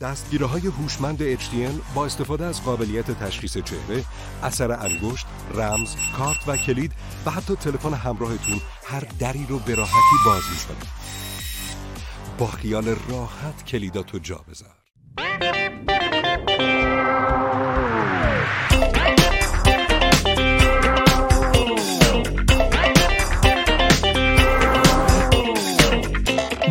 دستگیره 0.00 0.46
های 0.46 0.66
هوشمند 0.66 1.36
HDN 1.36 1.94
با 1.94 2.06
استفاده 2.06 2.44
از 2.44 2.64
قابلیت 2.64 3.10
تشخیص 3.10 3.58
چهره، 3.58 4.04
اثر 4.42 4.72
انگشت، 4.72 5.26
رمز، 5.54 5.94
کارت 6.16 6.48
و 6.48 6.56
کلید 6.56 6.92
و 7.26 7.30
حتی 7.30 7.56
تلفن 7.56 7.94
همراهتون 7.94 8.60
هر 8.84 9.04
دری 9.18 9.46
رو 9.48 9.58
به 9.58 9.74
راحتی 9.74 10.16
باز 10.24 10.42
می‌کنه. 10.50 10.90
با 12.38 12.46
خیال 12.46 12.88
راحت 13.08 13.64
کلیداتو 13.66 14.18
جا 14.18 14.44
بذار. 14.48 14.74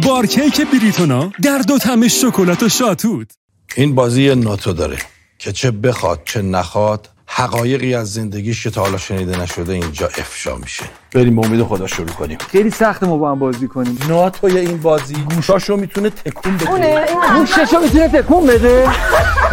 بارکیک 0.07 0.61
بریتونا 0.61 1.31
در 1.43 1.57
دو 1.57 1.77
تم 1.77 2.07
شکلات 2.07 2.63
و 2.63 2.69
شاتوت 2.69 3.27
این 3.75 3.95
بازی 3.95 4.35
ناتو 4.35 4.73
داره 4.73 4.97
که 5.39 5.51
چه 5.51 5.71
بخواد 5.71 6.21
چه 6.25 6.41
نخواد 6.41 7.09
حقایقی 7.25 7.93
از 7.95 8.13
زندگیش 8.13 8.63
که 8.63 8.69
تا 8.69 8.81
حالا 8.81 8.97
شنیده 8.97 9.41
نشده 9.41 9.73
اینجا 9.73 10.07
افشا 10.07 10.55
میشه. 10.55 10.83
بریم 11.17 11.35
به 11.35 11.47
امید 11.47 11.63
خدا 11.63 11.87
شروع 11.87 12.07
کنیم. 12.07 12.37
خیلی 12.51 12.69
سخت 12.69 13.03
ما 13.03 13.17
با 13.17 13.31
هم 13.31 13.39
بازی 13.39 13.67
کنیم. 13.67 13.99
ناتوی 14.09 14.57
این 14.57 14.77
بازی؟ 14.77 15.15
گوشاشو 15.35 15.75
می‌تونه 15.75 16.09
تکون 16.09 16.57
بده. 16.57 16.71
اونه 16.71 17.05
گوششو 17.37 17.79
می‌تونه 17.79 18.07
تکون 18.07 18.45
بده؟ 18.47 18.89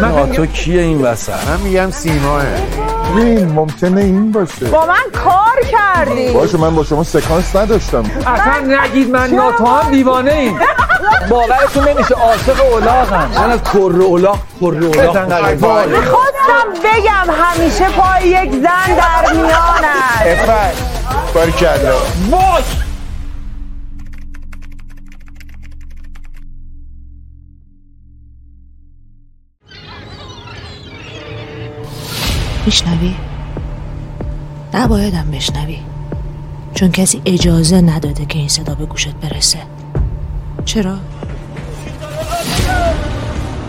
ناتو 0.01 0.45
کیه 0.45 0.81
این 0.81 1.01
وسط؟ 1.01 1.47
من 1.47 1.59
میگم 1.63 1.91
سیماه 1.91 2.43
این 3.17 3.51
ممکنه 3.51 4.01
این 4.01 4.31
باشه. 4.31 4.65
با 4.65 4.85
من 4.85 5.21
کار 5.23 5.71
کردی. 5.71 6.33
باشه 6.33 6.57
من 6.57 6.75
با 6.75 6.83
شما 6.83 7.03
سکانس 7.03 7.55
نداشتم. 7.55 8.03
اصلا 8.27 8.77
نگید 8.79 9.09
من 9.09 9.29
ناتو 9.29 9.65
هم 9.65 9.91
دیوانه 9.91 10.33
ایم. 10.33 10.59
باورتون 11.29 11.87
نمیشه 11.87 12.15
عاشق 12.15 12.71
اولاغم. 12.71 13.31
من 13.35 13.51
از 13.51 13.63
کر 13.63 14.01
اولاغ 14.01 14.39
کر 14.59 14.65
اولاغ 14.65 15.87
می‌خواستم 15.87 16.67
بگم 16.83 17.33
همیشه 17.33 17.89
پای 17.89 18.27
یک 18.27 18.51
زن 18.51 18.95
در 18.95 19.33
میان 19.33 19.85
است 21.15 21.23
افت 21.23 21.33
باری 21.33 21.51
کرده 21.51 21.91
وای! 22.31 22.63
میشنوی؟ 32.65 33.15
نبایدم 34.73 35.31
بشنوی. 35.31 35.79
چون 36.73 36.91
کسی 36.91 37.21
اجازه 37.25 37.81
نداده 37.81 38.25
که 38.25 38.39
این 38.39 38.47
صدا 38.47 38.75
به 38.75 38.85
گوشت 38.85 39.15
برسه. 39.15 39.59
چرا؟ 40.65 40.97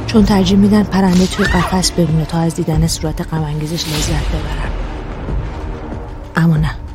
چون 0.07 0.25
ترجیح 0.25 0.59
میدن 0.59 0.83
پرنده 0.83 1.27
توی 1.27 1.45
قفس 1.47 1.91
بمونه 1.91 2.25
تا 2.25 2.39
از 2.39 2.55
دیدن 2.55 2.87
صورت 2.87 3.35
غمانگیزش 3.35 3.89
لذت 3.89 4.29
ببرن. 4.29 4.71
اما 6.37 6.57
نه. 6.57 6.86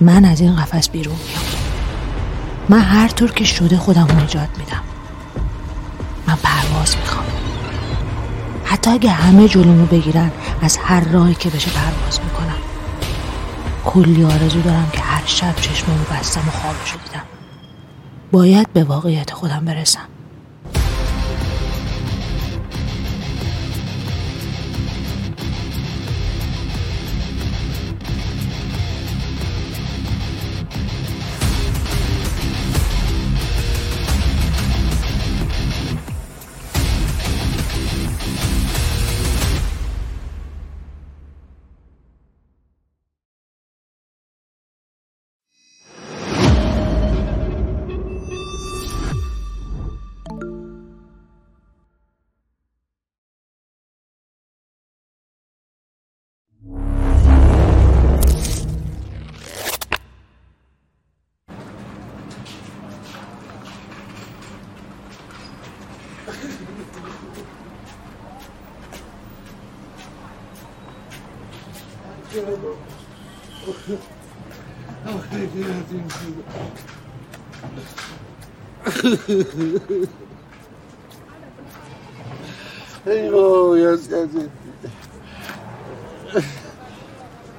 من 0.00 0.24
از 0.24 0.40
این 0.40 0.56
قفس 0.56 0.88
بیرون 0.88 1.16
میام. 1.16 1.44
من 2.68 2.80
هر 2.80 3.08
طور 3.08 3.32
که 3.32 3.44
شده 3.44 3.76
خودم 3.76 4.06
رو 4.06 4.24
نجات 4.24 4.48
میدم. 4.58 4.82
من 6.26 6.36
پرواز 6.42 6.96
می‌خوام. 6.96 7.26
حتی 8.64 8.90
اگه 8.90 9.10
همه 9.10 9.48
جلومو 9.48 9.86
بگیرن 9.86 10.30
از 10.62 10.76
هر 10.76 11.00
راهی 11.00 11.34
که 11.34 11.50
بشه 11.50 11.70
پرواز 11.70 12.20
می‌کنم. 12.20 12.58
کلی 13.84 14.24
آرزو 14.24 14.60
دارم 14.60 14.90
که 14.92 15.00
هر 15.00 15.22
شب 15.26 15.56
چشممو 15.56 16.04
بستم 16.12 16.48
و 16.48 16.50
خوابشو 16.50 16.98
دیدم. 17.04 17.22
باید 18.32 18.72
به 18.72 18.84
واقعیت 18.84 19.32
خودم 19.32 19.64
برسم. 19.64 20.08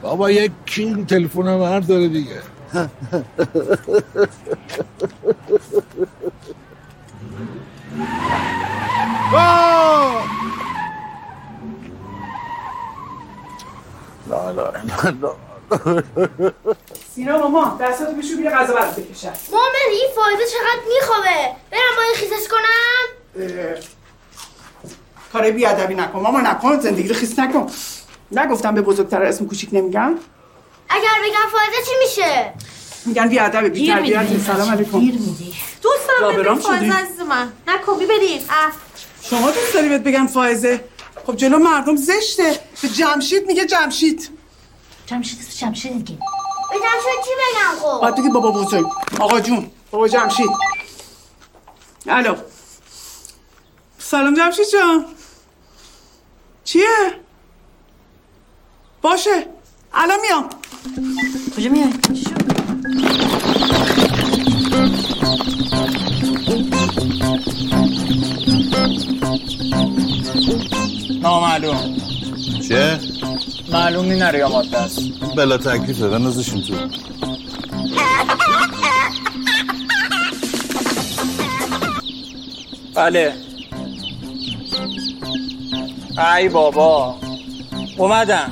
بابا 0.02 0.32
یک 0.32 0.52
کینگ 0.66 1.08
تلفن 1.08 1.48
هم 1.48 1.62
هر 1.62 1.80
داره 1.80 2.08
دیگه. 2.08 2.42
سینا 17.16 17.38
ماما 17.38 17.78
دستاتو 17.82 18.12
بشو 18.12 18.38
بیا 18.38 18.52
غذا 18.52 18.74
برات 18.74 18.96
بکشم. 18.96 19.34
مامان 19.52 19.72
این 19.92 20.08
فایده 20.16 20.44
چقدر 20.46 20.80
میخوابه؟ 20.96 21.56
برم 21.72 22.06
این 22.06 22.16
خیزش 22.16 22.48
کنم. 22.48 23.06
کار 25.34 25.52
بیادبی 25.52 25.96
نکن. 25.96 26.20
ماما 26.20 26.42
نکن 26.42 26.80
زندگی 26.80 27.08
رو 27.08 27.16
خیس 27.16 27.40
نکن. 27.40 27.72
نگفتم 28.32 28.76
به 28.76 28.82
بزرگتر 28.82 29.24
اسم 29.24 29.46
کوچیک 29.48 29.70
نمیگم 29.72 30.16
اگر 30.90 31.10
بگم 31.24 31.50
فایده 31.52 31.86
چی 31.86 31.92
میشه؟ 32.04 32.54
میگن 33.06 33.28
بیادب 33.30 33.64
بی 33.64 33.88
تربیت 33.88 34.42
سلام 34.48 34.72
علیکم. 34.72 34.98
میدی. 34.98 35.54
دوست 35.82 36.08
بدون 36.22 36.56
فایزه؟ 36.60 36.94
عزیز 36.94 37.20
من. 37.22 37.52
اه. 37.68 38.72
شما 39.22 39.52
دوست 39.52 39.74
داری 39.74 39.90
بهت 39.90 40.02
بگن 40.04 40.28
فائزه 40.28 40.84
خب 41.28 41.36
جلو 41.36 41.58
مردم 41.58 41.96
زشته. 41.96 42.60
به 42.82 42.88
جمشید 42.88 43.48
میگه 43.48 43.66
جمشید. 43.66 44.30
جمشید 45.08 45.40
اسم 45.40 45.66
جمشید 45.66 46.06
دیگه 46.06 46.20
به 46.70 46.76
جمشید 46.76 47.24
چی 47.26 47.30
بگم 47.40 47.80
خب 47.80 48.02
باید 48.02 48.16
بگی 48.16 48.30
بابا 48.30 48.52
بزرگ 48.52 48.88
آقا 49.20 49.40
جون 49.40 49.72
بابا 49.92 50.08
جمشید 50.08 50.50
الو 52.08 52.36
سلام 53.98 54.36
جمشید 54.36 54.66
جان 54.74 55.06
چیه؟ 56.64 56.86
باشه 59.02 59.48
الان 59.94 60.20
میام 60.22 60.50
کجا 61.58 61.70
میای؟ 61.70 61.94
نامعلوم 71.22 71.98
چه؟ 72.68 73.00
معلوم 73.72 74.06
نی 74.06 74.20
نره 74.20 74.40
یا 74.40 74.50
ماده 74.50 74.78
است. 74.78 75.00
بلا 75.38 75.58
تکلیفه 75.58 76.08
بنازشون 76.08 76.62
تو. 76.62 76.74
بله. 82.96 83.34
ای 86.38 86.50
بابا. 86.50 87.16
اومدم 87.98 88.52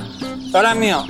دارم 0.52 0.76
میام. 0.76 1.08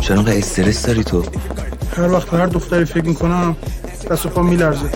چرا 0.00 0.16
انقدر 0.16 0.38
استرس 0.38 0.86
داری 0.86 1.04
تو؟ 1.04 1.24
هر 1.96 2.10
وقت 2.10 2.30
به 2.30 2.38
هر 2.38 2.46
دختری 2.46 2.84
فکر 2.84 3.04
می‌کنم 3.04 3.56
دست 4.10 4.26
و 4.26 4.28
پا 4.28 4.42
میلرزه. 4.42 4.90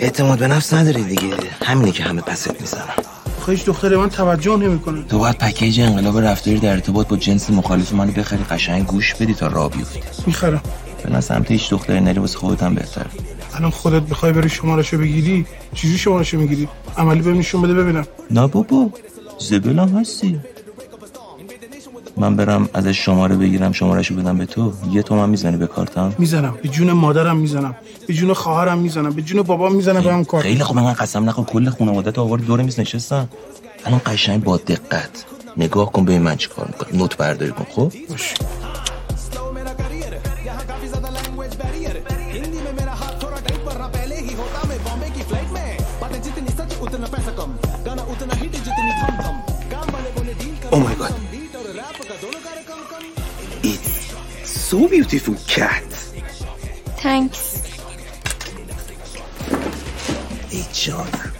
اعتماد 0.00 0.38
به 0.38 0.48
نفس 0.48 0.74
نداری 0.74 1.04
دیگه. 1.04 1.36
همینه 1.64 1.92
که 1.92 2.02
همه 2.02 2.20
پست 2.20 2.60
می‌زنن 2.60 2.84
آخه 3.38 3.52
هیچ 3.52 3.64
دختری 3.64 3.96
من 3.96 4.08
توجه 4.08 4.56
نمی‌کنه. 4.56 5.02
تو 5.02 5.18
باید 5.18 5.38
پکیج 5.38 5.80
انقلاب 5.80 6.18
رفتاری 6.18 6.58
در 6.58 6.70
ارتباط 6.70 7.08
با 7.08 7.16
جنس 7.16 7.50
مخالف 7.50 7.92
منو 7.92 8.12
بخری 8.12 8.44
قشنگ 8.50 8.86
گوش 8.86 9.14
بدی 9.14 9.34
تا 9.34 9.46
راه 9.46 9.70
بیفتی. 9.70 10.00
می‌خرم. 10.26 10.62
فعلا 11.02 11.20
سمت 11.20 11.50
هیچ 11.50 11.70
دختری 11.70 12.00
نری 12.00 12.18
واسه 12.18 12.38
خودت 12.38 12.62
هم 12.62 12.74
بهتر. 12.74 13.06
الان 13.54 13.70
خودت 13.70 14.02
بخوای 14.02 14.32
بری 14.32 14.48
شمارشو 14.48 14.98
بگیری 14.98 15.46
چیزی 15.74 15.98
شمارشو 15.98 16.38
می‌گیری؟ 16.38 16.68
عملی 16.96 17.22
بهم 17.22 17.38
نشون 17.38 17.62
بده 17.62 17.74
ببینم. 17.74 18.06
نه 18.30 18.46
بابا 18.46 18.90
زبلم 19.38 19.98
هستی. 19.98 20.40
من 22.20 22.36
برم 22.36 22.68
ازش 22.74 23.04
شماره 23.04 23.36
بگیرم 23.36 23.72
شمارهشو 23.72 24.14
بدم 24.14 24.38
به 24.38 24.46
تو. 24.46 24.72
یه 24.90 25.02
تومن 25.02 25.28
می‌زنی 25.30 25.56
به 25.56 25.66
کارتم؟ 25.66 26.12
می‌زنم. 26.18 26.54
به 26.62 26.68
جون 26.68 26.92
مادرم 26.92 27.36
می‌زنم. 27.36 27.74
به 28.06 28.14
جون 28.14 28.32
خواهرم 28.32 28.78
می‌زنم. 28.78 29.12
به 29.12 29.22
جون 29.22 29.42
بابام 29.42 29.74
می‌زنم. 29.74 30.00
به 30.00 30.12
هم 30.12 30.24
کار. 30.24 30.42
خیلی 30.42 30.62
خوب. 30.62 30.76
من 30.76 30.92
قسم 30.92 31.28
نخور. 31.28 31.44
کل 31.44 31.70
خانوادت 31.70 32.18
آورد. 32.18 32.44
دور 32.44 32.62
میز 32.62 32.80
نشستن 32.80 33.28
الان 33.84 34.00
قشنگ 34.06 34.44
با 34.44 34.56
دقت 34.56 35.24
نگاه 35.56 35.92
کن. 35.92 36.04
به 36.04 36.18
من 36.18 36.36
چیکار 36.36 36.66
می‌کنم. 36.66 36.98
نوت 36.98 37.16
برداری 37.16 37.52
کن. 37.52 37.66
خب؟ 37.70 37.92
So 54.70 54.86
beautiful 54.86 55.34
cat. 55.54 55.88
Thanks. 57.02 57.40
ای 60.50 60.64
جانم 60.72 61.32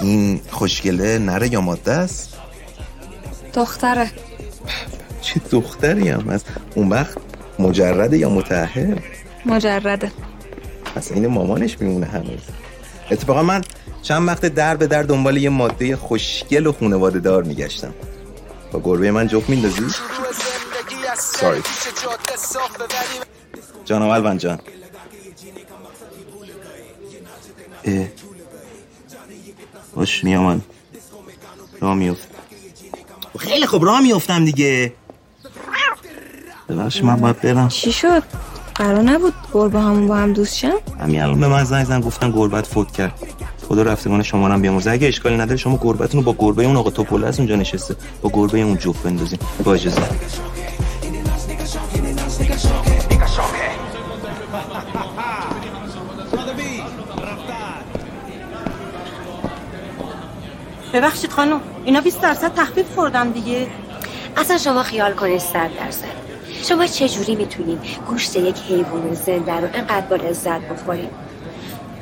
این 0.00 0.40
خوشگله 0.50 1.18
نره 1.18 1.52
یا 1.52 1.60
ماده 1.60 1.92
است؟ 1.92 2.36
دختره. 3.54 4.10
چه 5.20 5.40
دختری 5.50 6.08
هم 6.08 6.28
از 6.28 6.44
اون 6.74 6.88
وقت 6.88 7.18
مجرده 7.58 8.18
یا 8.18 8.30
متعهل 8.30 8.98
مجرده. 9.46 10.12
پس 10.94 11.12
این 11.12 11.26
مامانش 11.26 11.80
میمونه 11.80 12.06
هنوز. 12.06 12.40
اتفاقا 13.10 13.42
من 13.42 13.62
چند 14.02 14.28
وقت 14.28 14.46
در 14.46 14.76
به 14.76 14.86
در 14.86 15.02
دنبال 15.02 15.36
یه 15.36 15.48
ماده 15.48 15.96
خوشگل 15.96 16.66
و 16.66 16.72
خونواده 16.72 17.18
دار 17.18 17.42
میگشتم. 17.42 17.94
با 18.72 18.80
گربه 18.80 19.10
من 19.10 19.26
جفت 19.26 19.50
میندازی؟ 19.50 19.82
ساری 21.18 21.62
جانم 23.84 24.08
الوان 24.08 24.38
جان. 24.38 24.58
اه. 27.84 28.06
باش 29.94 30.24
میامن 30.24 30.60
راه 31.80 31.94
میفت. 31.94 32.28
خیلی 33.38 33.66
خوب 33.66 33.84
راه 33.84 34.00
میفتم 34.00 34.44
دیگه. 34.44 34.92
ببخش 36.68 37.02
من 37.02 37.16
باید 37.16 37.40
برم. 37.40 37.68
چی 37.68 37.92
شد؟ 37.92 38.22
قرار 38.74 39.02
نبود 39.02 39.34
گربه 39.52 39.80
همون 39.80 40.08
با 40.08 40.16
هم 40.16 40.32
دوست 40.32 40.56
شن؟ 40.56 40.72
همین 41.00 41.22
الان. 41.22 41.40
به 41.40 41.48
من 41.48 41.64
زنگ 41.64 41.86
زن 41.86 42.00
گفتن 42.00 42.30
گربت 42.30 42.66
فوت 42.66 42.92
کرد. 42.92 43.14
خدا 43.68 43.82
رفتگان 43.82 44.22
شما 44.22 44.46
رو 44.46 44.52
هم 44.52 44.62
بیامرزه. 44.62 44.90
اگه 44.90 45.08
اشکالی 45.08 45.36
نداره 45.36 45.56
شما 45.56 45.78
گربتون 45.82 46.24
رو 46.24 46.32
با 46.32 46.46
گربه 46.46 46.64
اون 46.64 46.76
آقا 46.76 46.90
توپوله 46.90 47.26
از 47.26 47.38
اونجا 47.38 47.56
نشسته. 47.56 47.96
با 48.22 48.30
گربه 48.32 48.58
اون 48.60 48.78
جفت 48.78 49.02
بندازین. 49.02 49.38
با 49.64 49.74
اجازه. 49.74 50.02
ببخشید 60.92 61.32
خانم 61.32 61.60
اینا 61.84 62.00
20 62.00 62.20
درصد 62.20 62.54
تخفیف 62.54 62.94
خوردن 62.94 63.30
دیگه. 63.30 63.66
اصلا 64.36 64.58
شما 64.58 64.82
خیال 64.82 65.12
کنید 65.12 65.40
صد 65.40 65.70
درصد. 65.78 66.04
شما 66.62 66.86
چجوری 66.86 67.34
می‌تونین 67.34 67.78
گوشت 68.08 68.36
یک 68.36 68.58
حیوان 68.58 69.14
زنده 69.14 69.52
رو 69.52 69.68
انقدر 69.74 70.06
با 70.06 70.16
لذت 70.16 70.60
بخورین 70.60 71.08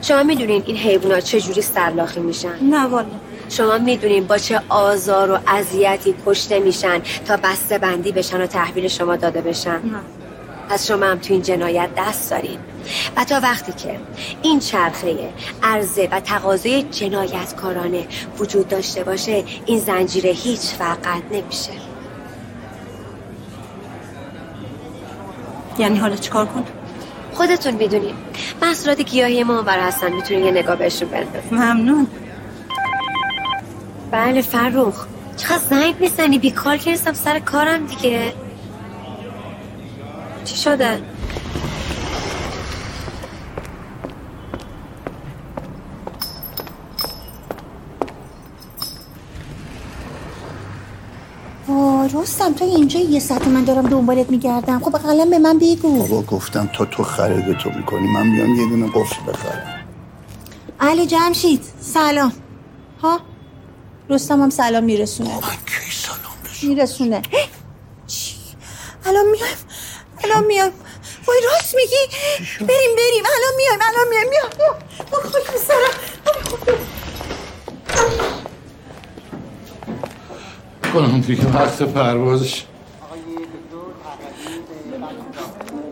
شما 0.02 0.22
می‌دونین 0.22 0.62
این 0.66 0.76
حیوانات 0.76 1.24
چجوری 1.24 1.62
سرلاخی 1.62 2.20
میشن؟ 2.20 2.54
نه 2.62 2.86
والا. 2.86 3.06
شما 3.48 3.78
می‌دونین 3.78 4.26
با 4.26 4.38
چه 4.38 4.62
آزار 4.68 5.30
و 5.30 5.38
اذیتی 5.46 6.14
کشته 6.26 6.58
میشن 6.58 7.00
تا 7.26 7.36
بسته 7.36 7.78
بندی 7.78 8.12
بشن 8.12 8.40
و 8.40 8.46
تحویل 8.46 8.88
شما 8.88 9.16
داده 9.16 9.40
بشن؟ 9.40 9.70
نه. 9.70 10.23
پس 10.68 10.86
شما 10.86 11.06
هم 11.06 11.18
تو 11.18 11.32
این 11.32 11.42
جنایت 11.42 11.88
دست 11.96 12.30
دارین 12.30 12.58
و 13.16 13.24
تا 13.24 13.40
وقتی 13.40 13.72
که 13.72 14.00
این 14.42 14.60
چرخه 14.60 15.32
عرضه 15.62 16.08
و 16.12 16.20
تقاضای 16.20 16.82
جنایتکارانه 16.82 18.06
وجود 18.38 18.68
داشته 18.68 19.04
باشه 19.04 19.44
این 19.66 19.78
زنجیره 19.78 20.30
هیچ 20.30 20.60
فقط 20.60 21.22
نمیشه. 21.30 21.72
یعنی 25.78 25.98
حالا 25.98 26.16
چیکار 26.16 26.46
کن؟ 26.46 26.64
خودتون 27.32 27.74
می‌دونین 27.74 28.14
محصولات 28.62 29.00
گیاهی 29.00 29.44
ما 29.44 29.56
اونور 29.58 29.78
هستن 29.78 30.12
می‌تونین 30.12 30.44
یه 30.44 30.50
نگاه 30.50 30.76
بهشون 30.76 31.08
بندازین. 31.08 31.58
ممنون. 31.58 32.06
بله 34.10 34.42
فروخ 34.42 35.06
چقدر 35.36 35.58
زنگ 35.70 35.94
می‌زنی؟ 36.00 36.38
بیکار 36.38 36.76
که 36.76 36.90
نیستم 36.90 37.12
سر 37.12 37.38
کارم 37.38 37.86
دیگه. 37.86 38.32
چی 40.44 40.56
شده؟ 40.56 41.02
رستم 52.14 52.52
تو 52.52 52.64
اینجا 52.64 53.00
یه 53.00 53.20
ساعت 53.20 53.48
من 53.48 53.64
دارم 53.64 53.86
دنبالت 53.86 54.30
میگردم. 54.30 54.80
خب 54.80 54.96
اقلا 54.96 55.24
به 55.24 55.38
من 55.38 55.58
بگو. 55.58 55.98
بابا 55.98 56.22
گفتم 56.22 56.70
تا 56.74 56.84
تو 56.84 57.02
خرید 57.02 57.58
تو 57.58 57.70
می‌کنی. 57.70 58.08
من 58.08 58.32
بیام 58.32 58.54
یه 58.54 58.68
دونه 58.68 58.86
قفل 58.86 59.32
بخرم. 59.32 59.84
علی 60.80 61.06
جمشید 61.06 61.64
سلام. 61.80 62.32
ها؟ 63.02 63.20
رستم 64.08 64.42
هم 64.42 64.50
سلام 64.50 64.84
میرسونه. 64.84 65.34
من 65.34 65.40
کی 65.40 65.90
سلام 65.90 66.74
میرسونه؟ 66.74 67.16
هه، 67.16 67.48
چی؟ 68.06 68.36
الان 69.06 69.24
میایم. 69.30 69.56
الان 70.24 70.44
میایم 70.46 70.72
وای 71.26 71.40
راست 71.52 71.74
میگی؟ 71.74 72.06
بریم 72.60 72.96
بریم. 72.96 73.24
الان 73.36 73.54
میایم 73.56 73.80
الان 73.82 74.08
میایم. 74.08 74.30
بیا 74.30 74.48
بیا. 74.58 74.78
خاک 75.30 75.50
بسرم 75.54 75.94
کنم 80.94 81.20
دیگه 81.20 81.46
وقت 81.52 81.82
پروازش. 81.82 82.64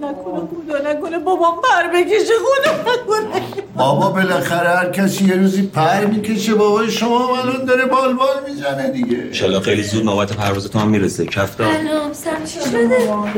نکنه 0.05 0.41
خدا 0.69 0.91
نکنه 0.91 1.19
بابام 1.19 1.55
پر 1.63 1.89
بکشه 1.95 2.35
خدا 2.45 2.73
نکنه. 2.93 3.43
بابا 3.77 4.09
بالاخره 4.11 4.69
هر 4.69 4.91
کسی 4.91 5.25
یه 5.25 5.37
روزی 5.37 5.63
پر 5.63 6.05
می‌کشه 6.05 6.55
بابای 6.55 6.91
شما 6.91 7.39
الان 7.39 7.65
داره 7.65 7.87
بال 7.87 8.13
بال 8.13 8.37
می‌زنه 8.49 8.91
دیگه. 8.91 9.19
انشالله 9.19 9.61
خیلی 9.61 9.83
زود 9.83 10.05
نوبت 10.05 10.33
پرواز 10.33 10.69
تو 10.71 10.79
هم 10.79 10.89
می‌رسه. 10.89 11.27
کفتا 11.27 11.65
سلام 11.65 12.13
سر 12.13 12.45
چی 12.45 12.71
شده؟ 12.71 12.89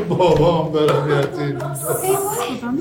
بابام 0.09 0.71
برم 0.71 1.19
یتیم 1.19 1.57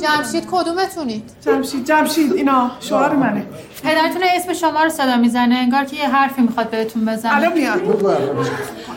جمشید 0.02 0.46
کدومتونید؟ 0.52 1.30
جمشید 1.46 1.86
جمشید 1.86 2.32
اینا 2.32 2.70
شوهر 2.80 3.14
منه. 3.14 3.46
پدرتون 3.82 4.22
اسم 4.34 4.52
شما 4.52 4.82
رو 4.82 4.88
صدا 4.88 5.16
می‌زنه 5.16 5.54
انگار 5.54 5.84
که 5.84 5.96
یه 5.96 6.08
حرفی 6.08 6.42
می‌خواد 6.42 6.70
بهتون 6.70 7.04
بزنه. 7.04 7.36
الان 7.36 7.52
میاد. 7.52 7.80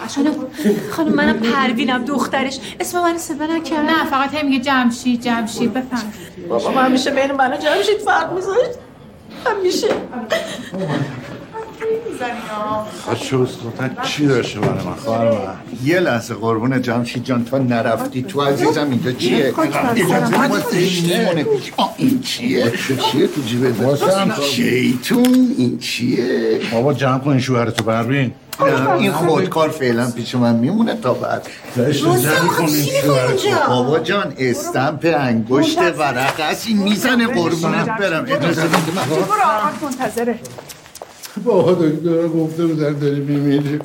خانم 0.08 0.34
خانم 0.92 1.14
منم 1.14 1.40
پروینم 1.40 2.06
دخترش. 2.06 2.60
اسم 2.80 3.02
من 3.02 3.18
صدا 3.18 3.46
نکرد. 3.46 3.80
نه 3.80 4.06
فقط 4.06 4.34
هی 4.34 4.44
میگه 4.44 4.60
جمشید 4.60 5.22
جمشید 5.22 5.74
بفهم 5.74 6.14
بابا 6.50 6.72
من 6.72 6.86
همیشه 6.86 7.12
بین 7.12 7.32
من 7.32 7.54
و 7.54 7.58
جمشید 7.58 7.98
فرق 8.06 8.34
میذاشت. 8.34 8.78
همیشه 9.46 9.88
خواهد 13.06 13.18
بسکوتن 13.18 13.98
چی 14.04 14.28
داشته 14.28 14.60
برای 14.60 14.86
من؟ 14.86 14.94
خواهر 14.94 15.32
من 15.32 15.56
یه 15.84 16.00
لحظه 16.00 16.34
قربون 16.34 16.82
جمشید 16.82 17.24
جان 17.24 17.46
تا 17.46 17.58
نرفتی 17.58 18.24
تو 18.24 18.42
عزیزم 18.42 18.90
اینجا 18.90 19.12
چیه؟ 19.12 19.54
این 21.98 22.22
چیه؟ 22.22 22.72
چیه 23.12 23.28
تو 23.28 23.42
جیبت 23.42 24.42
شیطون 24.42 25.56
این 25.58 25.80
چیه؟ 25.80 26.60
بابا 26.72 26.94
جمع 26.94 27.20
کن 27.20 27.30
این 27.30 27.40
شوهرتو 27.40 27.84
نه، 28.60 28.92
این 28.92 29.12
خودکار 29.12 29.70
فعلا 29.70 30.12
پیش 30.12 30.36
من 30.36 30.56
میمونه 30.56 30.96
تا 30.96 31.14
بعد. 31.14 31.48
شوهرتو 31.94 32.66
بابا 33.70 34.00
جان 34.00 34.34
استمپ 34.38 35.16
انگشت 35.18 35.78
ورق 35.78 36.40
است 36.40 36.68
این 36.68 36.78
می‌زنه 36.78 37.28
قربونت 37.28 37.86
برم. 37.86 38.26
اجازه 38.28 38.68
بده 38.68 38.92
من 38.96 39.04
منتظره. 39.82 40.40
بابا 41.46 41.72
دکتر 41.74 42.28
گفته 42.28 42.66
بودن 42.66 43.00
داری 43.00 43.20
میمیری 43.20 43.80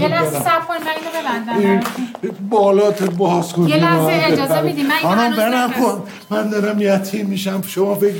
یه 0.00 0.08
لحظه 0.08 0.38
صبر 0.40 0.60
کنید 0.68 0.82
من 0.82 0.88
اینو 0.88 1.58
این 1.58 1.80
ببندم 1.80 2.40
بالات 2.50 3.02
باز 3.02 3.52
کن 3.52 3.68
یه 3.68 3.76
لحظه 3.76 4.32
اجازه 4.32 4.60
میدی 4.60 4.82
من 4.82 5.20
اینو 5.20 5.36
برم 5.36 5.72
کن. 5.72 6.02
من 6.30 6.50
دارم 6.50 6.82
یتیم 6.82 7.26
میشم 7.26 7.62
شما 7.66 7.94
فکر 7.94 8.14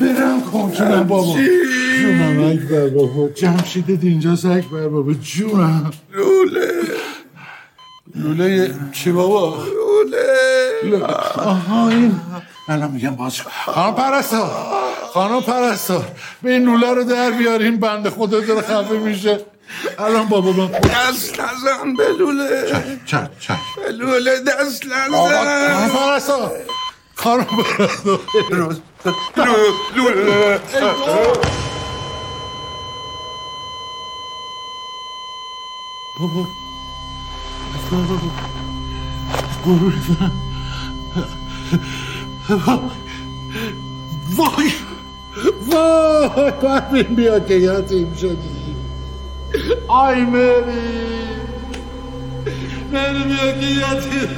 برم 0.00 0.40
کن 0.52 0.72
جونم 0.72 1.02
بابا. 1.04 1.34
جونم 2.00 2.44
اکبر 2.50 2.88
بابا. 2.88 3.28
جمشیدت 3.28 4.04
اینجاست 4.04 4.44
اکبر 4.44 4.88
بابا. 4.88 5.12
جونم. 5.12 5.90
لوله. 6.14 6.72
لوله 8.14 8.74
چی 8.92 9.12
بابا؟ 9.12 9.56
لوله. 10.84 11.04
آها 11.36 11.88
این. 11.88 12.20
الان 12.68 12.90
میگم 12.90 13.10
باز 13.10 13.42
کن. 13.42 13.50
خانم 13.66 13.94
پرستار 13.94 14.50
خانم 15.16 15.40
پرستار 15.40 16.04
به 16.42 16.50
این 16.50 16.64
لوله 16.64 16.94
رو 16.94 17.04
در 17.04 17.30
بیارین 17.30 17.80
بنده 17.80 18.10
خدا 18.10 18.40
داره 18.40 18.62
خفه 18.62 18.98
میشه. 18.98 19.40
الان 19.98 20.26
بابا 20.28 20.52
من 20.52 20.66
دست 20.66 21.40
نزن 21.40 21.94
به 21.96 22.08
لوله. 22.18 22.66
چش 23.06 23.18
چش 23.40 23.56
به 23.76 23.92
لوله 23.92 24.40
دست 24.40 24.82
آقا 25.12 25.28
خانم 25.28 25.88
نزن 25.88 25.88
پرستار. 25.88 26.52
خانم 27.14 27.44
پرستار. 27.44 28.20
لوله 29.96 30.58
بابا. 36.20 36.46
قربونت 39.64 40.06
برم. 42.48 42.90
وای. 44.36 44.72
وای 45.66 46.50
پروین 46.50 47.14
بیا 47.14 47.40
که 47.40 47.54
یتیم 47.54 48.14
شدی. 48.14 48.76
آی 49.88 50.24
مری. 50.24 50.62
مری 52.92 53.24
بیا 53.24 53.52
که 53.52 53.66
یتیم 53.66 54.28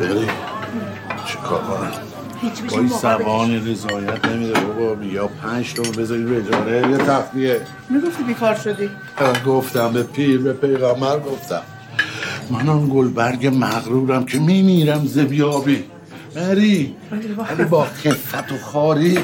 بری 0.00 0.26
چیکار 1.26 1.62
کنم؟ 1.62 1.92
هیچ 2.40 2.62
با 2.70 2.78
این 2.78 2.88
زبان 2.88 3.68
رضایت 3.68 4.24
نمیده 4.24 4.60
بابا. 4.60 5.04
یا 5.04 5.26
پنج 5.26 5.74
تا 5.74 5.82
بذاری 5.82 6.22
به 6.22 6.38
اجاره. 6.38 6.90
یه 6.90 6.96
تخلیه 6.96 7.60
می‌گفتی 7.90 8.22
بیکار 8.22 8.54
شدی. 8.54 8.90
من 9.20 9.32
گفتم 9.46 9.92
به 9.92 10.02
پیر 10.02 10.38
به 10.38 10.52
پیغمبر 10.52 11.18
گفتم. 11.18 11.62
من 12.50 12.68
آن 12.68 12.90
گلبرگ 12.92 13.46
مغرورم 13.46 14.24
که 14.24 14.38
میمیرم 14.38 15.06
زبیابی 15.06 15.84
مری 16.36 16.96
ولی 17.10 17.64
با 17.64 17.84
خفت 17.84 18.52
و 18.52 18.58
خاری. 18.58 19.18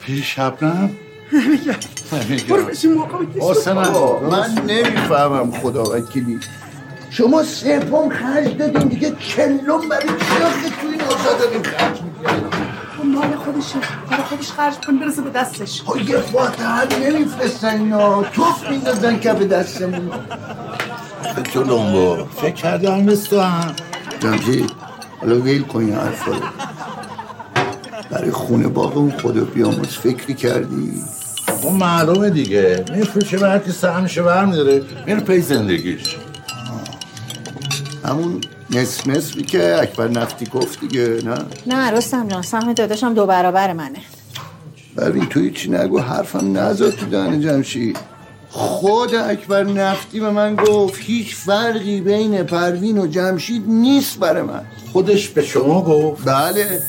پیر 0.00 0.22
شبنم 0.22 0.90
برو 2.48 2.64
بشین 2.64 2.94
من 4.30 4.54
نمی‌فهمم 4.66 5.50
خدا 5.50 5.82
وکیلی. 5.82 6.40
شما 7.10 7.42
سوم 7.42 8.08
خرج 8.08 8.56
دادین 8.56 8.88
دیگه 8.88 9.12
چلم 9.18 9.88
برای 9.90 10.08
چی 10.08 10.42
آخه 10.44 10.68
تو 10.80 10.86
این 10.92 11.00
اوضاع 11.00 11.38
دارین 11.38 11.62
خرج 11.62 12.02
می‌کنین؟ 12.02 12.44
مال 13.14 13.36
خودشه. 13.36 13.74
کار 14.10 14.18
خودش 14.18 14.52
خرج 14.52 14.74
کن 14.86 14.98
برسه 14.98 15.22
به 15.22 15.30
دستش. 15.30 15.80
ها 15.80 15.98
یه 15.98 16.16
فاتحه 16.16 17.10
نمیفرستن 17.10 17.78
اینا 17.78 18.22
توف 18.22 18.70
میندازن 18.70 19.18
کف 19.18 19.42
دستمون. 19.42 20.10
تو 21.52 21.62
لنبو 21.62 22.24
فکر 22.36 22.54
کرده 22.54 22.92
هم. 22.92 23.00
نیستم 23.00 23.74
جمشید 24.20 24.70
حالا 25.20 25.40
ویل 25.40 25.62
کن 25.62 25.80
این 25.80 25.94
حرفا 25.94 26.32
برای 28.10 28.30
خونه 28.30 28.68
باغ 28.68 28.96
اون 28.96 29.10
خدا 29.10 29.44
بیاموز 29.44 29.88
فکری 29.88 30.34
کردی؟ 30.34 31.02
اون 31.62 31.76
معلومه 31.76 32.30
دیگه. 32.30 32.84
میفروشه 32.94 33.38
به 33.38 33.48
هر 33.48 33.58
کی 33.58 33.72
سهمشو 33.72 34.24
برمیداره؟ 34.24 34.82
میره 35.06 35.20
پی 35.20 35.40
زندگیش. 35.40 36.16
همون 38.04 38.40
نصف 38.70 39.06
نصفی 39.06 39.42
که 39.42 39.76
اکبر 39.80 40.08
نفتی 40.08 40.46
گفت 40.46 40.80
دیگه 40.80 41.18
نه؟ 41.24 41.34
نه 41.66 41.90
رستم 41.90 42.28
جان 42.28 42.42
سهم 42.42 42.72
داداشم 42.72 43.14
دو 43.14 43.26
برابر 43.26 43.72
منه. 43.72 43.98
ببین 44.96 45.26
تو 45.26 45.40
هیچی 45.40 45.70
نگو 45.70 45.98
حرفم 45.98 46.58
نزد 46.58 46.90
تو 46.90 47.06
دهن 47.06 47.40
جمشید. 47.40 47.98
خود 48.50 49.14
اکبر 49.14 49.64
نفتی 49.64 50.20
به 50.20 50.30
من 50.30 50.56
گفت 50.56 51.00
هیچ 51.00 51.34
فرقی 51.34 52.00
بین 52.00 52.42
پروین 52.42 52.98
و 52.98 53.06
جمشید 53.06 53.64
نیست 53.68 54.18
برای 54.18 54.42
من. 54.42 54.62
خودش 54.92 55.28
به 55.28 55.42
شما 55.42 55.82
گفت؟ 55.82 56.24
بله 56.24 56.82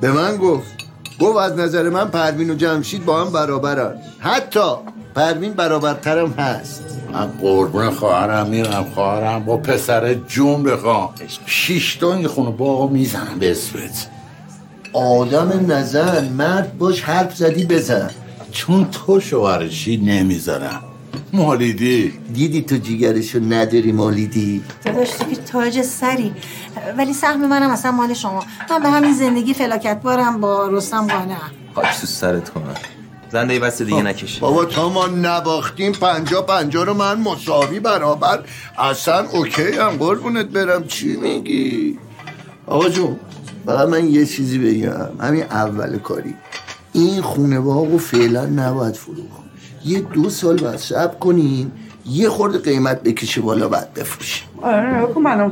به 0.00 0.12
من 0.12 0.36
گفت. 0.36 0.81
گفت 1.22 1.38
از 1.38 1.58
نظر 1.58 1.88
من 1.88 2.08
پروین 2.08 2.50
و 2.50 2.54
جمشید 2.54 3.04
با 3.04 3.24
هم 3.24 3.32
برابرن. 3.32 3.94
حتی 4.18 4.74
پروین 5.14 5.52
برابرترم 5.52 6.30
هست. 6.32 6.84
من 7.12 7.26
قربون 7.26 7.90
خواهرم 7.90 8.46
میرم 8.46 8.86
خواهرم 8.94 9.44
با 9.44 9.56
پسر 9.56 10.14
جون 10.14 10.62
بخوام 10.62 11.10
شیش 11.46 11.96
تا 11.96 12.14
این 12.14 12.26
خونه 12.26 12.50
باقا 12.50 12.86
می‌زنم 12.86 13.38
به 13.40 13.50
اسمت 13.50 14.08
آدم 14.92 15.72
نزن 15.72 16.28
مرد 16.28 16.78
باش 16.78 17.02
حرف 17.02 17.36
زدی 17.36 17.64
بزن. 17.64 18.10
چون 18.52 18.88
تو 18.90 19.20
شوهرشی 19.20 19.96
نمی‌زنم 19.96 20.80
مالیدی. 21.32 22.12
دیدی 22.32 22.62
تو 22.62 22.76
جیگرشو 22.76 23.40
نداری 23.40 23.92
مالیدی؟ 23.92 24.62
داداش 24.84 25.10
تو 25.10 25.24
که 25.24 25.36
تاج 25.36 25.82
سری. 25.82 26.32
ولی 26.98 27.12
سهم 27.12 27.48
منم 27.48 27.70
اصلا 27.70 27.92
مال 27.92 28.14
شما. 28.14 28.44
من 28.70 28.82
به 28.82 28.90
همین 28.90 29.12
زندگی 29.12 29.54
فلاکت 29.54 30.02
بارم 30.02 30.40
با 30.40 30.66
رستم 30.66 31.06
قانعم 31.06 31.50
خاک 31.74 32.00
تو 32.00 32.06
سرت 32.06 32.48
کنم. 32.48 32.74
زنده 33.32 33.58
بس 33.58 33.82
دیگه 33.82 34.02
نکشی. 34.02 34.40
بابا 34.40 34.64
تا 34.64 34.88
ما 34.88 35.06
نباختیم 35.06 35.92
پنجا 35.92 36.42
پنجا 36.42 36.82
رو 36.82 36.94
من 36.94 37.20
مساوی 37.20 37.80
برابر. 37.80 38.44
اصلا 38.78 39.28
اوکی 39.28 39.62
هم 39.62 39.90
قربونت 39.90 40.46
برم. 40.46 40.86
چی 40.86 41.16
میگی؟ 41.16 41.98
آقا 42.66 42.88
جون 42.88 43.16
فقط 43.66 43.88
من 43.88 44.08
یه 44.08 44.26
چیزی 44.26 44.58
بگم. 44.58 45.08
همین 45.20 45.42
اول 45.42 45.98
کاری. 45.98 46.34
این 46.92 47.22
خونه 47.22 47.60
باغو 47.60 47.98
فعلا 47.98 48.46
نباید 48.46 48.94
فروخت. 48.94 49.41
یه 49.84 50.00
دو 50.00 50.30
سال 50.30 50.56
باید 50.56 50.76
صبر 50.76 51.14
کنیم 51.14 51.72
یه 52.06 52.28
خورده 52.28 52.58
قیمت 52.58 53.02
بکشه 53.02 53.40
بالا 53.40 53.68
بعد 53.68 53.94
بفروشیم 53.94 54.48
آره 54.62 55.06
کن 55.14 55.22
منو. 55.22 55.50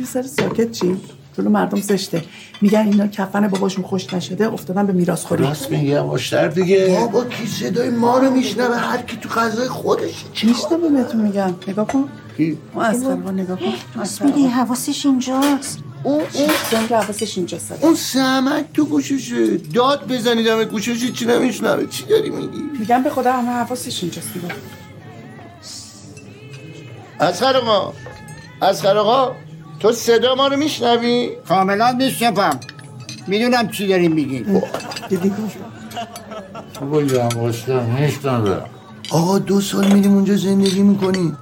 یه 0.00 0.06
سر 0.06 0.22
ساکت 0.22 0.70
چی؟ 0.70 0.96
جلو 1.38 1.50
مردم 1.50 1.80
زشته. 1.80 2.24
میگن 2.60 2.78
اینا 2.78 3.06
کفن 3.06 3.48
باباشون 3.48 3.84
خوش 3.84 4.14
نشده 4.14 4.52
افتادن 4.52 4.86
به 4.86 4.92
میراث 4.92 5.24
خوری. 5.24 5.44
راست 5.44 5.70
میگم 5.70 6.06
مشتر 6.06 6.48
دیگه. 6.48 6.96
بابا 7.00 7.24
کی 7.24 7.46
صدای 7.46 7.90
ما 7.90 8.18
رو 8.18 8.30
میشنوه؟ 8.30 8.76
هر 8.76 9.02
کی 9.02 9.16
تو 9.16 9.28
غذای 9.28 9.68
خودش 9.68 10.24
چی 10.32 10.46
میشنوه 10.46 10.88
بهتون 10.88 11.20
میگم 11.20 11.54
نگاه 11.68 11.86
کن. 11.86 12.04
کی؟ 12.36 12.58
اصلا 12.80 13.14
نگاه 13.30 13.58
کن. 13.58 13.72
راست 13.96 14.22
میگی 14.22 14.46
حواسش 14.46 15.06
اینجاست. 15.06 15.78
اون 16.04 16.22
اون 16.32 16.50
زنگ 16.70 16.92
حواسش 16.92 17.38
اینجاست 17.38 17.72
اون 17.80 17.94
سمک 17.94 18.64
تو 18.74 18.84
گوششه 18.84 19.56
داد 19.56 20.08
بزنی 20.12 20.42
دم 20.42 20.64
گوشش 20.64 21.12
چی 21.12 21.24
نمیشنوه. 21.26 21.86
چی 21.86 22.04
داری 22.04 22.30
میگی؟ 22.30 22.62
میگم 22.78 23.02
به 23.02 23.10
خدا 23.10 23.32
همه 23.32 23.50
حواسش 23.50 24.02
اینجاست 24.02 24.28
نگاه 24.36 24.52
اسخر 27.20 27.56
آقا 27.56 27.92
اسخر 28.62 28.96
آقا 28.98 29.34
تو 29.80 29.92
صدا 29.92 30.34
ما 30.34 30.46
رو 30.46 30.56
میشنوی؟ 30.56 31.30
کاملا 31.48 31.92
میشنفم 31.92 32.60
می‌دونم 33.26 33.68
چی 33.68 33.86
داریم 33.88 34.12
میگین. 34.12 34.62
دیدی؟ 35.08 35.32
بگم 36.92 37.28
باشتم 37.28 37.82
میشنوه 38.00 38.60
آقا 39.10 39.38
دو 39.38 39.60
سال 39.60 39.92
میریم 39.92 40.14
اونجا 40.14 40.36
زندگی 40.36 40.82
می‌کنیم. 40.82 41.38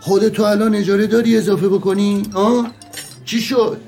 خودتو 0.00 0.42
الان 0.42 0.74
اجاره 0.74 1.06
داری 1.06 1.36
اضافه 1.36 1.68
بکنی؟ 1.68 2.22
ها 2.34 2.66
چی 3.24 3.40
شد؟ 3.40 3.80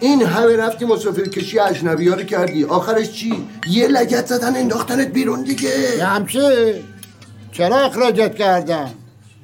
این 0.00 0.22
همه 0.22 0.56
رفتی 0.56 0.84
مسافر 0.84 1.22
کشی 1.22 1.58
اجنبی 1.58 2.08
ها 2.08 2.14
رو 2.14 2.22
کردی. 2.22 2.64
آخرش 2.64 3.10
چی؟ 3.12 3.46
یه 3.66 3.88
لگت 3.88 4.26
زدن 4.26 4.56
انداختنت 4.56 5.08
بیرون 5.08 5.42
دیگه. 5.42 6.04
همشه 6.04 6.74
چرا 7.52 7.76
اخراجت 7.76 8.34
کردم؟ 8.34 8.90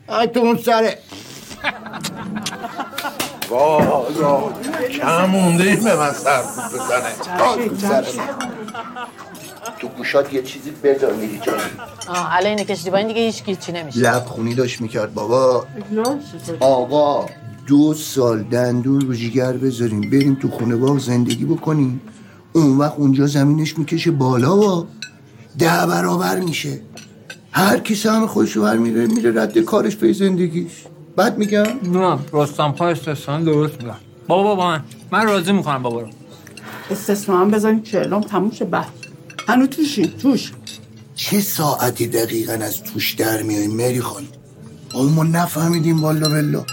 آی 0.08 0.26
تو 0.26 0.40
اون 0.40 0.56
سره 0.56 0.98
والا 3.50 4.52
کم 5.00 5.24
مونده 5.24 5.64
این 5.64 5.84
به 5.84 5.96
من 5.96 6.12
سر 6.12 6.42
بزنه. 6.42 7.12
تو 9.78 9.88
گوشات 9.88 10.32
یه 10.32 10.42
چیزی 10.42 10.70
بذار 10.70 11.12
میری 11.12 11.38
جایی. 11.38 11.60
آه 12.08 12.36
الان 12.36 12.46
اینو 12.46 12.64
کشیدی 12.64 12.90
با 12.90 12.98
این 12.98 13.08
دیگه 13.08 13.20
هیچ 13.20 13.44
گیچی 13.44 13.72
نمیشه. 13.72 13.98
لبخونی 13.98 14.54
داشت 14.54 14.80
می‌کرد 14.80 15.14
بابا. 15.14 15.66
آقا 16.60 17.26
دو 17.66 17.94
سال 17.94 18.42
دندون 18.42 19.00
رو 19.00 19.14
جیگر 19.14 19.52
بذاریم 19.52 20.00
بریم 20.00 20.34
تو 20.34 20.50
خونه 20.50 20.76
باغ 20.76 20.98
زندگی 20.98 21.44
بکنیم. 21.44 22.00
اون 22.52 22.78
وقت 22.78 22.94
اونجا 22.96 23.26
زمینش 23.26 23.78
می‌کشه 23.78 24.10
بالا 24.10 24.56
و 24.58 24.86
ده 25.58 25.86
برابر 25.86 26.40
میشه. 26.40 26.80
هر 27.52 27.78
کی 27.78 27.94
سهم 27.94 28.26
خودشو 28.26 28.62
بر 28.62 28.76
میره 28.76 29.06
میره 29.06 29.42
رد 29.42 29.58
کارش 29.58 29.96
به 29.96 30.12
زندگیش. 30.12 30.72
بعد 31.16 31.38
میگم؟ 31.38 31.66
نه 31.92 32.18
رستم 32.32 32.74
خان 32.78 32.88
استثنا 32.88 33.40
درست 33.40 33.82
میگم 33.82 33.94
بابا 34.28 34.42
بابا 34.42 34.66
من 34.68 34.84
من 35.12 35.26
راضی 35.26 35.52
می‌کنم 35.52 35.82
بابا 35.82 36.00
رو. 36.00 36.08
استثنا 36.90 37.38
هم 37.38 37.50
بذارین 37.50 37.82
چهلم 37.82 38.20
تموم 38.20 38.50
شه 38.50 38.64
بعد 38.64 38.88
هنو 39.48 39.66
توشی 39.66 40.06
توش. 40.06 40.52
چه 41.14 41.40
ساعتی 41.40 42.06
دقیقا 42.06 42.52
از 42.52 42.82
توش 42.82 43.14
در 43.14 43.42
میاییم 43.42 43.76
مری 43.76 44.00
خانم 44.00 44.26
ما 45.14 45.24
نفهمیدیم 45.24 46.02
والا 46.02 46.28
بلا 46.28 46.64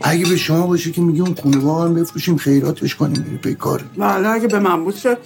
اگه 0.00 0.26
به 0.26 0.36
شما 0.36 0.66
باشه 0.66 0.92
که 0.92 1.00
میگه 1.00 1.22
اون 1.22 1.34
خونه 1.34 1.56
باغ 1.56 1.82
هم 1.84 1.94
بفروشیم 1.94 2.36
خیراتش 2.36 2.94
کنیم 2.94 3.22
بری 3.22 3.36
پی 3.36 3.54
کار 3.54 3.84
بله 3.96 4.28
اگه 4.28 4.48
به 4.48 4.58
من 4.58 4.84
بود 4.84 4.96
که 4.96 5.18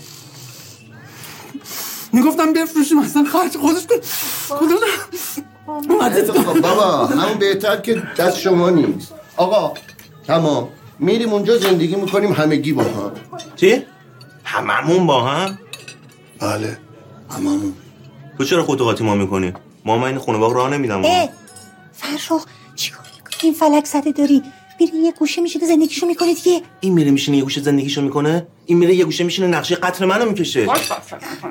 می‌گفتم 2.13 2.53
بفروشیم 2.53 2.99
اصلا 2.99 3.25
خرج 3.25 3.57
خودش 3.57 3.87
کن. 3.87 3.97
خدا 4.57 4.77
بابا 6.63 7.07
همون 7.07 7.39
بهتر 7.39 7.77
که 7.77 8.03
دست 8.19 8.39
شما 8.39 8.71
نیست. 8.71 9.13
آقا 9.37 9.75
تمام. 10.27 10.69
میریم 10.99 11.33
اونجا 11.33 11.59
زندگی 11.59 11.97
می‌کنیم 11.97 12.33
همگی 12.33 12.73
با 12.73 12.83
هم. 12.83 13.13
چی؟ 13.57 13.83
هممون 14.45 15.07
با 15.07 15.23
هم؟ 15.23 15.59
بله 16.39 16.79
هممون. 17.31 17.75
تو 18.39 18.45
چرا 18.45 18.65
خودتو 18.65 18.85
قاطی 18.85 19.05
ما 19.05 19.15
می‌کنی؟ 19.15 19.53
ما 19.85 19.99
من 19.99 20.09
این 20.09 20.19
خونه 20.19 20.39
باغ 20.39 20.53
راه 20.53 20.71
نمیدم 20.71 21.05
اه 21.05 21.29
فرخ 21.93 22.45
چیکار 22.75 23.07
می‌کنی؟ 23.17 23.37
این 23.43 23.55
فلک 23.55 23.85
زده 23.85 24.13
داری. 24.13 24.43
میره 24.79 24.99
یه 24.99 25.13
گوشه 25.13 25.41
میشینه 25.41 25.59
زندگیشو 25.59 26.07
می‌کنه 26.07 26.35
دیگه. 26.35 26.61
این 26.81 26.93
میره 26.93 27.11
میشینه 27.11 27.37
یه 27.37 27.43
گوشه 27.43 27.61
زندگیشو 27.61 28.03
می‌کنه؟ 28.03 28.47
این 28.67 28.79
میره 28.79 28.95
یه 28.95 29.05
گوشه 29.05 29.25
میشینه 29.25 29.47
نقشه 29.47 29.75
قتل 29.75 30.05
منو 30.05 30.29
می‌کشه. 30.29 30.67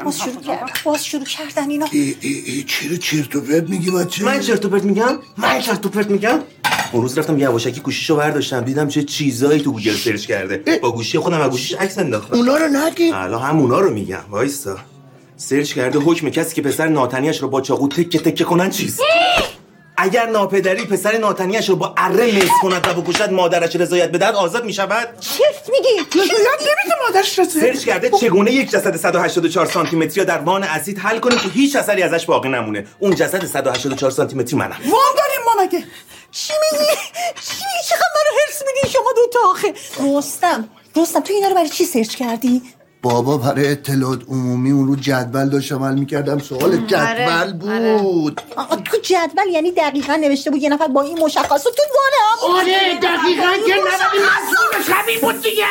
باز 0.05 0.19
شروع 0.19 0.41
کردن 0.41 0.67
باز 0.83 1.05
شروع 1.05 1.25
کردن 1.25 1.69
اینا. 1.69 1.85
ای 1.91 2.15
ای 2.21 2.43
ای 2.45 2.63
چرا 2.63 2.97
چرت 2.97 3.35
و 3.35 3.41
پرت 3.41 3.69
میگی 3.69 3.91
بچه؟ 3.91 4.25
من 4.25 4.39
چرت 4.39 4.65
و 4.65 4.69
پرت 4.69 4.83
میگم؟ 4.83 5.17
من 5.37 5.59
چرت 5.59 5.85
و 5.85 5.89
پرت 5.89 6.09
میگم؟ 6.09 6.39
اون 6.91 7.01
روز 7.01 7.17
رفتم 7.17 7.39
یواشکی 7.39 7.81
گوشیشو 7.81 8.15
برداشتم 8.15 8.61
دیدم 8.61 8.87
چه 8.87 9.03
چیزایی 9.03 9.61
تو 9.61 9.71
گوگل 9.71 9.95
سرچ 9.95 10.25
کرده. 10.25 10.79
با 10.79 10.91
گوشی 10.91 11.19
خودم 11.19 11.41
از 11.41 11.51
گوشیش 11.51 11.73
عکس 11.73 11.97
انداختم. 11.97 12.35
اونا 12.35 12.57
رو 12.57 12.67
نگی. 12.67 13.11
الان 13.11 13.41
هم 13.41 13.59
اونا 13.59 13.79
رو 13.79 13.93
میگم 13.93 14.19
وایسا 14.29 14.77
سرچ 15.37 15.73
کرده 15.73 15.99
حکم 15.99 16.29
کسی 16.29 16.55
که 16.55 16.61
پسر 16.61 16.87
ناتنیش 16.87 17.37
رو 17.37 17.47
با 17.47 17.61
چاقو 17.61 17.87
تکه 17.87 18.19
تکه 18.19 18.43
کنن 18.43 18.69
چیه 18.69 18.99
اگر 20.03 20.25
ناپدری 20.25 20.85
پسر 20.85 21.17
ناتنیش 21.17 21.69
رو 21.69 21.75
با 21.75 21.93
اره 21.97 22.25
ریز 22.25 22.49
کند 22.61 22.87
و 22.87 23.01
بکشد 23.01 23.31
مادرش 23.31 23.75
رضایت 23.75 24.11
بدهد 24.11 24.35
آزاد 24.35 24.65
می‌شود؟ 24.65 25.19
چرت 25.19 25.69
میگی؟ 25.71 25.99
رضایت 26.11 26.59
نمیده 26.61 26.95
مادرش 27.07 27.39
رضایت 27.39 27.73
سرچ 27.73 27.85
کرده 27.85 28.09
چگونه 28.09 28.51
یک 28.51 28.69
جسد 28.69 28.95
184 28.95 29.65
سانتی 29.65 29.95
متری 29.95 30.19
رو 30.19 30.27
در 30.27 30.37
وان 30.37 30.63
اسید 30.63 30.99
حل 30.99 31.19
کنیم؟ 31.19 31.39
که 31.39 31.49
هیچ 31.49 31.75
اثری 31.75 32.03
ازش 32.03 32.25
باقی 32.25 32.49
نمونه. 32.49 32.87
اون 32.99 33.15
جسد 33.15 33.45
184 33.45 34.11
سانتی 34.11 34.35
متری 34.35 34.59
منم. 34.59 34.69
وان 34.85 35.15
داریم 35.17 35.41
ما 35.45 35.63
مگه؟ 35.63 35.83
چی 36.31 36.53
میگی؟ 36.71 36.85
چی 37.47 37.65
میگی؟ 37.65 37.83
چقدر 37.89 38.09
منو 38.15 38.39
حرص 38.47 38.63
میدی 38.67 38.93
شما 38.93 39.13
دوتا 39.15 39.39
آخه؟ 39.49 39.73
رستم 40.17 40.69
رستم 40.95 41.19
تو 41.19 41.33
اینا 41.33 41.47
رو 41.47 41.55
برای 41.55 41.69
چی 41.69 41.85
سرچ 41.85 42.15
کردی؟ 42.15 42.61
بابا 43.03 43.37
برای 43.37 43.71
اطلاعات 43.71 44.21
عمومی 44.29 44.71
اون 44.71 44.87
رو 44.87 44.95
جدول 44.95 45.49
داشتم 45.49 45.75
حل 45.75 45.99
می‌کردم. 45.99 46.39
سوال 46.39 46.77
جدول 46.77 47.53
بود. 47.53 48.41
آه، 48.55 48.67
تو 48.85 48.97
جدول 49.03 49.47
یعنی 49.53 49.71
دقیقا 49.71 50.15
نوشته 50.15 50.51
بود 50.51 50.61
یه 50.61 50.69
نفر 50.69 50.87
با 50.87 51.01
این 51.01 51.19
مشخصات 51.19 51.73
تو 51.75 51.83
وانه 51.95 52.59
آره 52.59 52.95
دقیقا 52.95 53.51
که 53.67 53.73
نبودی 53.73 54.19
مسئول 54.19 54.93
شبیه 54.95 55.19
بود 55.21 55.41
دیگه. 55.41 55.65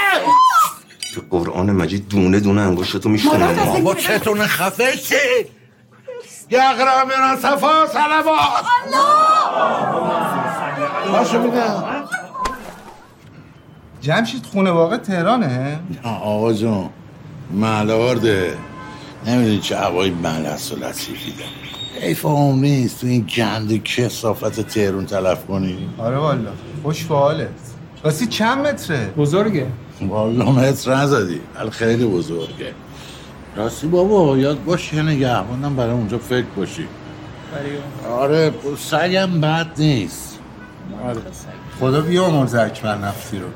تو 1.14 1.20
قرآن 1.30 1.70
مجید 1.70 2.08
دونه 2.08 2.40
دونه 2.40 2.60
انگشتاتو 2.60 3.08
میشکنم 3.08 3.54
بابا 3.54 3.94
چتونه 3.94 4.46
خفه 4.46 4.96
شی؟ 4.96 5.14
یقرا 6.50 7.04
من 7.04 7.36
صفا 7.42 7.86
سلوات 7.86 8.64
باشو 11.12 11.42
میدم. 11.42 11.84
جمشید 14.00 14.46
خونه 14.46 14.70
واقع 14.70 14.96
تهرانه؟ 14.96 15.80
آقا 16.04 16.52
جون. 16.52 16.90
ملارده. 17.52 18.54
نمی‌دونی 19.26 19.58
چه 19.58 19.76
هوای 19.76 20.10
ملس 20.10 20.72
و 20.72 20.76
لطیفی 20.76 21.32
داره 21.32 22.06
حیف 22.06 22.24
هم 22.26 22.58
نیست 22.60 23.00
تو 23.00 23.06
این 23.06 23.20
گند 23.36 23.82
کسافت 23.84 24.60
تهرون 24.60 25.06
تلف 25.06 25.46
کنی. 25.46 25.88
آره 25.98 26.16
والا. 26.16 26.50
خوش 26.82 27.04
به 27.04 27.14
حالت 27.14 27.48
راستی 28.04 28.26
چند 28.26 28.66
متره؟ 28.66 29.06
بزرگه. 29.16 29.66
والا 30.08 30.44
متر 30.44 30.94
نزدی. 30.94 31.40
ولی 31.60 31.70
خیلی 31.70 32.06
بزرگه. 32.06 32.74
راستی 33.56 33.86
بابا 33.86 34.38
یاد 34.38 34.64
باش 34.64 34.92
یه 34.92 35.02
نگهبانم 35.02 35.76
برای 35.76 35.92
اونجا 35.92 36.18
فکر 36.18 36.46
باشی. 36.56 36.86
آره 38.10 38.52
سگم 38.78 39.40
بد 39.40 39.66
نیست. 39.78 40.38
آره. 41.04 41.20
خدا 41.80 42.00
بیامرز 42.00 42.54
اکبر 42.54 42.98
نفتی 42.98 43.38
رو. 43.38 43.46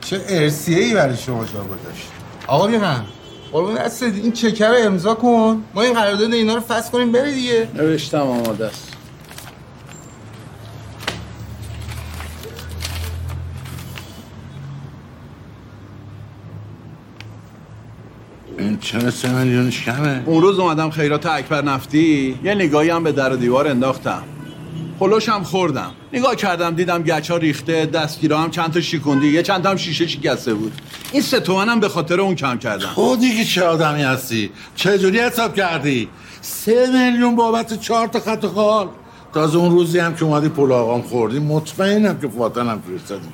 چه 0.00 0.20
ارسیه 0.28 0.78
ای 0.78 0.94
برای 0.94 1.16
شما 1.16 1.44
جا 1.44 1.64
گذاشت. 1.64 2.08
آقا 2.46 2.66
بیرم 2.66 3.04
قربون 3.52 3.74
دست 3.74 4.02
این 4.02 4.32
چکه 4.32 4.68
رو 4.68 4.74
امضا 4.78 5.14
کن. 5.14 5.62
ما 5.74 5.82
این 5.82 5.94
قرارداد 5.94 6.32
اینا 6.32 6.54
رو 6.54 6.60
فصل 6.60 6.90
کنیم 6.90 7.12
بره 7.12 7.32
دیگه. 7.32 7.68
نوشتم 7.74 8.18
آماده 8.18 8.66
است. 8.66 8.96
این 18.58 18.78
چرا 18.78 19.10
سه 19.10 19.32
میلیونش 19.32 19.84
کمه؟ 19.84 20.22
اون 20.26 20.42
روز 20.42 20.58
اومدم 20.58 20.90
خیرات 20.90 21.26
اکبر 21.26 21.62
نفتی. 21.62 22.38
یه 22.44 22.54
نگاهی 22.54 22.90
هم 22.90 23.04
به 23.04 23.12
در 23.12 23.32
و 23.32 23.36
دیوار 23.36 23.68
انداختم. 23.68 24.22
پلوش 25.00 25.28
هم 25.28 25.42
خوردم. 25.42 25.92
نگاه 26.12 26.36
کردم 26.36 26.74
دیدم 26.74 27.02
گچ 27.02 27.30
ها 27.30 27.36
ریخته 27.36 27.86
دستگیرا 27.86 28.38
هم 28.38 28.50
چند 28.50 28.72
تا 28.72 28.80
شیکوندی 28.80 29.28
یه 29.28 29.42
چند 29.42 29.62
تا 29.62 29.70
هم 29.70 29.76
شیشه 29.76 30.06
شکسته 30.06 30.54
بود. 30.54 30.72
این 31.12 31.22
سه 31.22 31.40
تومنم 31.40 31.80
به 31.80 31.88
خاطر 31.88 32.20
اون 32.20 32.34
کم 32.34 32.58
کردم. 32.58 32.88
تو 32.94 33.16
دیگه 33.16 33.44
چه 33.44 33.64
آدمی 33.64 34.02
هستی؟ 34.02 34.50
چجوری 34.76 35.20
حساب 35.20 35.54
کردی؟ 35.54 36.08
سه 36.40 36.86
میلیون 36.92 37.36
بابت 37.36 37.80
چهار 37.80 38.06
تا 38.06 38.20
خط 38.20 38.46
خال. 38.46 38.88
تازه 39.34 39.58
اون 39.58 39.70
روزی 39.70 39.98
هم 39.98 40.14
که 40.14 40.24
اومدی 40.24 40.48
پول 40.48 40.72
آقام 40.72 41.02
خوردی 41.02 41.38
مطمئنم 41.38 42.18
که 42.20 42.28
فاتنم 42.28 42.82
فرستادی. 42.88 43.28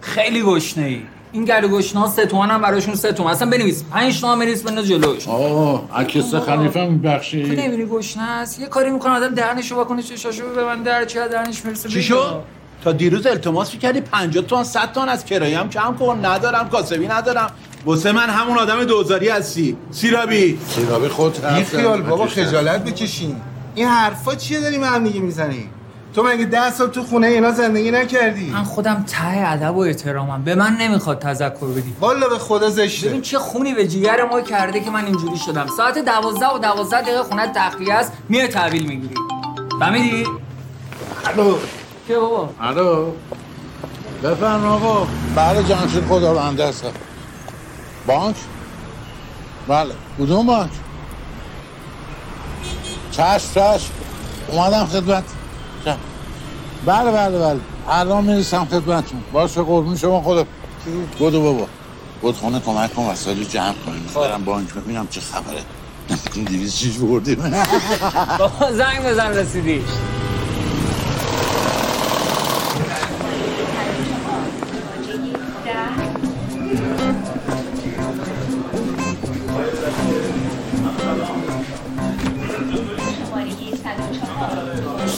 خیلی 0.00 0.42
گشنه 0.42 0.84
ای 0.84 1.00
این 1.32 1.44
گلو 1.44 1.68
گشنه 1.68 2.00
ها 2.00 2.08
سه 2.08 2.26
تومن 2.26 2.50
هم 2.50 2.60
براشون 2.60 2.94
سه 2.94 3.12
تومن. 3.12 3.30
اصلا 3.30 3.50
بنویس. 3.50 3.84
پنج 3.90 4.20
تومن 4.20 4.38
بنویس 4.38 4.62
بنداز 4.62 4.86
جلوش. 4.86 5.28
آه 5.28 5.88
عکس 5.94 6.34
خلیفه 6.34 6.84
تو 6.84 6.90
میبخشی 6.90 7.42
نمیری 7.42 7.86
گشنه 7.86 8.22
است 8.22 8.60
یه 8.60 8.66
کاری 8.66 8.90
می‌کنه 8.90 9.12
آدم 9.12 9.34
دهنشو 9.34 9.76
واکنه 9.76 10.02
چشاشو 10.02 10.54
به 10.54 10.64
من 10.64 10.82
در 10.82 11.04
چه 11.04 11.28
دهنش 11.28 11.64
می‌رسه 11.64 11.88
چی 11.88 12.02
شد؟ 12.02 12.42
تا 12.84 12.92
دیروز 12.92 13.26
التماس 13.26 13.74
می‌کردی 13.74 14.00
50 14.00 14.44
تومن 14.44 14.64
100 14.64 14.92
تومن 14.92 15.08
از 15.08 15.24
کرایه 15.24 15.58
هم 15.58 15.70
کم 15.70 15.96
کن. 15.98 16.24
ندارم 16.24 16.68
کاسبی 16.68 17.06
ندارم. 17.06 17.50
واسه 17.84 18.12
من 18.12 18.30
همون 18.30 18.58
آدم 18.58 18.84
دوزاری 18.84 19.28
هستی. 19.28 19.76
سیرابی. 19.90 20.58
سیرابی 20.68 21.08
خود 21.08 21.44
این 21.44 21.64
خیال 21.64 22.02
بابا 22.02 22.26
خجالت 22.26 22.84
بکشین. 22.84 23.36
این 23.74 23.86
حرفا 23.86 24.34
چیه 24.34 24.60
داری 24.60 24.78
من 24.78 24.88
هم 24.88 25.04
دیگه 25.04 25.20
می‌زنی؟ 25.20 25.68
تو 26.14 26.22
مگه 26.22 26.44
ده 26.44 26.70
سال 26.70 26.88
تو 26.88 27.02
خونه 27.02 27.26
اینا 27.26 27.50
زندگی 27.50 27.90
نکردی؟ 27.90 28.50
من 28.50 28.62
خودم 28.62 29.04
ته 29.08 29.48
ادب 29.52 29.76
و 29.76 29.80
احترامم 29.80 30.42
به 30.42 30.54
من 30.54 30.76
نمی‌خواد 30.80 31.18
تذکر 31.18 31.66
بدی. 31.66 31.96
والا 32.00 32.28
به 32.28 32.38
خدا 32.38 32.70
زشته. 32.70 33.08
ببین 33.08 33.22
چه 33.22 33.38
خونی 33.38 33.74
به 33.74 33.88
جیگر 33.88 34.24
ما 34.24 34.40
کرده 34.40 34.80
که 34.80 34.90
من 34.90 35.04
اینجوری 35.04 35.36
شدم. 35.36 35.66
ساعت 35.76 35.98
دوازده 35.98 36.46
و 36.54 36.58
دوازده 36.58 37.02
دقیقه 37.02 37.22
خونه 37.22 37.52
تخلیه 37.54 37.94
است 37.94 38.12
میای 38.28 38.48
تحویل 38.48 38.86
می‌گیری. 38.86 39.14
فهمیدی؟ 39.80 40.26
الو. 41.24 41.54
که 42.08 42.14
بابا؟ 42.14 42.50
الو. 42.60 43.12
بفرم 44.24 44.66
آقا. 44.66 45.06
بله 45.36 45.62
جانشین 45.62 46.06
خدا 46.08 46.34
بنده 46.34 46.68
هستم 46.68 46.92
بانک؟ 48.06 48.36
بله. 49.68 49.94
کدوم 50.18 50.46
بانک؟ 50.46 50.70
چشم 53.10 53.48
چشم. 53.54 53.90
اومدم 54.48 54.86
خدمت. 54.86 55.24
چشم. 55.84 55.98
بله 56.86 57.12
بله 57.12 57.38
بله. 57.38 57.60
الان 57.88 58.24
می‌رسم 58.24 58.64
خدمتتون. 58.64 59.20
باشه 59.32 59.62
قربون 59.62 59.96
شما 59.96 60.22
خدا. 60.22 60.46
بودو 61.18 61.42
بابا. 61.42 61.66
بود 62.20 62.36
خونه 62.36 62.60
کمک 62.60 62.94
کن 62.94 63.02
وسایل 63.02 63.44
جمع 63.44 63.74
کنیم. 63.86 64.06
برم 64.14 64.44
بانک 64.44 64.74
ببینم 64.74 65.08
چه 65.10 65.20
خبره. 65.20 65.62
نمیتون 66.10 66.44
دیویز 66.44 66.76
چیش 66.76 66.98
بردیم. 66.98 67.36
بابا 68.38 68.72
زنگ 68.72 69.04
بزن 69.06 69.30
رسیدی. 69.36 69.84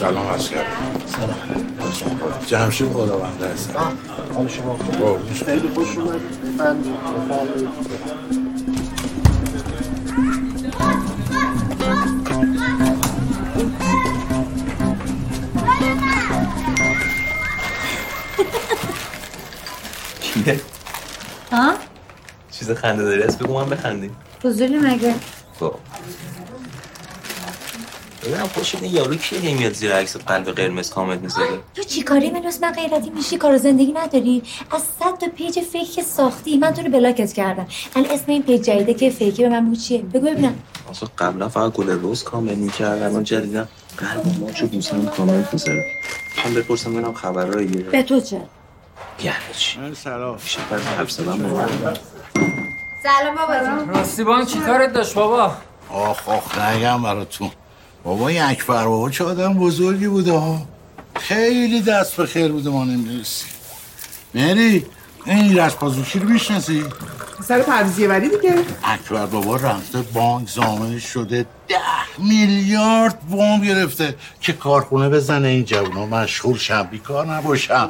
سلام 0.05 0.27
اسکر 0.27 0.65
سلام 1.07 1.35
جمشید 2.47 2.93
خداونده 2.93 3.49
هستم 3.49 3.93
حال 4.35 4.49
شما. 4.49 4.79
خیلی 5.47 5.69
خوش 5.75 5.99
اومد 5.99 6.21
من؟ 6.59 6.77
ها؟ 21.53 21.75
چیز 22.51 22.71
خنده 22.71 23.03
داری 23.03 23.23
هست 23.23 23.39
بگو 23.39 23.55
من 23.55 23.71
بخندیم 23.71 24.17
فضولی 24.43 24.79
مگه 24.79 25.15
خب 25.61 25.75
ببینم 28.25 28.49
خوشت 28.49 28.83
این 28.83 28.95
یارو 28.95 29.15
کیه 29.15 29.39
هی 29.39 29.55
میاد 29.55 29.73
زیر 29.73 29.93
عکس 29.95 30.17
قلب 30.17 30.51
قرمز 30.51 30.91
کامنت 30.91 31.21
می‌ذاره؟ 31.21 31.59
تو 31.75 31.83
چی 31.83 32.03
کاری 32.03 32.31
من 32.31 32.43
من 32.63 32.73
غیرتی 32.73 33.11
میشی؟ 33.11 33.37
کار 33.37 33.57
زندگی 33.57 33.93
نداری؟ 33.93 34.43
از 34.71 34.83
صد 35.01 35.19
تا 35.19 35.27
پیج 35.37 35.61
فیک 35.61 35.95
که 35.95 36.03
ساختی 36.03 36.57
من 36.57 36.75
تو 36.75 36.83
رو 36.83 36.91
بلاکت 36.91 37.33
کردم. 37.33 37.67
الان 37.97 38.11
اسم 38.11 38.25
این 38.27 38.43
پیج 38.43 38.63
جدیده 38.63 38.95
که 38.95 39.11
فیکی 39.11 39.43
به 39.43 39.49
من 39.49 39.75
چیه؟ 39.75 40.03
بگو 40.03 40.27
ببینم. 40.27 40.55
اصلا 40.91 41.09
قبلا 41.19 41.49
فقط 41.49 41.73
گل 41.73 41.91
روز 41.91 42.23
کامنت 42.23 42.57
می‌کرد 42.57 43.03
الان 43.03 43.25
جدیدم. 43.25 43.69
قلب 43.99 44.41
ماچو 44.41 44.67
دوستم 44.67 45.07
کامنت 45.07 45.53
می‌ذاره. 45.53 45.85
من 46.47 46.55
بپرسم 46.55 46.93
ببینم 46.93 47.15
خبرایی 47.15 47.67
به 47.67 48.03
تو 48.03 48.21
چه؟ 48.21 48.41
یعنی 49.23 49.39
چی؟ 49.57 49.79
سلام. 49.95 50.39
سلام 53.03 53.35
بابا 53.35 53.55
راستی 53.99 54.25
بان 54.25 54.47
چی 54.47 54.59
کارت 54.59 54.93
داشت 54.93 55.15
بابا؟ 55.15 55.57
آخ 55.91 56.29
آخ 56.29 56.59
نگم 56.59 57.03
براتون. 57.03 57.51
بابا 58.05 58.29
این 58.29 58.43
اکبر 58.43 58.85
بابا 58.85 59.11
چه 59.11 59.25
آدم 59.25 59.55
بزرگی 59.55 60.09
بوده 60.09 60.33
ها. 60.33 60.63
خیلی 61.17 61.83
دست 61.83 62.17
به 62.17 62.27
خیر 62.27 62.53
بوده 62.53 62.71
ما 62.71 62.85
نمی‌رسی 62.85 63.45
مری 64.35 64.87
این 65.27 65.59
رشپازوکی 65.59 66.19
رو 66.19 66.29
می‌شناسی؟ 66.29 66.85
سر 67.49 67.63
پرویزیه 67.63 68.09
وری 68.09 68.29
دیگه. 68.29 68.55
اکبر 68.85 69.27
بابا 69.27 69.57
رفته 69.57 69.99
بانک 70.03 70.49
زامن 70.49 70.99
شده 70.99 71.47
ده 71.69 71.77
میلیارد 72.19 73.19
وام 73.31 73.61
گرفته 73.63 74.15
که 74.41 74.53
کارخونه 74.53 75.09
بزنه 75.09 75.49
این 75.49 75.65
جوونا. 75.65 76.07
مشغول 76.07 76.59
شن 76.59 76.83
بیکار 76.83 77.27
نباشن 77.27 77.89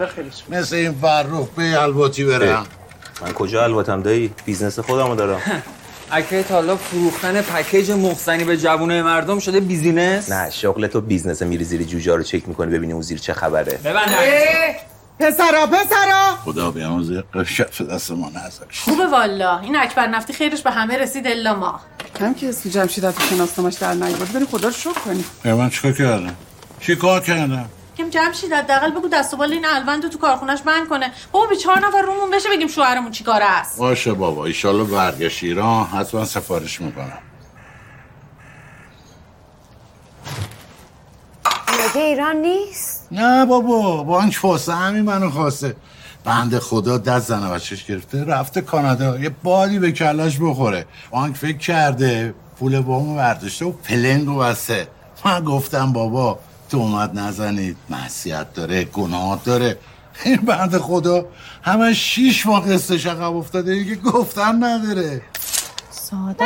مثل 0.49 0.77
این 0.77 0.93
فرخ 0.93 1.49
به 1.57 1.83
الواتی 1.83 2.25
برم. 2.25 2.67
من 3.23 3.33
کجا 3.33 3.65
الواتم 3.65 4.03
دایی؟ 4.03 4.31
بیزنس 4.45 4.79
خودمو 4.79 5.15
دارم. 5.15 5.41
از 6.11 6.19
کی 6.19 6.43
تا 6.43 6.55
حالا 6.55 6.77
فروختن 6.77 7.43
پکیج 7.43 7.91
مخ‌زنی 7.91 8.45
به 8.45 8.57
جوونای 8.57 9.03
مردم 9.03 9.39
شده 9.39 9.61
بیزینس؟ 9.61 10.33
نه 10.33 10.51
شغل 10.51 10.87
تو 10.87 11.01
بیزنس 11.01 11.43
میری 11.43 11.65
زیر 11.65 11.83
جوجه 11.83 12.17
رو 12.17 12.23
چک 12.23 12.49
می‌کنی 12.49 12.73
ببینی 12.79 12.93
اون 12.93 13.03
زیر 13.03 13.19
چه 13.19 13.33
خبره. 13.33 13.79
ببند 13.85 14.11
پسرا 15.21 15.67
پسرا! 15.67 16.37
خدا 16.45 16.71
بیامرزه 16.71 17.25
قشف 17.35 17.81
دست 17.81 18.11
ما 18.11 18.29
نذار 18.29 18.67
خوبه 18.85 19.07
والا. 19.07 19.59
این 19.59 19.77
اکبر 19.77 20.07
نفتی 20.07 20.33
خیرش 20.33 20.63
به 20.63 20.71
همه 20.71 20.97
رسید 20.97 21.27
الا 21.27 21.55
ما. 21.55 21.81
کم 22.19 22.35
که 22.35 22.49
اسم 22.49 22.71
جمشید 22.71 23.05
از 23.05 23.15
شناسنامش 23.31 23.75
در 23.75 23.95
نیورد 23.95 24.33
بریم 24.33 24.47
خدا 24.47 24.69
رو 24.69 24.75
شکر 24.75 24.93
کنیم. 24.93 25.25
اه، 25.45 25.55
من 25.55 25.71
چیکار 25.71 25.93
کردم؟ 25.93 26.37
چی 26.81 26.97
کار 26.97 27.21
کردم؟ 27.21 27.69
کم 27.99 28.11
جمشید 28.11 28.53
حداقل 28.53 28.91
بگو 28.91 29.09
دست 29.09 29.35
و 29.35 29.37
بال 29.37 29.53
این 29.53 29.65
الوند 29.67 30.03
رو 30.05 30.09
تو 30.09 30.19
کارخونش 30.19 30.63
بند 30.63 30.89
کنه. 30.89 31.13
بابا 31.33 31.47
به 31.47 31.57
چهار 31.57 31.79
نفر 31.87 32.03
رومون 32.03 32.31
بشه 32.31 32.49
بگیم 32.49 32.69
شوهرمون 32.69 33.11
چیکاره 33.11 33.45
است؟ 33.45 33.79
باشه 33.79 34.13
بابا 34.13 34.45
ایشالله 34.45 34.85
برگشت 34.85 35.45
ایران 35.45 35.85
حتما 35.85 36.25
سفارش 36.25 36.81
می‌کنم. 36.81 37.19
مگه 41.69 42.03
ایران 42.03 42.37
نیست؟ 42.37 43.09
نه 43.13 43.47
بابا 43.47 44.03
بانک 44.03 44.37
فاسه 44.37 44.75
همین 44.75 45.03
منو 45.05 45.31
خواسته. 45.31 45.77
بنده 46.25 46.61
خدا 46.61 46.99
دست 46.99 47.29
زن 47.29 47.51
بچش 47.51 47.85
گرفته 47.85 48.25
رفته 48.25 48.61
کانادا 48.61 49.19
یه 49.19 49.31
بادی 49.43 49.79
به 49.79 49.93
کلش 49.93 50.39
بخوره. 50.41 50.87
بانک 51.11 51.37
فکر 51.37 51.59
کرده 51.59 52.35
پول 52.59 52.79
وامو 52.79 53.17
برداشته 53.17 53.65
و 53.65 53.73
پلنگو 53.73 54.39
بسته. 54.39 54.89
من 55.25 55.45
گفتم 55.45 55.93
بابا 55.93 56.39
تومت 56.75 57.11
نزنید. 57.15 57.77
معصیت 57.91 58.53
داره 58.55 58.85
گناه 58.85 59.41
داره. 59.45 59.79
این 60.25 60.37
بنده 60.37 60.79
خدا 60.79 61.27
همه 61.63 61.95
شیش 61.95 62.47
ماه 62.47 62.73
قصه 62.73 63.11
عقب 63.11 63.37
افتاده 63.37 63.75
دیگه 63.75 63.95
گفتم 63.95 64.65
نداره. 64.65 65.23
ساده. 65.91 66.45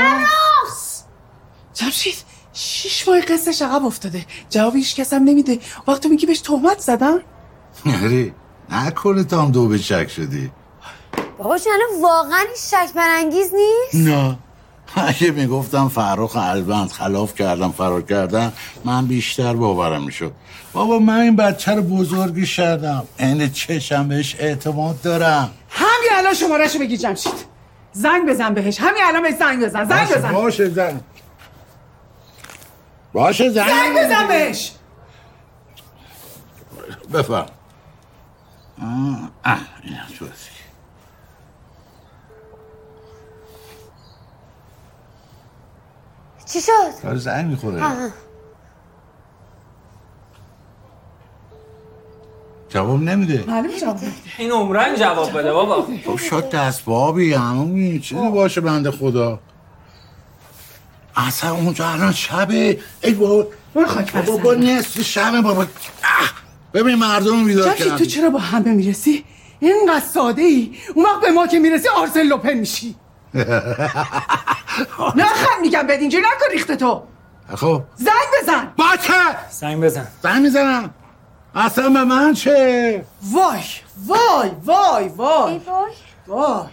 جمشید 1.74 2.14
شیش 2.52 3.08
ماه 3.08 3.20
قصه 3.20 3.64
عقب 3.66 3.84
افتاده. 3.84 4.26
جواب 4.50 4.76
هیچ 4.76 4.96
کس 4.96 5.12
هم 5.12 5.22
نمیده. 5.22 5.58
وقت 5.86 6.02
تو 6.02 6.08
میگی 6.08 6.26
بهش 6.26 6.40
تهمت 6.40 6.78
زدم؟ 6.78 7.20
نری 7.86 8.34
نکنه 8.70 9.24
تا 9.24 9.42
هم 9.42 9.50
دو 9.50 9.68
به 9.68 9.78
شک 9.78 10.08
شدی. 10.08 10.50
بابا 11.38 11.52
الان 11.54 12.02
واقعا 12.02 12.44
شک 12.56 12.94
برانگیز 12.94 13.50
نیست؟ 13.54 14.08
نه. 14.08 14.38
اگه 14.96 15.30
می‌گفتم 15.30 15.88
فرخ 15.88 16.36
البند 16.36 16.90
خلاف 16.90 17.34
کردم 17.34 17.72
فرار 17.72 18.02
کردم 18.02 18.52
من 18.84 19.06
بیشتر 19.06 19.54
باورم 19.54 20.04
می‌شد. 20.04 20.32
بابا 20.72 20.98
من 20.98 21.18
این 21.20 21.36
بچه 21.36 21.72
رو 21.72 21.82
بزرگی 21.82 22.46
شدم. 22.46 23.06
این 23.18 23.50
چشم 23.50 24.08
بهش 24.08 24.36
اعتماد 24.38 25.00
دارم. 25.00 25.50
همین 25.70 26.10
الان 26.12 26.34
شمارهشو 26.34 26.78
بگی 26.78 26.96
جمشید. 26.96 27.32
زنگ 27.92 28.28
بزن 28.28 28.54
بهش. 28.54 28.80
همین 28.80 29.02
الان 29.04 29.22
بهش 29.22 29.34
زنگ 29.34 29.64
بزن. 29.64 29.84
زنگ 29.84 30.08
باشه، 30.08 30.18
بزن. 30.18 30.32
باشه 30.32 30.68
زن 30.68 31.00
باشه 33.12 33.50
زن 33.50 33.66
زنگ 33.68 33.98
بزن. 33.98 34.28
بهش. 34.28 34.72
بفهم 37.12 37.46
آه، 39.44 39.58
اینا 39.84 40.02
تو 40.18 40.26
هستی. 40.26 40.50
چی 46.52 46.60
شد؟ 46.60 47.02
داره 47.02 47.18
زنگ 47.18 47.46
می‌خوره. 47.46 47.82
جواب 52.68 53.02
نمیده. 53.02 53.44
معلوم 53.48 53.76
جواب 53.80 53.96
این 54.38 54.50
عمرن 54.50 54.94
جواب 54.96 55.38
بده 55.38 55.52
بابا. 55.52 55.86
خب 56.06 56.16
شد 56.16 56.50
دست 56.50 56.84
بابی 56.84 57.34
همون 57.34 58.00
چیزی 58.00 58.30
باشه 58.30 58.60
بنده 58.60 58.90
خدا؟ 58.90 59.40
اصلا 61.16 61.52
اونجا 61.52 61.88
الان 61.88 62.12
شبه 62.12 62.78
ای 63.02 63.12
بابا. 63.12 63.46
بابا 64.26 64.54
نصف 64.54 65.02
شبه 65.02 65.40
بابا. 65.40 65.66
ببین 66.74 66.94
مردم 66.94 67.44
بیدار 67.44 67.68
جمشید 67.68 67.84
تو 67.84 67.90
کردن 67.90 68.04
چرا 68.04 68.30
با 68.30 68.38
همه 68.38 68.72
می‌رسی؟ 68.72 69.24
اینقدر 69.60 70.06
ساده 70.14 70.42
ای 70.42 70.72
اون 70.94 71.04
وقت 71.04 71.20
به 71.20 71.30
ما 71.30 71.46
که 71.46 71.58
می‌رسی 71.58 71.88
آرسل 71.88 72.22
لوپن 72.22 72.54
میشی. 72.54 72.94
نه 75.16 75.24
خم 75.24 75.60
میگم 75.62 75.82
بد 75.82 75.90
اینجوری 75.90 76.22
نکن 76.22 76.52
ریخته 76.52 76.76
تو. 76.76 77.02
خب. 77.54 77.82
زنگ 77.96 78.14
بزن. 78.42 78.72
باشه. 78.76 79.12
زنگ 79.50 79.84
بزن. 79.84 80.06
زنگ 80.22 80.42
می‌زنم. 80.42 80.90
اصلا 81.54 81.88
به 81.88 82.04
من 82.04 82.34
چه؟ 82.34 83.04
وای 83.32 83.60
وای 84.06 84.50
وای 84.64 85.08
وای. 85.08 85.60
وای. 86.26 86.66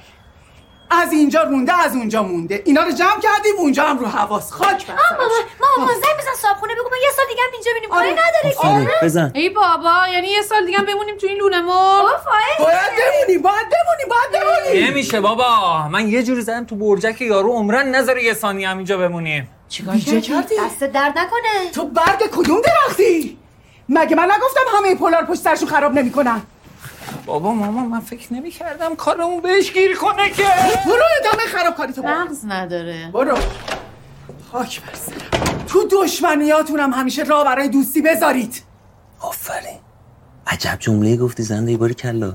از 0.89 1.11
اینجا 1.11 1.45
مونده 1.45 1.73
از 1.73 1.95
اونجا 1.95 2.23
مونده. 2.23 2.61
اینا 2.65 2.83
رو 2.83 2.91
جمع 2.91 3.19
کردیم 3.19 3.53
اونجا 3.57 3.83
هم 3.83 3.99
رو 3.99 4.05
حواس. 4.05 4.51
خاک 4.51 4.87
بر 4.87 4.93
ماما 5.11 5.31
ماما 5.77 5.91
زنگ 5.93 6.17
بزن 6.19 6.33
صابخونه 6.41 6.73
بگو 6.75 6.89
ما 6.89 6.97
یه 6.97 7.09
سال 7.15 7.25
دیگه 7.29 7.41
هم 7.41 7.49
اینجا 7.53 7.71
بینیم. 7.73 7.89
کاری 7.89 8.09
آره. 8.09 8.19
نداره 8.21 8.89
که. 8.99 9.05
بزن. 9.05 9.31
ای 9.35 9.49
بابا 9.49 10.07
یعنی 10.13 10.27
یه 10.27 10.41
سال 10.41 10.65
دیگه 10.65 10.77
هم 10.77 10.85
بمونیم 10.85 11.17
تو 11.17 11.27
این 11.27 11.37
لونه 11.37 11.61
فایل 11.61 12.57
باید 12.59 12.77
بمونی 12.77 13.37
باید 13.37 13.65
بمونی 13.69 14.05
باید 14.09 14.43
بمونی 14.43 14.87
نمیشه 14.87 15.21
بابا. 15.21 15.87
من 15.87 16.07
یه 16.09 16.23
جوری 16.23 16.41
زدم 16.41 16.65
تو 16.65 16.75
برجک 16.75 17.21
یارو 17.21 17.51
عمرن 17.51 17.95
نذاره 17.95 18.23
یه 18.23 18.33
ثانیه 18.33 18.69
هم 18.69 18.77
اینجا 18.77 18.97
بمونیم. 18.97 19.49
چیکار 19.69 19.95
کردی؟ 19.97 20.55
دست 20.65 20.83
درد 20.83 21.17
نکنه. 21.19 21.71
تو 21.73 21.87
برگ 21.87 22.19
کدوم 22.31 22.61
درختی؟ 22.61 23.37
مگه 23.89 24.15
من 24.15 24.23
نگفتم 24.23 24.77
همه 24.77 24.95
پولار 24.95 25.25
پشت 25.25 25.39
سرشون 25.41 25.67
خراب 25.67 25.93
نمی‌کنن؟ 25.93 26.41
بابا 27.25 27.53
ماما 27.53 27.85
من 27.85 27.99
فکر 27.99 28.33
نمی 28.33 28.51
کردم 28.51 28.95
کارمون 28.95 29.41
بهش 29.41 29.71
گیر 29.73 29.97
کنه 29.97 30.29
که. 30.29 30.43
برو 30.85 31.03
ادامه 31.19 31.43
خرابکاری 31.47 31.93
تو 31.93 32.01
برو. 32.01 32.11
مغز 32.11 32.45
نداره. 32.45 33.09
برو. 33.13 33.37
خاک 34.51 34.81
بر 34.81 34.93
سرم. 34.93 35.65
تو 35.67 35.87
دشمنیاتونم 35.91 36.93
همیشه 36.93 37.23
راه 37.23 37.45
برای 37.45 37.69
دوستی 37.69 38.01
بذارید. 38.01 38.63
آفرین. 39.19 39.79
عجب 40.47 40.77
جمله 40.79 41.17
گفتی 41.17 41.43
زنده 41.43 41.77
باری 41.77 41.93
کلا. 41.93 42.33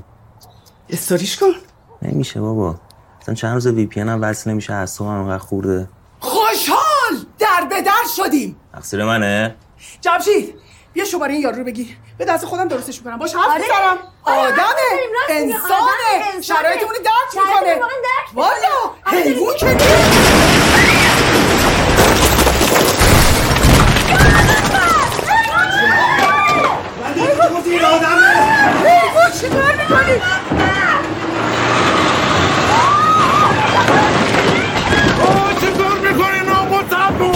استوریش 0.89 1.37
کن. 1.37 1.51
نمیشه 2.01 2.41
بابا. 2.41 2.75
اصلا 3.21 3.35
چند 3.35 3.53
روز 3.53 3.67
وی 3.67 3.85
پی 3.85 3.99
هم 3.99 4.21
وصل 4.21 4.51
نمیشه 4.51 4.73
اعصابم 4.73 5.09
انقدر 5.11 5.37
خورده. 5.37 5.89
خوشحال! 6.19 7.25
در 7.39 7.67
به 7.69 7.81
در 7.81 7.91
شدیم. 8.17 8.55
تقصیر 8.73 9.05
منه؟ 9.05 9.55
جمشید! 10.01 10.60
بیا 10.93 11.05
شماره 11.05 11.33
این 11.33 11.41
یارو 11.41 11.57
رو 11.57 11.63
بگیر 11.63 11.97
به 12.17 12.25
دست 12.25 12.45
خودم 12.45 12.67
درستش 12.67 12.97
می‌کنم 12.97 13.17
باش 13.17 13.35
حرف 13.35 13.47
آره. 13.49 13.61
می‌زنم 13.61 13.97
آره، 14.23 14.41
حرف 14.41 14.51
آدمه 14.59 14.99
انسانه. 15.29 16.41
شرایطمون 16.41 16.95
رو 16.95 17.01
درک 17.03 17.45
می‌کنه. 17.45 17.79
والا 18.33 18.51
آره. 19.05 19.17
حیوون 19.17 19.55
که 19.57 19.65
نیست. 19.65 19.81
حیوون 27.15 27.61
چیکار 29.41 29.75
می‌کنی 29.75 30.21
چطور 35.61 35.97
می‌کنی 35.99 36.39
نامتبو 36.47 37.31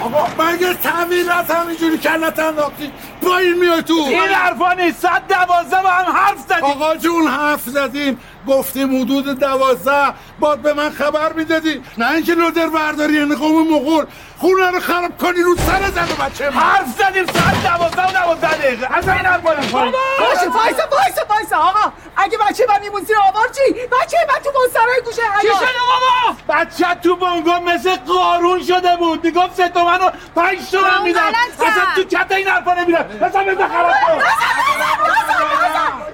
آقا 0.00 0.26
مگه 0.44 0.74
تعمیر 0.74 1.32
از 1.32 1.50
همینجوری 1.50 1.98
کلت 1.98 2.38
انداختی 2.50 2.92
این 3.40 3.58
میای 3.58 3.82
تو. 3.82 3.94
این 3.94 4.18
حرفا 4.18 4.72
نیست. 4.72 5.00
صد 5.00 5.22
دوازده 5.28 5.82
با 5.82 5.88
هم 5.88 6.12
حرف 6.12 6.38
زدیم. 6.48 6.64
آقا 6.64 6.96
جون 6.96 7.26
حرف 7.26 7.62
زدیم. 7.62 8.18
گفتیم 8.48 9.02
حدود 9.02 9.38
دوازده. 9.38 10.14
باید 10.40 10.62
به 10.62 10.72
من 10.74 10.90
خبر 10.90 11.32
می‌دادی. 11.32 11.82
نه 11.98 12.12
اینکه 12.12 12.34
لودر 12.34 12.66
برداری 12.66 13.14
یعنی 13.14 13.34
قوم 13.34 13.68
مغول. 13.74 14.04
خونه 14.40 14.70
رو 14.70 14.80
خراب 14.80 15.18
کنی 15.18 15.42
رو 15.42 15.56
سر 15.56 15.90
زن 15.90 16.12
و 16.12 16.24
بچه 16.24 16.50
من. 16.50 16.62
حرف 16.62 16.86
زدیم 16.98 17.26
ساعت 17.26 17.62
دوازده 17.62 18.08
و 18.08 18.12
دوازده 18.12 18.56
دقیقه. 18.56 18.96
از 18.96 19.08
این 19.08 19.26
حرفا 19.26 19.52
نکنیم 19.52 19.70
باشه 19.70 20.48
وایسا 20.48 20.88
وایسا 20.90 21.24
وایسا. 21.28 21.56
آقا 21.56 21.92
اگه 22.16 22.38
بچه 22.38 22.66
من 22.68 22.80
میمون 22.80 23.04
زیر 23.04 23.16
آوار 23.16 23.48
چی؟ 23.48 23.72
بچه 23.72 24.16
من 24.28 24.40
تو 24.44 24.50
مسترهای 24.66 25.00
گوشه 25.04 25.22
چی 25.40 25.46
حیات 25.46 25.56
شده 25.56 25.68
بابا؟ 25.90 26.36
بچه 26.48 26.94
تو 27.02 27.16
بانگا 27.16 27.60
مثل 27.60 27.96
قارون 27.96 28.62
شده 28.62 28.96
بود. 28.96 29.24
می‌گفت 29.24 29.56
سه 29.56 29.68
تومن 29.68 30.00
و 30.00 30.10
پنج 30.36 30.70
تومن 30.70 31.02
میدم. 31.02 31.32
اصلا 31.60 31.84
تو 31.94 32.04
کت 32.04 32.32
این 32.32 32.48
حرفا 32.48 32.74
نمیدم 32.74 33.04
اصلا 33.22 33.44
بزن 33.44 33.68
خراب 33.68 33.92
کن. 34.06 34.22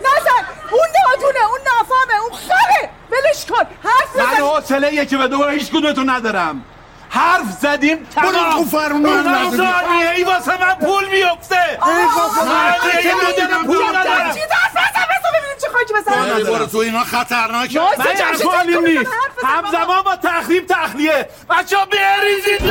نزن 0.00 0.42
اون 0.70 0.88
نادونه 1.04 1.44
اون 1.50 1.60
نافهمه 1.66 2.20
اون 2.22 2.32
خره 2.32 2.90
ولش 3.10 3.46
کن. 3.46 3.66
حرف 3.84 4.16
من 4.16 4.34
بزن 4.34 4.42
حوصله 4.42 4.94
یکی 4.94 5.16
به 5.16 5.28
دو 5.28 5.48
هیچ 5.48 5.70
کدومتون 5.70 6.10
ندارم. 6.10 6.64
حرف 7.10 7.50
زدیم 7.62 7.96
برو 8.16 8.30
تمام 8.32 8.68
اونم 8.92 9.28
نزدیک. 9.28 9.60
ثانیه 9.60 10.10
ای 10.16 10.24
واسه 10.24 10.60
من 10.60 10.74
پول 10.74 11.04
میفته 11.08 11.78
ثانیه 12.34 12.98
ای 12.98 13.32
بدون 13.32 13.64
پول 13.66 13.96
ندارم 13.96 14.30
چی 14.34 14.40
ببینیم 15.34 15.56
چه 15.62 15.68
خاکی 15.72 15.92
برو 16.52 16.66
تو 16.66 16.78
اینا 16.78 17.04
خطرناکه 17.04 17.80
من 17.80 17.86
نیست 18.86 19.10
حرف 19.10 19.38
بزن 19.38 19.48
بابا. 19.48 19.68
همزمان 19.68 20.02
با 20.02 20.16
تخریب 20.16 20.66
تخلیه 20.66 21.28
بچه 21.50 21.76
ها 21.76 21.84
بریزید 21.84 22.62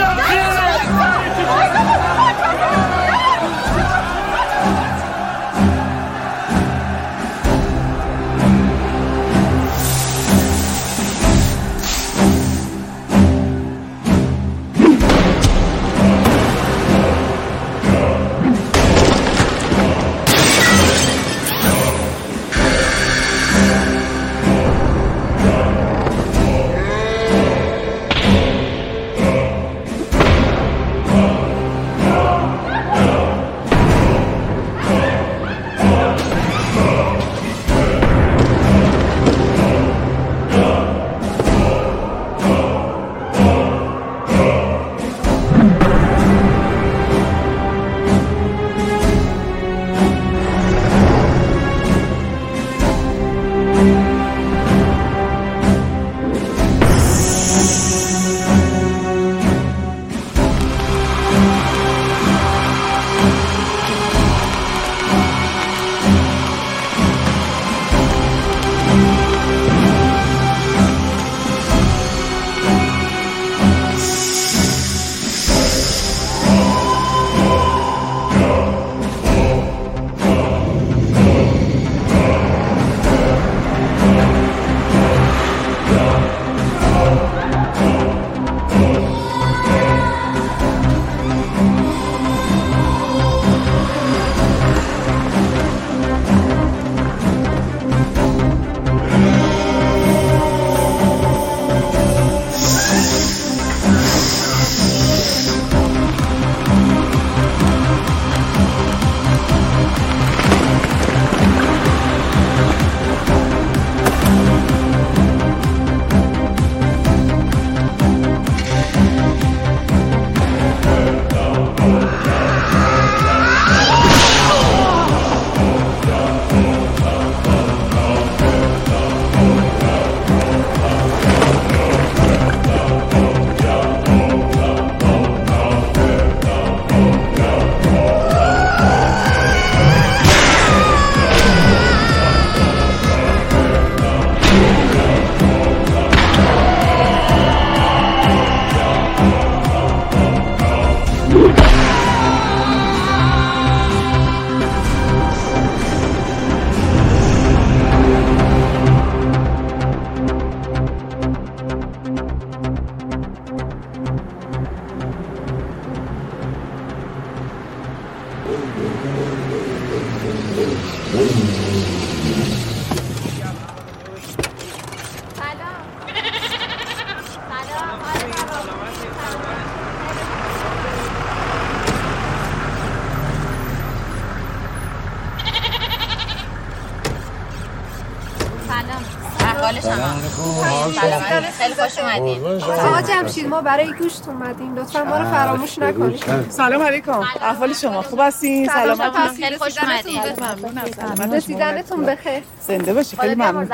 خوش 191.96 192.04
اومدین. 192.04 192.64
آقا 192.64 193.02
جمشید 193.02 193.48
ما 193.48 193.62
برای 193.62 193.94
گوشت 193.94 194.28
اومدیم. 194.28 194.76
لطفا 194.76 195.04
ما 195.04 195.18
رو 195.18 195.26
فراموش 195.26 195.80
نکنید. 195.80 196.24
سلام 196.50 196.82
علیکم. 196.82 197.24
احوال 197.42 197.74
شما 197.74 198.02
خوب 198.02 198.20
هستین؟ 198.22 198.68
سلام 198.68 198.96
سلامت. 198.96 199.36
خیلی 199.36 199.58
خوش 199.58 199.74
سلامت 199.74 201.34
رسیدنتون 201.34 202.06
بخیر 202.06 202.44
زنده 202.68 202.94
باشی 202.94 203.18
خیلی 203.18 203.36
ممنون. 203.36 203.68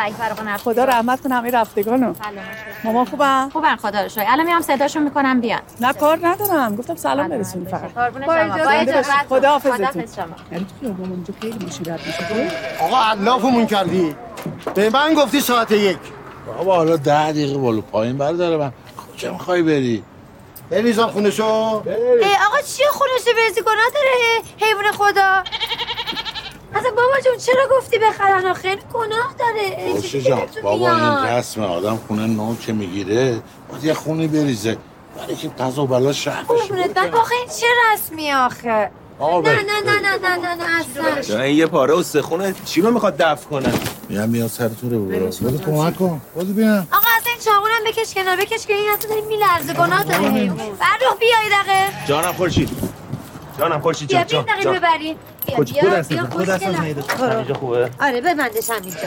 خدا 0.58 0.84
رحمت 0.84 1.22
کنه 1.22 1.36
همه 1.36 1.52
رفتگانو. 1.52 2.14
ماما 2.84 3.06
خوبم 3.06 3.50
خوبن؟ 3.54 3.76
خدا 3.76 4.02
رو 4.02 4.10
شکر. 4.10 4.26
الان 4.28 4.46
میام 4.46 4.62
صداشون 4.62 5.04
می‌کنم 5.04 5.42
بیان. 5.42 5.62
نه 5.80 5.94
کار 5.94 6.20
ندارم. 6.22 6.76
گفتم 6.76 6.96
سلام 6.96 7.28
برسون 7.28 7.66
فقط. 7.66 7.92
خدا 9.30 9.50
حافظتون 9.50 10.06
اونجا 10.82 11.34
خیلی 11.42 11.66
مشکلات 11.66 12.00
میشه 12.08 12.52
آقا 12.80 12.98
علافمون 12.98 13.68
کردی. 13.68 14.16
به 14.76 14.90
من 14.90 15.14
گفتی 15.14 15.42
ساعت 15.42 15.72
یک. 15.72 15.98
بابا 16.58 16.76
حالا 16.76 16.96
ده 16.96 17.32
دقیقه 17.32 17.58
بالا 17.58 17.82
پایین 17.82 18.18
برداره 18.18 18.58
من. 18.58 18.72
کجا 19.14 19.34
می‌خوای 19.34 19.62
بری؟ 19.62 20.04
بریزم 20.70 21.08
خونه 21.08 21.32
شو 21.32 21.44
ای 21.44 22.36
آقا 22.48 22.62
چیه 22.62 22.86
خونش 22.92 23.36
برزی 23.38 23.62
گناه 23.62 23.90
داره 23.94 24.42
حیوان 24.58 24.92
خدا. 24.92 25.44
اصلا 26.76 26.90
بابا 26.90 27.20
جون 27.26 27.38
چرا 27.38 27.78
گفتی 27.78 28.00
بخرن 28.00 28.54
خیلی 28.54 28.82
گناه 28.94 29.36
داره. 29.40 29.94
باشه 29.94 30.22
جان 30.22 30.42
بابا 30.64 30.92
این. 30.92 31.38
رسم 31.38 31.64
آدم 31.64 32.00
خونه 32.08 32.26
نو 32.26 32.56
که 32.56 32.74
می‌گیره 32.74 33.42
باید 33.70 33.84
یه 33.84 33.94
خونه 33.94 34.28
بریزه. 34.28 34.78
برای 35.18 35.36
که 35.36 35.50
قضا 35.50 35.86
بلا 35.86 36.14
شهر 36.14 36.44
بشه. 36.44 36.54
قربونت 36.54 36.98
من 36.98 37.14
آخه 37.14 37.36
این 37.36 37.48
چه 37.48 37.68
رسمی 37.94 38.32
آخه؟ 38.32 38.92
نه. 39.20 39.42
نه 39.42 39.62
نه 39.62 40.00
نه 40.00 40.18
نه 40.18 40.38
نه 40.38 40.56
نه 40.56 41.20
اصلا. 41.20 41.48
یه 41.48 41.66
پاره 41.66 41.98
استخونه. 41.98 42.56
چی 42.66 42.82
رو 42.82 42.92
می‌خواد 42.92 43.18
دفع 43.18 43.50
کنه؟ 43.50 43.74
میام 44.12 44.30
میاد 44.30 44.50
سر 44.50 44.68
تو 44.68 44.90
رو 44.90 45.06
برو. 45.06 45.28
بده 45.28 45.58
کمک 45.66 45.96
کن. 45.96 46.22
بده 46.36 46.54
بینم 46.54 46.88
آقا 46.92 47.08
اصلا 47.20 47.32
این 47.32 47.42
چاقونم 47.46 47.84
بکش 47.88 48.14
کنار. 48.14 48.36
بکش 48.38 48.66
که 48.68 48.74
این 48.74 48.92
اصلا 48.98 49.10
داری 49.10 49.22
میلرزه. 49.22 49.74
گناه 49.74 50.04
داره 50.04 50.50
فرخ 50.80 51.18
بیای 51.20 51.50
دقیقه. 51.52 52.08
جانم 52.08 52.34
خورشید. 52.34 52.70
جانم 53.60 53.80
خورشید 53.80 54.08
بیا 54.08 54.24
جان 54.24 54.28
بیا 54.28 54.38
جان 54.42 54.46
دقیقه 54.56 54.64
جان. 54.64 54.76
ببری 54.80 55.16
بیا 55.46 55.58
بیا 55.58 56.04
بیا 56.10 56.26
خود. 56.26 56.50
اینجا 57.38 57.54
خوبه؟ 57.54 57.90
آره 58.02 58.22
ببندش 58.22 58.70
همینجا. 58.70 59.00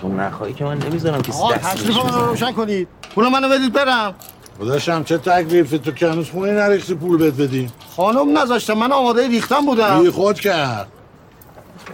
تو 0.00 0.08
نخواهی 0.08 0.52
که 0.52 0.64
من 0.64 0.78
نمی‌ذارم 0.78 1.22
کسی 1.22 1.32
آقا 1.32 1.54
دست 1.54 1.62
تشریف 1.62 1.96
رو 1.96 2.26
روشن 2.26 2.52
کنید. 2.52 2.88
پول 3.14 3.28
منو 3.28 3.48
بدید 3.48 3.72
برم. 3.72 4.14
داداشم 4.58 5.04
چه 5.04 5.18
تکلیفی 5.18 5.78
تو 5.78 5.92
که 5.92 6.08
هنوز 6.10 6.30
خونه 6.30 6.52
نریختی 6.52 6.94
پول 6.94 7.16
بد 7.30 7.36
بدیم 7.36 7.72
خانم 7.96 8.38
نذاشته 8.38 8.74
من 8.74 8.92
آماده 8.92 9.28
ریختم 9.28 9.66
بودم. 9.66 10.02
بی 10.02 10.10
خود 10.10 10.40
کرد. 10.40 10.88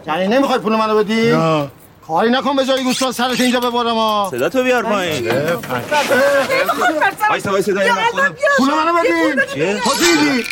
یعنی 0.06 0.28
نمی‌خوای 0.28 0.58
پول 0.58 0.76
منو 0.76 0.96
بدی؟ 0.98 1.32
نه. 1.32 1.68
کاری 2.06 2.30
نکن 2.30 2.56
به 2.56 2.64
جای 2.64 2.84
گوسفند 2.84 3.10
سرش 3.10 3.40
اینجا 3.40 3.60
ببارم 3.60 3.94
ها. 3.94 4.28
صدا 4.30 4.48
تو 4.48 4.62
بیار 4.62 4.82
پایین. 4.82 5.30
وایسا 7.30 7.50
وایسا 7.50 7.72
دایی 7.72 7.90
من. 7.90 7.96
خودم 7.96 8.34
پول 8.58 8.68
منو 8.68 8.92
چیه؟ 9.54 9.74
تو 9.74 9.90
دیدی 9.98 10.44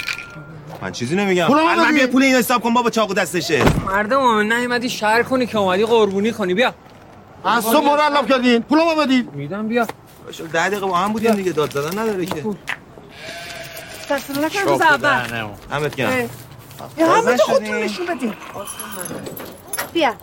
من 0.83 0.93
چیزی 0.93 1.17
نمیگم. 1.17 1.47
پول 1.47 1.57
من 1.63 1.77
من 1.77 1.85
بدی. 1.85 1.93
بیا 1.93 2.07
پول 2.07 2.23
این 2.23 2.37
حساب 2.37 2.63
کن 2.63 2.75
بابا 2.75 2.91
چاقو 2.91 3.15
دستشه. 3.15 3.63
مردم 3.87 4.53
نیومدی 4.53 4.91
شهر 4.91 5.23
کنی 5.23 5.47
که 5.47 5.59
اومدی 5.59 5.85
قربونی 5.85 6.33
کنی 6.33 6.55
بیا. 6.55 6.75
از 7.45 7.65
تو 7.65 7.81
مرلب 7.81 8.29
کردین. 8.29 8.63
پول 8.63 8.79
منو 8.79 8.95
بدید 8.95 9.33
میدم 9.33 9.69
بیا. 9.69 9.87
باشه 10.27 10.45
ده 10.45 10.69
دقیقه 10.69 10.87
با 10.87 10.97
هم 10.97 11.13
بودیم 11.13 11.35
دیگه. 11.35 11.53
داد 11.53 11.71
زدن 11.71 11.99
نداره 11.99 12.27
که. 12.27 12.45
دستانو 14.11 14.47
نکن 14.47 14.61
روز 14.61 14.81
اول 14.81 15.47
همت 15.71 15.95
گرم. 15.97 16.31
یه 16.99 17.07
همه 17.07 17.37
تو 17.37 17.43
خودتون 17.43 17.75
نشون 17.75 18.07
بدین 18.07 18.35
بیا 19.93 20.15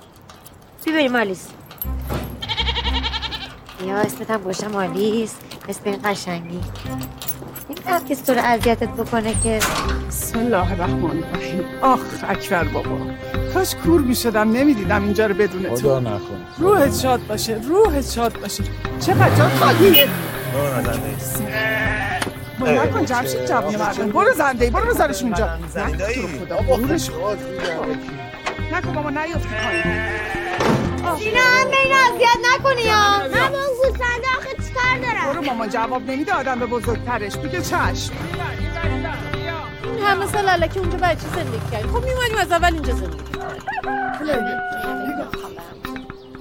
بیا 0.86 0.94
بریم 0.94 1.16
آلیس 1.16 1.48
یا 3.88 3.98
اسمت 3.98 4.30
هم 4.32 4.42
گوشم 4.42 4.76
آلیس 4.76 5.36
اسم 5.70 5.82
این 5.86 6.00
قشنگی 6.04 6.60
این 7.70 7.78
هم 7.88 8.08
کسی 8.08 8.24
تو 8.24 8.34
رو 8.34 8.42
اذیتت 8.44 8.90
بکنه 8.90 9.34
که 9.44 9.60
بسم 10.08 10.40
الله 10.40 10.72
الرحمن 10.72 11.24
الرحیم 11.24 11.64
آخ 11.82 12.00
اکبر 12.30 12.64
بابا 12.64 12.98
کاش 13.54 13.76
کور 13.76 14.02
می‌شدم 14.02 14.52
نمی‌دیدم 14.52 15.04
اینجا 15.04 15.26
رو 15.26 15.34
بدون 15.36 15.76
خدا 15.76 15.76
تو 15.76 16.00
نکن 16.00 16.46
روحت 16.58 17.00
شاد 17.00 17.28
باشه 17.28 17.62
روحت 17.70 18.12
شاد 18.12 18.40
باشه. 18.42 18.64
چقدر 19.00 19.36
جا 19.36 19.50
خالیه 19.50 20.08
برو 22.60 22.72
نکن 22.84 23.06
جمشید 23.06 23.46
جوانی 23.46 23.78
مردم 23.78 24.10
برو 24.10 24.34
زنده 24.34 24.70
برو 24.70 24.94
بذارش 24.94 25.24
اونجا. 25.24 25.46
رو 26.16 26.28
خدا 26.46 26.58
برورش 26.58 27.10
نکن 28.74 28.94
بابا 28.94 29.10
نیفتی 29.10 29.50
پایین 29.64 29.84
سینا 31.20 31.40
هم 31.42 31.70
به 31.70 31.78
این 31.84 31.94
اذیت 31.94 32.38
نکنی 32.54 32.82
یا 32.82 32.96
من 33.34 33.50
با 33.52 33.58
اون 33.58 33.76
گوسفنده 33.78 34.28
آخه 34.38 34.50
چیکار 34.68 34.98
دارم؟ 35.02 35.34
برو 35.34 35.42
مامان 35.42 35.70
جواب 35.70 36.12
نمیده 36.12 36.34
آدم 36.34 36.60
به 36.60 36.66
بزرگترش. 36.66 37.36
بگه 37.38 37.62
چشم. 37.62 38.14
این 39.84 40.04
همه 40.06 40.28
سال 40.28 40.50
الکی 40.50 40.80
اونجا 40.80 40.98
بچه 40.98 41.20
زندگی 41.36 41.72
کردی؟ 41.72 41.88
خب 41.88 42.04
میمونیم 42.06 42.38
از 42.42 42.52
اول 42.52 42.74
اینجا 42.74 42.94
زندگی 42.94 43.30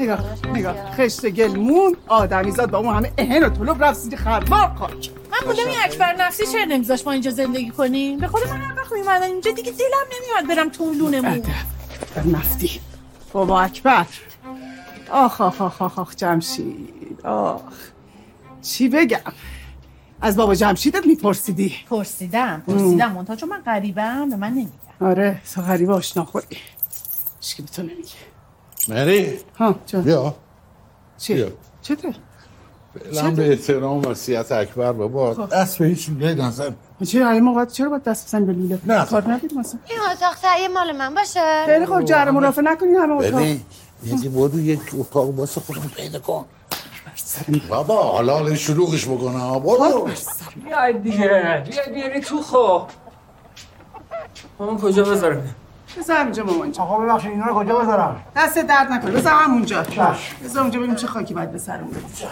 نگاه 0.00 0.20
نگاه 0.54 0.90
خشت 0.92 1.26
گلمون 1.26 1.96
آدمی 2.08 2.50
زاد 2.50 2.70
با 2.70 2.78
اون 2.78 2.94
همه 2.94 3.12
اهن 3.18 3.44
و 3.44 3.48
طلوب 3.48 3.84
رفت 3.84 4.00
زیر 4.00 4.16
خربار 4.16 4.74
خاک 4.78 5.11
من 5.32 5.46
بودم 5.46 5.66
این 5.66 5.76
اکبر 5.84 6.14
نفسی 6.16 6.46
چرا 6.46 6.64
نمیذاش 6.64 7.06
ما 7.06 7.12
اینجا 7.12 7.30
زندگی 7.30 7.70
کنیم؟ 7.70 8.18
به 8.18 8.26
خود 8.26 8.48
من 8.48 8.56
هم 8.56 8.76
وقت 8.76 8.92
میمدن 8.92 9.22
اینجا 9.22 9.50
دیگه 9.50 9.72
دلم 9.72 10.06
نمیاد 10.20 10.56
برم 10.56 10.68
تو 10.68 10.92
لونمون 10.92 11.38
در 11.38 12.26
نفتی. 12.26 12.80
بابا 13.32 13.61
اکبر. 13.61 14.06
آخ 15.11 15.40
آخ 15.40 15.62
آخ 15.62 15.82
آخ 15.82 15.98
آخ 15.98 16.16
جمشید. 16.16 17.20
آخ. 17.24 17.61
چی 18.62 18.88
بگم؟ 18.88 19.18
از 20.20 20.37
بابا 20.37 20.54
جمشیدت 20.54 21.06
میپرسیدی؟ 21.06 21.74
پرسیدم 21.90 22.62
پرسیدم. 22.66 23.12
منتها 23.12 23.37
چون 23.37 23.48
من 23.48 23.61
غریبم 23.61 24.30
به 24.30 24.37
من 24.37 24.50
نمیگم 24.50 24.70
آره 25.00 25.40
تو 25.54 25.62
غریبه 25.62 25.92
آشنا 25.92 26.24
خوری. 26.24 26.46
هیچکی 27.40 27.62
به 27.62 27.68
تو 27.68 27.82
نمیگه. 27.82 28.27
مری 28.88 29.38
ها 29.59 29.74
جان. 29.87 30.03
بیا. 30.03 30.35
چی؟ 31.18 31.35
بیا. 31.35 31.48
چته؟ 31.83 32.14
فعلا 33.12 33.31
به 33.31 33.51
احترام 33.51 34.07
وصیت 34.07 34.53
اکبر 34.53 34.92
بابا. 34.92 35.35
خب. 35.35 35.48
دست 35.48 35.79
به 35.79 35.87
هیچ 35.87 36.09
لوله 36.09 36.35
نزن 36.35 36.74
چرا 37.07 37.31
این 37.31 37.42
موقع 37.42 37.64
چرا 37.64 37.88
باید 37.88 38.03
دست 38.03 38.27
بزنی 38.27 38.44
به 38.44 38.53
لوله؟ 38.53 38.79
نه. 38.87 39.05
کار 39.05 39.33
ندید 39.33 39.55
مثلا 39.55 39.81
این 39.90 39.98
اتاق 40.12 40.37
سعی 40.37 40.68
مال 40.68 40.96
من 40.96 41.14
باشه. 41.14 41.64
خیلی 41.66 41.87
خوب 41.87 42.05
جر 42.05 42.31
مرافع 42.31 42.61
نکنی 42.61 42.94
همه 42.94 43.14
اتاق. 43.14 43.35
ببین 43.35 43.61
یکی 44.05 44.29
برو 44.29 44.61
یک 44.61 44.81
اتاق 44.98 45.38
واسه 45.38 45.61
خودم 45.61 45.90
پیدا 45.96 46.18
کن. 46.18 46.44
بابا 47.68 48.03
حالا 48.03 48.35
حالا 48.35 48.55
شلوغش 48.55 49.09
بکنم 49.09 49.59
برو 49.59 50.09
بیا 50.64 50.90
دیگه. 50.92 51.64
بیا 51.70 51.94
بیاری 51.94 52.20
تو 52.20 52.42
خب 52.42 52.83
مامان 54.59 54.79
کجا 54.79 55.05
بذارم؟ 55.05 55.55
بذار 55.96 56.16
اینجا 56.16 56.44
مامان 56.44 56.72
جان. 56.72 56.87
آقا 56.87 56.98
ببخشید 56.98 57.31
اینا 57.31 57.46
رو 57.46 57.55
کجا 57.55 57.79
بذارم؟ 57.79 58.22
دست 58.37 58.59
درد 58.59 58.92
نکنه. 58.92 59.11
بذار 59.11 59.33
همونجا 59.33 59.83
بذار 60.44 60.62
اونجا 60.62 60.79
ببینیم 60.79 60.96
چه 60.96 61.07
خاکی 61.07 61.35
باید 61.35 61.53
به 61.53 61.59
سرمون 61.59 61.90
بریزیم. 61.90 62.29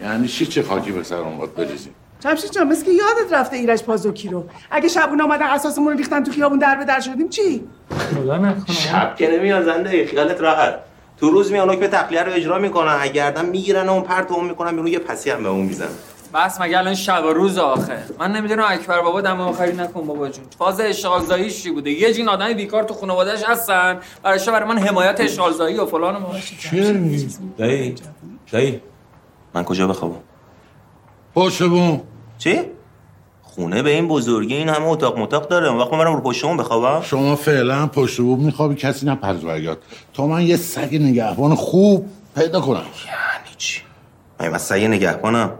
یعنی 0.00 0.28
چی 0.28 0.46
چه 0.46 0.62
خاکی 0.62 0.92
به 0.92 1.02
سرم 1.02 1.38
باید 1.38 1.54
بریزیم؟ 1.54 1.94
جمشید 2.20 2.50
جان 2.50 2.68
مثل 2.68 2.84
که 2.84 2.90
یادت 2.90 3.32
رفته 3.32 3.56
ایرج 3.56 3.82
پازوکی 3.82 4.28
رو. 4.28 4.44
اگه 4.70 4.88
شبونه 4.88 5.22
اومدن 5.22 5.46
اساسمون 5.46 5.92
رو 5.92 5.98
ریختن 5.98 6.24
تو 6.24 6.32
خیابون 6.32 6.58
در 6.58 6.76
به 6.76 6.84
در 6.84 7.00
شدیم 7.00 7.28
چی؟ 7.28 7.64
خدا 8.14 8.36
نکنه. 8.36 8.76
شب 8.76 9.16
که 9.16 9.30
نمیان 9.30 9.64
زنده 9.64 10.06
خیالت 10.06 10.40
راحت. 10.40 10.74
تو 11.20 11.30
روز 11.30 11.52
میان 11.52 11.70
حکم 11.70 11.86
تقلیه 11.86 12.22
رو 12.22 12.32
اجرا 12.32 12.58
می‌کنن. 12.58 12.96
اگه 13.00 13.12
گردن 13.12 13.46
می‌گیرن 13.46 13.88
و 13.88 13.92
اون 13.92 14.02
پرت 14.02 14.32
اون 14.32 14.44
می‌کنن 14.44 14.70
بیرون 14.70 14.86
یه 14.86 14.98
پسی 14.98 15.30
هم 15.30 15.42
به 15.42 15.48
اون 15.48 15.66
می‌زنن. 15.66 15.88
بس 16.34 16.60
مگه 16.60 16.78
الان 16.78 16.94
شب 16.94 17.24
و 17.24 17.28
روز 17.28 17.58
آخه؟ 17.58 18.04
من 18.18 18.32
نمی‌دونم 18.32 18.64
اکبر 18.68 19.00
بابا 19.00 19.20
دم 19.20 19.40
آخری 19.40 19.72
نکن 19.72 20.06
بابا 20.06 20.28
جون. 20.28 20.44
فاز 20.58 20.80
اشغال 20.80 21.24
زاییش 21.24 21.62
چی 21.62 21.70
بوده؟ 21.70 21.90
یه 21.90 22.14
جین 22.14 22.28
آدم 22.28 22.52
بیکار 22.52 22.82
تو 22.82 22.94
خانواده‌اش 22.94 23.42
هستن. 23.42 24.00
برایش 24.22 24.48
برای 24.48 24.68
من 24.68 24.78
حمایت 24.78 25.20
اشغال 25.20 25.52
زایی 25.52 25.76
و 25.76 25.86
فلان 25.86 26.22
و؟ 26.22 26.26
دایی 27.58 27.94
دایی 28.52 28.80
من 29.54 29.64
کجا 29.64 29.86
بخوابم؟ 29.86 30.20
پشت 31.34 31.62
بوم 31.62 32.00
چی؟ 32.38 32.60
خونه 33.42 33.82
به 33.82 33.90
این 33.90 34.08
بزرگی 34.08 34.54
این 34.54 34.68
همه 34.68 34.86
اتاق 34.86 35.18
متاق 35.18 35.48
داره. 35.48 35.68
اون 35.68 35.78
وقت 35.78 35.92
من 35.92 35.98
برم 35.98 36.14
رو 36.14 36.20
پشتمون 36.20 36.56
بخوابم؟ 36.56 37.02
شما 37.02 37.36
فعلا 37.36 37.86
پشت 37.86 38.20
بوم 38.20 38.44
میخوابی 38.44 38.74
کسی 38.74 39.06
نه 39.06 39.14
پرزورگات 39.14 39.78
تا 40.14 40.26
من 40.26 40.42
یه 40.42 40.56
سگ 40.56 40.94
نگهبان 40.94 41.54
خوب 41.54 42.06
پیدا 42.34 42.60
کنم. 42.60 42.76
یعنی 42.76 43.54
چی؟ 43.56 43.82
من 44.40 44.58
سعی 44.58 44.88
نگهبانم. 44.88 45.50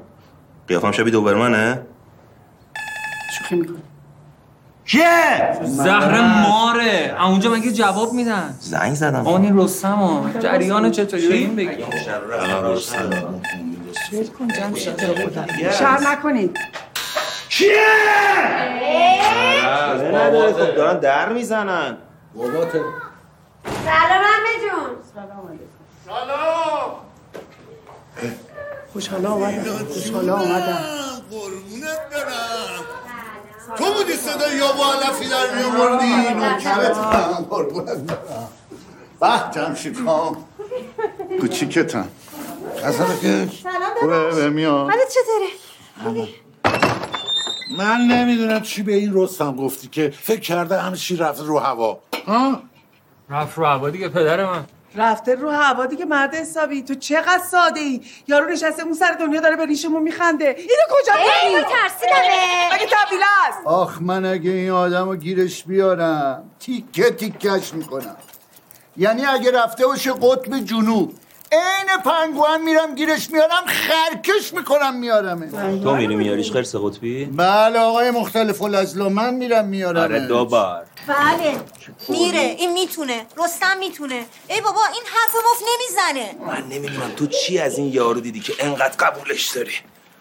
قیافم 0.70 0.92
شبیه 0.92 1.12
دوبرمنه 1.12 1.82
شوخی 3.38 3.54
می‌کنه 3.54 3.76
کیه 4.86 5.58
زهر 5.62 6.20
ماره. 6.20 7.16
اونجا 7.24 7.50
مگه 7.50 7.72
جواب 7.72 8.12
میدن. 8.12 8.54
زنگ 8.60 8.94
زدم. 8.94 9.26
آن 9.26 9.42
این 9.42 9.58
رستم 9.58 10.34
جریان 10.38 10.90
چطوری؟ 10.90 11.26
این 11.26 11.56
بگی. 11.56 11.84
ول 14.12 14.26
کن 14.26 14.48
جمشید 14.48 14.96
تو 14.96 15.06
رو 15.06 15.28
خدا 15.28 15.46
شهر 15.70 16.00
نکنید. 16.12 16.58
نداره 20.14 20.52
خب 20.52 20.76
دارن 20.76 21.00
در 21.00 21.32
می‌زنن. 21.32 21.96
سلام 23.84 24.22
همه 24.24 24.52
جون. 24.60 24.90
سلام. 26.06 26.90
خوشحالا 28.92 29.30
آمدم 29.30 29.84
خوشحالا 29.94 30.36
آمدم 30.36 30.78
تو 33.78 33.84
بودی 33.94 34.12
صدای 34.12 34.56
یا 34.56 34.72
با 34.72 34.92
علفی 34.92 35.28
در 35.28 35.54
میامردی 35.54 36.34
نوکرتم 36.34 37.46
قربونت 37.50 37.98
برم. 37.98 38.48
به 39.20 39.60
جمشید 39.60 40.04
خان. 40.04 40.36
کوچیکتم. 41.40 42.08
اصلا 42.84 43.06
که 43.22 43.48
خوبه 44.00 44.34
به 44.34 44.50
میاد 44.50 44.90
حالت 44.90 45.08
چطوره؟ 45.08 46.28
من 47.78 48.00
نمی‌دونم 48.00 48.62
چی 48.62 48.82
به 48.82 48.94
این 48.94 49.10
رستم 49.14 49.56
گفتی 49.56 49.88
که 49.88 50.14
فکر 50.22 50.40
کرده 50.40 50.80
همه 50.80 50.96
چی 50.96 51.16
رفت 51.16 51.40
رو 51.40 51.58
هوا. 51.58 51.98
ها 52.26 52.62
رفت 53.30 53.58
رو 53.58 53.64
هوا 53.66 53.90
دیگه 53.90 54.08
پدر 54.08 54.44
من. 54.44 54.64
رفته 54.94 55.34
رو 55.34 55.50
هوا 55.50 55.86
دیگه 55.86 56.04
مرد 56.04 56.34
حسابی. 56.34 56.82
تو 56.82 56.94
چقدر 56.94 57.42
ساده 57.50 57.80
ای؟ 57.80 58.00
یارو 58.26 58.50
نشسته 58.50 58.82
اون 58.82 58.94
سر 58.94 59.12
دنیا 59.12 59.40
داره 59.40 59.56
به 59.56 59.66
ریشمون 59.66 60.02
میخنده. 60.02 60.44
اینو 60.44 60.82
کجا 60.90 61.14
ای، 61.14 61.52
داری؟ 61.52 61.64
تو 61.64 61.70
ترسیدمه. 61.70 62.74
مگه 62.74 62.86
طبیله 62.86 63.24
است؟ 63.48 63.58
آخ 63.64 64.02
من 64.02 64.26
اگه 64.26 64.50
این 64.50 64.70
آدم 64.70 65.08
رو 65.08 65.16
گیرش 65.16 65.64
بیارم 65.64 66.50
تیکه 66.60 67.10
تیکش 67.10 67.74
می‌کنم. 67.74 68.16
یعنی 68.96 69.24
اگه 69.24 69.50
رفته 69.50 69.86
باشه 69.86 70.12
قطب 70.12 70.58
جنوب. 70.58 71.14
عین 71.52 72.02
پنگوان 72.04 72.62
میرم 72.62 72.94
گیرش 72.94 73.30
میارم 73.30 73.64
خرکش 73.66 74.54
می‌کنم 74.54 74.96
میارمه 74.96 75.50
تو 75.82 75.96
میری 75.96 76.16
میاریش 76.16 76.52
خرس 76.52 76.74
قطبی؟ 76.76 77.24
بله 77.24 77.78
آقای 77.78 78.10
مختلف 78.10 78.62
الازلا 78.62 79.08
من 79.08 79.34
میرم 79.34 79.64
میارم 79.64 80.02
آره 80.02 80.20
دو 80.20 80.44
بار 80.44 80.86
بله 81.06 81.56
میره 82.08 82.40
این 82.40 82.72
می‌تونه. 82.72 83.26
رستم 83.44 83.78
می‌تونه. 83.78 84.24
ای 84.48 84.60
بابا 84.60 84.80
این 84.94 85.02
حرف 85.06 85.34
مف 85.34 85.62
نمی‌زنه. 85.72 86.34
من 86.46 86.68
نمی‌دونم 86.68 87.10
تو 87.16 87.26
چی 87.26 87.58
از 87.58 87.78
این 87.78 87.92
یارو 87.92 88.20
دیدی 88.20 88.40
که 88.40 88.52
انقدر 88.58 88.94
قبولش 88.98 89.48
داری؟ 89.48 89.72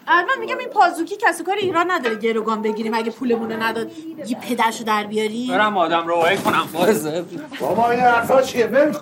الان 0.08 0.38
میگم 0.40 0.58
این 0.58 0.68
پازوکی 0.68 1.16
کسی 1.16 1.44
کار 1.44 1.56
ایران 1.56 1.90
نداره 1.90 2.14
گروگان 2.14 2.62
بگیریم 2.62 2.94
اگه 2.94 3.10
پولمون 3.10 3.52
رو 3.52 3.62
نداد 3.62 3.90
یه 4.26 4.36
پدرشو 4.36 4.84
در 4.84 5.04
بیاری؟ 5.04 5.46
برم 5.50 5.76
آدم 5.76 6.06
رو 6.06 6.36
کنم 6.44 6.68
بازه 6.72 7.24
بابا 7.60 7.90
این 7.90 8.00
حرفا 8.00 8.42
چیه؟ 8.42 8.66
ول 8.66 8.92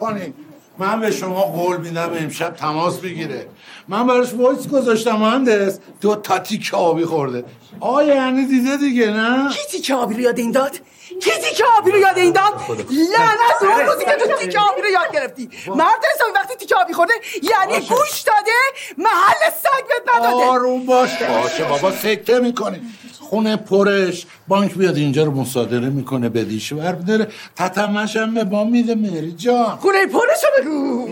من 0.78 1.00
به 1.00 1.10
شما 1.10 1.42
قول 1.42 1.76
میدم 1.76 2.10
امشب 2.14 2.54
تماس 2.54 3.00
بگیره. 3.00 3.46
من 3.88 4.06
براش 4.06 4.32
voice 4.34 4.68
گذاشتم 4.68 5.16
مهندس. 5.16 5.78
دو 6.00 6.14
تا 6.14 6.38
تیک 6.38 6.76
آبی 6.76 7.04
خورده. 7.04 7.44
آقا 7.80 8.02
یعنی 8.02 8.46
دیده 8.46 8.76
دیگه 8.76 9.10
نه؟ 9.10 9.48
کی 9.50 9.58
تیک 9.70 9.94
آبی 9.94 10.14
رو 10.14 10.20
یاد 10.20 10.38
این 10.38 10.50
داد؟ 10.50 10.72
کی 11.20 11.30
تیک 11.30 11.64
آبی 11.78 11.90
رو 11.90 11.98
یاد 11.98 12.18
این 12.18 12.32
داد؟ 12.32 12.52
لعنت 12.90 13.62
اون 13.62 13.86
روزی 13.86 14.04
که 14.04 14.10
تو 14.12 14.36
تیک 14.44 14.58
آبی 14.58 14.82
رو 14.82 14.88
یاد 14.88 15.12
گرفتی. 15.12 15.48
مرد 15.68 16.04
حسابی 16.14 16.32
وقتی 16.34 16.54
تیک 16.54 16.74
آبی 16.74 16.92
خورده 16.92 17.12
یعنی 17.42 17.86
گوش 17.86 18.20
داده 18.20 18.50
محل 18.98 19.50
سگ 19.62 19.84
بهت 19.88 20.16
نداده 20.16 20.44
آروم 20.44 20.86
باش 20.86 21.10
باشه 21.22 21.64
بابا 21.64 21.90
سکته 21.90 22.38
می‌کنی. 22.38 22.80
خونه 23.20 23.56
پرش. 23.56 24.26
بانک 24.48 24.74
بیاد 24.74 24.96
اینجا 24.96 25.24
رو 25.24 25.30
مصادره 25.30 25.88
می‌کنه 25.88 26.28
بدیش 26.28 26.72
ور 26.72 26.92
بداره 26.92 27.28
تتمش 27.56 28.16
هم 28.16 28.34
به 28.34 28.44
ما 28.44 28.64
میده 28.64 28.94
مری 28.94 29.32
جان. 29.32 29.76
خونه 29.76 30.06
پرشو 30.06 30.46
بگو. 30.60 31.08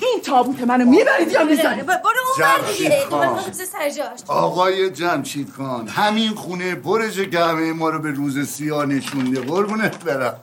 این 0.00 0.20
تابوت 0.24 0.60
منو 0.60 0.84
می‌برید 0.84 1.32
یا 1.32 1.44
می‌زنید 1.56 1.86
برو 1.86 2.00
اون 2.38 2.72
دیگه. 2.78 3.06
دوباره 3.10 3.36
خمسه 3.36 3.64
سر 3.64 3.90
جاش. 3.90 4.20
آقای 4.28 4.90
جمشید 4.90 5.52
خان 5.56 5.88
همین 5.88 6.34
خونه 6.34 6.80
که 7.30 7.38
همه 7.38 7.72
ما 7.72 7.90
رو 7.90 7.98
به 7.98 8.10
روز 8.10 8.48
سیاه 8.48 8.86
نشونده. 8.86 9.40
قربونت 9.40 10.04
برم. 10.04 10.40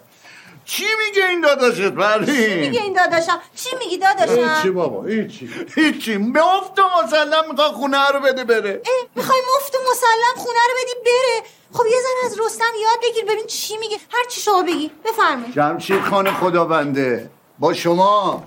چی 0.65 0.83
میگه 1.05 1.27
این 1.27 1.41
داداشت 1.41 1.89
پروین 1.89 2.59
میگه 2.59 2.81
این 2.81 2.93
داداشم؟ 2.93 3.39
چی 3.55 3.69
میگی 3.79 3.97
داداشم؟ 3.97 4.55
هیچی 4.55 4.69
بابا 4.69 5.03
هیچی. 5.03 5.49
هیچی. 5.75 6.17
مفت 6.17 6.79
و 6.79 6.83
مسلم 7.03 7.43
می‌خواد 7.49 7.71
خونه 7.71 8.07
رو 8.07 8.19
بده 8.19 8.43
بره. 8.43 8.81
می‌خوای 9.15 9.39
مفت 9.55 9.75
و 9.75 9.77
مسلم 9.91 10.43
خونه 10.43 10.59
رو 10.69 10.73
بدی 10.83 10.93
بره. 11.05 11.47
خب 11.73 11.85
یه 11.85 11.97
ذره 12.01 12.25
از 12.25 12.39
رستم 12.39 12.73
یاد 12.81 12.99
بگیر 13.03 13.25
ببین 13.25 13.47
چی 13.47 13.77
میگه. 13.77 13.97
هر 14.11 14.25
چی 14.29 14.41
شما 14.41 14.63
بگی 14.63 14.91
بفرمایید. 15.05 15.55
جمشید 15.55 16.01
خان 16.01 16.31
خدا 16.31 16.65
بنده 16.65 17.29
با 17.59 17.73
شما. 17.73 18.43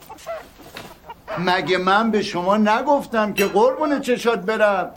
مگه 1.38 1.78
من 1.78 2.10
به 2.10 2.22
شما 2.22 2.56
نگفتم 2.56 3.34
که 3.34 3.46
قربون 3.46 4.00
چشات 4.00 4.40
برم؟ 4.40 4.92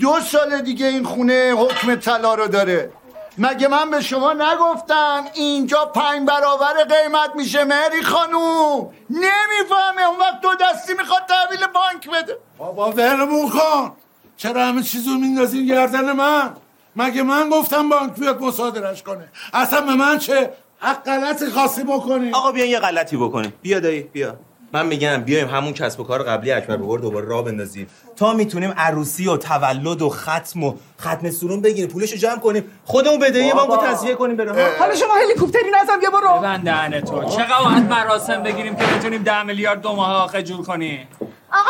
دو 0.00 0.20
سال 0.20 0.60
دیگه 0.60 0.86
این 0.86 1.04
خونه 1.04 1.54
حکم 1.58 1.94
طلا 1.94 2.34
رو 2.34 2.48
داره. 2.48 2.92
مگه 3.38 3.68
من 3.68 3.90
به 3.90 4.00
شما 4.00 4.32
نگفتم 4.32 5.24
اینجا 5.34 5.84
پنج 5.84 6.28
برابر 6.28 6.74
قیمت 6.84 7.30
میشه 7.36 7.64
مهری 7.64 8.02
خانوم؟ 8.02 8.90
نمی‌فهمه. 9.10 10.02
اون 10.08 10.18
وقت 10.20 10.40
دو 10.42 10.48
دستی 10.60 10.92
می‌خواد 10.98 11.22
تحویل 11.28 11.66
بانک 11.66 12.10
بده. 12.10 12.38
بابا 12.58 12.90
ولمون 12.90 13.48
کن. 13.48 13.92
چرا 14.36 14.66
همه 14.66 14.82
چیزو 14.82 15.10
میندازین 15.18 15.66
گردن 15.66 16.12
من؟ 16.12 16.56
مگه 16.96 17.22
من 17.22 17.48
گفتم 17.48 17.88
بانک 17.88 18.14
بیاد 18.14 18.42
مصادرش 18.42 19.02
کنه؟ 19.02 19.28
اصلا 19.54 19.80
به 19.80 19.94
من 19.94 20.18
چه 20.18 20.52
حق 20.78 21.04
غلطی 21.04 21.46
خاصی 21.46 21.82
بکنی؟ 21.82 22.32
آقا 22.32 22.52
بیا 22.52 22.64
یه 22.64 22.78
غلطی 22.78 23.16
بکنیم. 23.16 23.52
بیا 23.62 23.80
دایی 23.80 24.02
بیا. 24.02 24.36
من 24.72 24.86
میگم 24.86 25.22
بیایم 25.22 25.48
همون 25.48 25.72
کسب 25.72 26.00
و 26.00 26.04
کار 26.04 26.22
قبلی 26.22 26.52
اکبر 26.52 26.76
بابا 26.76 26.96
دوباره 26.96 27.26
راه 27.26 27.44
بندازیم. 27.44 27.86
تا 28.16 28.32
می‌تونیم 28.32 28.74
عروسی 28.76 29.28
و 29.28 29.36
تولد 29.36 30.02
و 30.02 30.08
ختم 30.08 30.64
و 30.64 30.74
ختم 31.00 31.30
سرون 31.30 31.60
بگیریم 31.60 31.90
پولشو 31.90 32.16
جمع 32.16 32.38
کنیم. 32.38 32.64
خودمون 32.84 33.18
بدهی 33.18 33.52
بانکو 33.52 33.76
تصفیه 33.76 34.14
کنیم 34.14 34.36
بره 34.36 34.78
حالا 34.78 34.94
شما 34.94 35.14
هلیکوپتری 35.14 35.70
نزن 35.82 36.00
بیا 36.00 36.10
برو. 36.10 36.38
ببند 36.38 36.64
دهن 36.64 37.00
تو. 37.00 37.24
چقدر 37.24 37.64
باید 37.64 37.84
مراسم 37.90 38.42
بگیریم 38.42 38.76
که 38.76 38.84
بتونیم 38.84 39.22
ده 39.22 39.42
میلیارد 39.42 39.80
دو 39.80 39.92
ماه 39.92 40.24
آخه 40.24 40.42
جور 40.42 40.64
کنیم؟ 40.64 41.08
آقا 41.52 41.68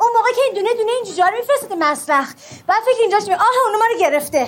اون 0.00 0.10
موقع 0.16 0.30
که 0.34 0.40
این 0.46 0.54
دونه 0.54 0.68
دونه 0.74 0.92
این 0.92 1.04
جوجا 1.04 1.24
رو 1.24 1.32
میفرسته 1.36 1.74
مسرخ 1.74 2.32
بعد 2.66 2.82
فکر 2.82 3.00
اینجاش 3.00 3.22
می 3.28 3.34
آه 3.34 3.40
اونو 3.66 3.78
ما 3.78 3.84
رو 3.92 4.00
گرفته. 4.00 4.46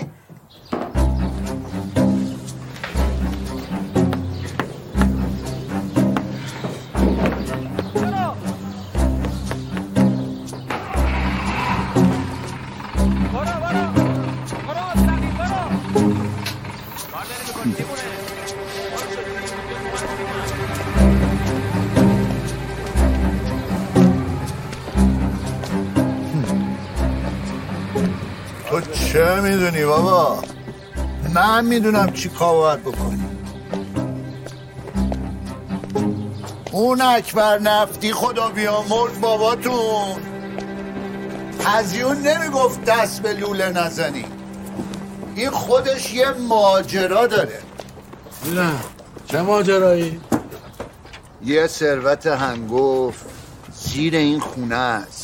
چه 29.14 29.40
می‌دونی 29.40 29.84
بابا؟ 29.84 30.42
من 31.34 31.64
می‌دونم 31.64 32.12
چی 32.12 32.28
کار 32.28 32.76
بکنی. 32.76 33.24
اون 36.72 37.00
اکبر 37.00 37.58
نفتی 37.58 38.12
خدا 38.12 38.48
بیامرد 38.48 39.20
باباتون. 39.20 40.22
هزیون 41.64 42.16
نمی‌گفت 42.16 42.84
دست 42.84 43.22
به 43.22 43.32
لوله 43.32 43.70
نزنی. 43.70 44.24
این 45.34 45.50
خودش 45.50 46.14
یه 46.14 46.30
ماجرا 46.30 47.26
داره. 47.26 47.58
نه 48.54 48.72
چه 49.26 49.42
ماجرایی؟ 49.42 50.20
یه 51.44 51.66
ثروت 51.66 52.26
هنگفت 52.26 53.24
زیر 53.74 54.16
این 54.16 54.40
خونه 54.40 54.76
است. 54.76 55.23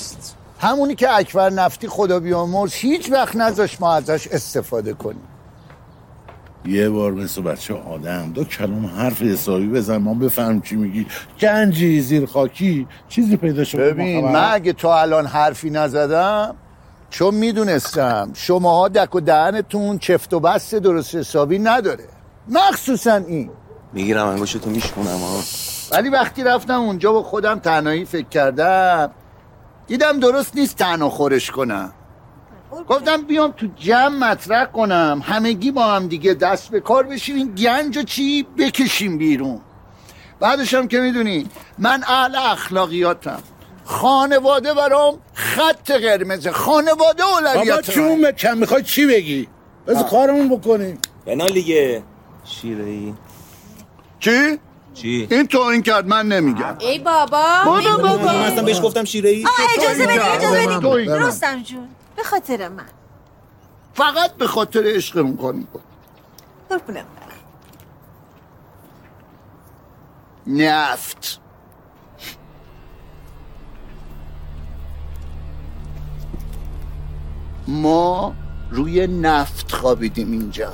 همونی 0.61 0.95
که 0.95 1.17
اکبر 1.17 1.51
نفتی 1.51 1.89
خدا 1.89 2.21
بیامرز 2.21 2.75
هیچ 2.75 3.13
وقت 3.13 3.37
نذاش 3.37 3.81
ما 3.81 3.95
ازش 3.95 4.29
استفاده 4.29 4.93
کنیم. 4.93 5.29
یه 6.65 6.89
بار 6.89 7.13
مثل 7.13 7.43
بچه 7.43 7.75
آدم 7.75 8.33
دو 8.35 8.45
کلام 8.45 8.87
حرف 8.87 9.23
حسابی 9.23 9.67
بزن 9.67 9.97
ما 9.97 10.15
بفهم 10.15 10.61
چی 10.61 10.77
میگی. 10.77 11.07
گنجی 11.41 12.01
زیر 12.01 12.27
خاکی 12.27 12.87
چیزی 13.09 13.37
پیدا 13.37 13.65
شد 13.65 13.79
ببین 13.79 14.25
من 14.25 14.49
اگه 14.53 14.73
تا 14.73 15.01
الان 15.01 15.27
حرفی 15.27 15.71
نزدم 15.71 16.55
چون 17.11 17.35
می‌دونستم 17.35 18.31
شماها 18.35 18.89
دک 18.89 19.15
و 19.15 19.21
دهنتون 19.21 19.99
چفت 19.99 20.35
و 20.35 20.41
بست 20.41 20.75
درست 20.75 21.15
حسابی 21.15 21.59
نداره. 21.59 22.05
مخصوصا 22.49 23.15
این. 23.15 23.51
می‌گیرم 23.93 24.27
انگوشتو 24.27 24.71
میشکنم 24.71 25.05
ها 25.05 25.41
ولی 25.93 26.09
وقتی 26.09 26.45
رفتم 26.45 26.81
اونجا 26.81 27.13
با 27.13 27.23
خودم 27.23 27.59
تنهایی 27.59 28.05
فکر 28.05 28.29
کردم 28.29 29.11
دیدم 29.91 30.21
درست 30.21 30.57
نیست 30.57 30.77
تنها 30.77 31.11
خورش 31.11 31.51
کنم. 31.51 31.93
گفتم 32.89 33.23
بیام 33.23 33.51
تو 33.51 33.67
جمع 33.77 34.09
مطرح 34.09 34.65
کنم. 34.65 35.23
همگی 35.25 35.71
با 35.71 35.85
هم 35.85 36.07
دیگه 36.07 36.35
دست 36.35 36.71
به 36.71 36.81
کار 36.81 37.03
بشیم 37.07 37.37
این 37.37 37.55
گنج 37.55 37.99
و 37.99 38.03
چی 38.03 38.47
بکشیم 38.59 39.19
بیرون. 39.19 39.61
بعدش 40.41 40.75
هم 40.75 40.89
که 40.89 41.01
می‌دونی 41.01 41.47
من 41.79 42.03
اهل 42.07 42.37
اخلاقیاتم. 42.37 43.43
خانواده 43.85 44.75
برام 44.75 45.19
خط 45.35 45.91
قرمز 45.91 46.49
خانواده 46.49 47.23
بابا 47.23 47.51
اولویت 47.51 47.91
چون 47.91 48.33
کم 48.33 48.59
می‌خوای 48.59 48.83
چی 48.83 49.07
بگی؟ 49.07 49.49
بذار 49.87 50.03
کارمون 50.03 50.49
بکنیم. 50.49 50.99
بنا 51.27 51.47
لیگه 51.47 52.03
شیره 52.45 52.85
ای 52.85 53.15
چی؟ 54.21 54.59
چی؟ 55.01 55.29
این 55.31 55.47
تو 55.47 55.61
این 55.61 55.83
کرد 55.83 56.07
من 56.07 56.29
نمیگم. 56.29 56.77
ای 56.79 56.99
بابا. 56.99 57.63
بابا، 57.65 57.97
بابا. 57.97 58.25
من 58.25 58.35
اصلا 58.35 58.63
بهش 58.63 58.83
گفتم 58.83 59.05
شیره 59.05 59.31
ای 59.31 59.45
آه 59.45 59.51
اجازه 59.79 60.07
بدید 60.07 60.21
اجازه 60.21 60.67
بدید 60.67 61.09
کرد. 61.09 61.23
رستم 61.23 61.63
جون 61.63 61.89
به 62.17 62.23
خاطر 62.23 62.69
من. 62.69 62.85
فقط 63.95 64.35
به 64.35 64.47
خاطر 64.47 64.83
عشقمون 64.87 65.37
کار 65.37 65.53
میکن 65.53 65.81
قربونت 66.69 67.05
نفت. 70.47 71.41
ما 77.69 78.35
روی 78.71 79.07
نفت 79.07 79.73
خوابیدیم 79.73 80.33
اینجا. 80.33 80.73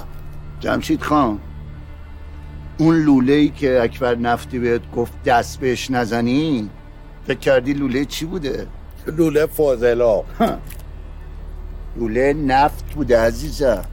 جمشید 0.61 1.03
خان. 1.03 1.41
اون 2.79 2.97
لوله 2.97 3.33
ای 3.33 3.49
که 3.49 3.83
اکبر 3.83 4.14
نفتی 4.14 4.59
بهت 4.59 4.91
گفت 4.97 5.22
دست 5.22 5.61
بهش 5.61 5.91
نزنی 5.91 6.70
فکر 7.27 7.39
کردی 7.39 7.72
لوله 7.72 8.05
چی 8.05 8.24
بوده؟ 8.24 8.66
لوله 9.07 9.47
فاضلا. 9.47 10.22
لوله 11.97 12.33
نفت 12.33 12.95
بوده 12.95 13.18
عزیزم. 13.18 13.85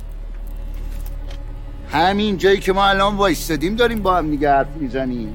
همین 1.91 2.37
جایی 2.37 2.59
که 2.59 2.73
ما 2.73 2.85
الان 2.85 3.15
وایستادیم 3.15 3.75
داریم 3.75 4.01
با 4.01 4.17
هم 4.17 4.31
دیگه 4.31 4.49
حرف 4.49 4.75
می‌زنیم. 4.79 5.33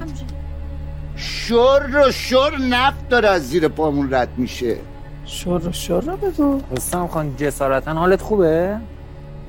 شر 1.15 1.89
و 2.07 2.11
شر 2.11 2.57
نفت 2.57 3.09
داره 3.09 3.29
از 3.29 3.49
زیر 3.49 3.67
پامون 3.67 4.13
رد 4.13 4.29
میشه. 4.37 4.75
شر 5.25 5.71
شر 5.71 5.99
رو 5.99 6.17
بگو. 6.17 6.61
رستم 6.71 7.07
خان 7.07 7.35
جسارتا 7.37 7.93
حالت 7.93 8.21
خوبه؟ 8.21 8.77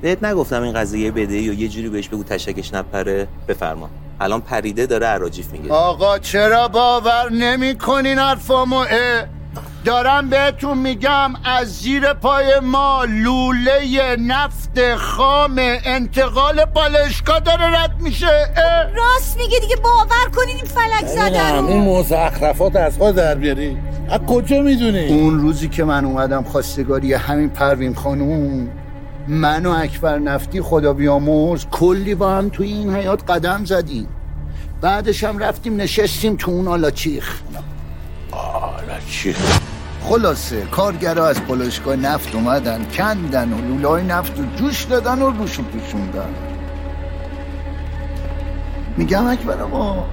بهت 0.01 0.23
نگفتم 0.23 0.61
این 0.61 0.73
قضیه 0.73 1.11
بده 1.11 1.37
یا 1.37 1.53
یه 1.53 1.67
جوری 1.67 1.89
بهش 1.89 2.07
بگو 2.07 2.23
تشکش 2.23 2.73
نپره؟ 2.73 3.27
بفرما. 3.47 3.89
الان 4.19 4.41
پریده 4.41 4.85
داره 4.85 5.07
عراجیف 5.07 5.51
میگه. 5.51 5.73
آقا 5.73 6.19
چرا 6.19 6.67
باور 6.67 7.31
نمی 7.31 7.77
کنین 7.77 8.19
حرفامو؟ 8.19 8.75
اه؟ 8.75 8.87
دارم 9.85 10.29
بهتون 10.29 10.77
میگم 10.77 11.33
از 11.45 11.79
زیر 11.79 12.13
پای 12.13 12.59
ما 12.59 13.05
لوله 13.09 14.15
نفت 14.19 14.95
خام 14.95 15.55
انتقال 15.85 16.65
بالشکا 16.65 17.39
داره 17.39 17.83
رد 17.83 17.95
میشه. 17.99 18.27
اه؟ 18.27 18.93
راست 18.95 19.37
میگه 19.37 19.59
دیگه 19.59 19.75
باور 19.75 20.31
کنین 20.35 20.55
این 20.55 20.65
فلک 20.65 21.07
زده 21.07 21.55
این 21.55 21.85
رو 21.85 21.99
مزخرفات 21.99 22.75
از 22.75 22.97
خود 22.97 23.15
در 23.15 23.35
بیاری. 23.35 23.77
از 24.09 24.19
کجا 24.19 24.61
می‌دونی؟ 24.61 25.07
اون 25.07 25.39
روزی 25.39 25.67
که 25.67 25.83
من 25.83 26.05
اومدم 26.05 26.43
خواستگاری 26.43 27.13
همین 27.13 27.49
پروین 27.49 27.95
خانوم 27.95 28.69
من 29.27 29.65
و 29.65 29.69
اکبر 29.69 30.19
نفتی 30.19 30.61
خدا 30.61 30.93
بیامرز 30.93 31.65
کلی 31.71 32.15
با 32.15 32.37
هم 32.37 32.49
توی 32.49 32.67
این 32.67 32.95
حیات 32.95 33.31
قدم 33.31 33.65
زدیم. 33.65 34.07
بعدش 34.81 35.23
هم 35.23 35.37
رفتیم 35.37 35.81
نشستیم 35.81 36.35
تو 36.35 36.51
اون 36.51 36.67
آلاچیخ. 36.67 37.41
چی؟ 39.09 39.35
خلاصه 40.03 40.61
کارگرا 40.61 41.27
از 41.27 41.41
پلشگاه 41.41 41.95
نفت 41.95 42.35
اومدن 42.35 42.85
کندن 42.93 43.53
و 43.53 43.61
لولای 43.61 44.03
نفت 44.03 44.39
رو 44.39 44.45
جوش 44.55 44.83
دادن 44.83 45.21
و 45.21 45.29
روشو 45.29 45.63
پوشوندن. 45.63 46.29
میگم 48.97 49.27
اکبر 49.27 49.61
آقا 49.61 50.05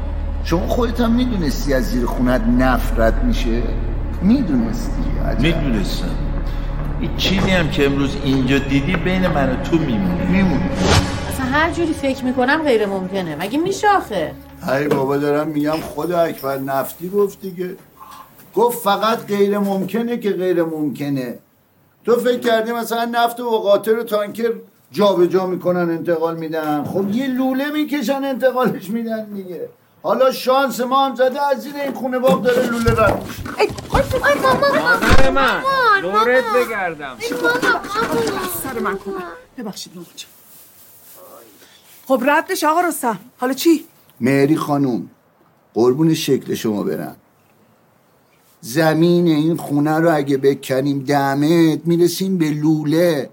شما 0.44 0.66
خودت 0.66 1.00
هم 1.00 1.12
می‌دونستی 1.12 1.74
از 1.74 1.84
زیر 1.84 2.06
خونت 2.06 2.40
نفت 2.40 3.00
رد 3.00 3.24
میشه؟ 3.24 3.62
می‌دونستی 4.22 5.02
می‌دونستم. 5.38 6.27
این 7.00 7.16
چیزی 7.16 7.50
هم 7.50 7.70
که 7.70 7.86
امروز 7.86 8.16
اینجا 8.24 8.58
دیدی 8.58 8.96
بین 8.96 9.26
من 9.26 9.50
و 9.50 9.62
تو 9.62 9.76
میمونه. 9.76 10.30
میمونه. 10.30 10.70
اصلا 11.28 11.46
هر 11.46 11.70
جوری 11.70 11.92
فکر 11.92 12.24
می‌کنم 12.24 12.62
غیر 12.62 12.86
ممکنه. 12.86 13.36
مگه 13.36 13.58
میشه 13.58 13.88
آخه؟ 13.88 14.32
ای 14.72 14.88
بابا 14.88 15.16
دارم 15.16 15.48
میگم 15.48 15.70
خود 15.70 16.12
اکبر 16.12 16.58
نفتی 16.58 17.08
گفت 17.08 17.40
دیگه. 17.40 17.76
گفت 18.54 18.78
فقط 18.78 19.26
غیر 19.26 19.58
ممکنه 19.58 20.16
که 20.16 20.30
غیر 20.30 20.62
ممکنه. 20.62 21.38
تو 22.04 22.16
فکر 22.16 22.38
کردی 22.38 22.72
مثلا 22.72 23.04
نفت 23.04 23.40
و 23.40 23.50
قاطر 23.50 23.98
و 23.98 24.02
تانکر 24.02 24.52
جابجا 24.92 25.46
می‌کنن 25.46 25.90
انتقال 25.90 26.36
میدن. 26.36 26.84
خب 26.84 27.10
یه 27.10 27.26
لوله 27.26 27.70
می‌کشن 27.70 28.24
انتقالش 28.24 28.90
میدن 28.90 29.24
دیگه. 29.24 29.68
حالا 30.02 30.32
شانس 30.32 30.80
ما 30.80 31.06
هم 31.06 31.14
زده 31.14 31.42
از 31.42 31.62
زیر 31.62 31.76
این 31.76 31.94
خونه 31.94 32.18
باغ 32.18 32.42
داره 32.42 32.66
لوله 32.66 32.90
رد 32.90 33.22
میشه. 33.26 33.42
مادر 34.80 35.30
من 35.30 35.62
دورت 36.02 36.44
بگردم. 36.56 37.16
سر 38.62 38.78
من 38.78 38.98
کنم 38.98 39.22
ببخشید 39.58 39.92
مامان 39.94 40.10
جان. 40.16 40.30
خب 42.06 42.22
ردش 42.26 42.64
آقا 42.64 42.80
رستم. 42.80 43.18
حالا 43.38 43.52
چی؟ 43.52 43.84
مهری 44.20 44.56
خانوم 44.56 45.10
قربون 45.74 46.14
شکل 46.14 46.54
شما 46.54 46.82
برم. 46.82 47.16
زمین 48.60 49.26
این 49.26 49.56
خونه 49.56 49.98
رو 49.98 50.16
اگه 50.16 50.36
بکنیم 50.36 51.04
دمت 51.04 51.80
می‌رسیم 51.84 52.38
به 52.38 52.50
لوله. 52.50 53.30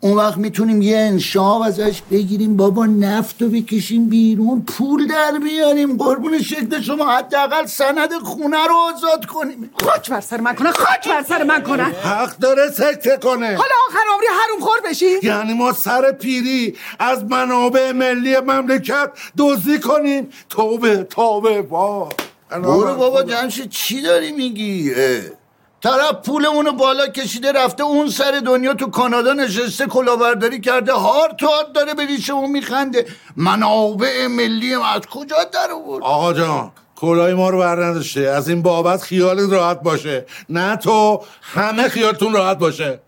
اون 0.00 0.12
وقت 0.16 0.36
می‌تونیم 0.36 0.82
یه 0.82 0.98
انشاب 0.98 1.62
ازش 1.62 2.02
بگیریم. 2.10 2.56
بابا 2.56 2.86
نفت 2.86 3.42
رو 3.42 3.48
بکشیم 3.48 4.08
بیرون 4.08 4.62
پول 4.62 5.06
در 5.06 5.38
بیاریم. 5.38 5.96
قربون 5.96 6.42
شکل 6.42 6.80
شما 6.80 7.16
حداقل 7.16 7.66
سند 7.66 8.12
خونه 8.12 8.66
رو 8.66 8.74
آزاد 8.74 9.26
کنیم. 9.26 9.70
خاک 9.84 10.10
بر 10.10 10.20
سر 10.20 10.40
من 10.40 10.54
کنه 10.54 10.72
خاک 10.72 11.08
بر 11.08 11.22
سر 11.28 11.42
من 11.42 11.62
کنه. 11.62 11.82
حق 11.82 12.36
داره 12.36 12.70
سکته 12.70 13.18
کنه. 13.22 13.46
حالا 13.46 13.74
آخر 13.88 14.04
عمری 14.14 14.26
حروم 14.26 14.60
خور 14.60 14.90
بشی؟ 14.90 15.18
یعنی 15.22 15.54
ما 15.54 15.72
سر 15.72 16.12
پیری 16.12 16.76
از 16.98 17.24
منابع 17.24 17.92
ملی 17.92 18.40
مملکت 18.40 19.10
دزدی 19.38 19.80
کنیم. 19.80 20.28
توبه 20.48 21.02
توبه 21.10 21.62
با 21.62 22.08
برو 22.50 22.94
بابا 22.94 23.22
جمشید 23.22 23.70
چی 23.70 24.02
داری 24.02 24.32
میگی. 24.32 24.92
طرف 25.86 26.14
پولمونو 26.26 26.72
بالا 26.72 27.06
کشیده 27.06 27.52
رفته 27.52 27.82
اون 27.82 28.08
سر 28.08 28.40
دنیا 28.46 28.74
تو 28.74 28.90
کانادا 28.90 29.32
نشسته 29.32 29.86
کلاهبرداری 29.86 30.60
کرده 30.60 30.92
هار 30.92 31.28
تو 31.38 31.46
هار 31.46 31.64
داره 31.74 31.94
به 31.94 32.06
ریشمون 32.06 32.50
میخنده. 32.50 33.06
منابع 33.36 34.26
ملی 34.26 34.76
ما 34.76 34.86
از 34.86 35.00
کجا 35.00 35.36
در 35.44 35.70
آورد؟ 35.72 36.04
آقا 36.04 36.32
جان 36.32 36.72
کلای 36.96 37.34
ما 37.34 37.50
رو 37.50 37.58
بر 37.58 37.84
نداشته. 37.84 38.20
از 38.20 38.48
این 38.48 38.62
بابت 38.62 39.02
خیالت 39.02 39.52
راحت 39.52 39.80
باشه. 39.82 40.26
نه 40.48 40.76
تو 40.76 41.22
همه 41.42 41.88
خیالتون 41.88 42.32
راحت 42.32 42.58
باشه. 42.58 43.00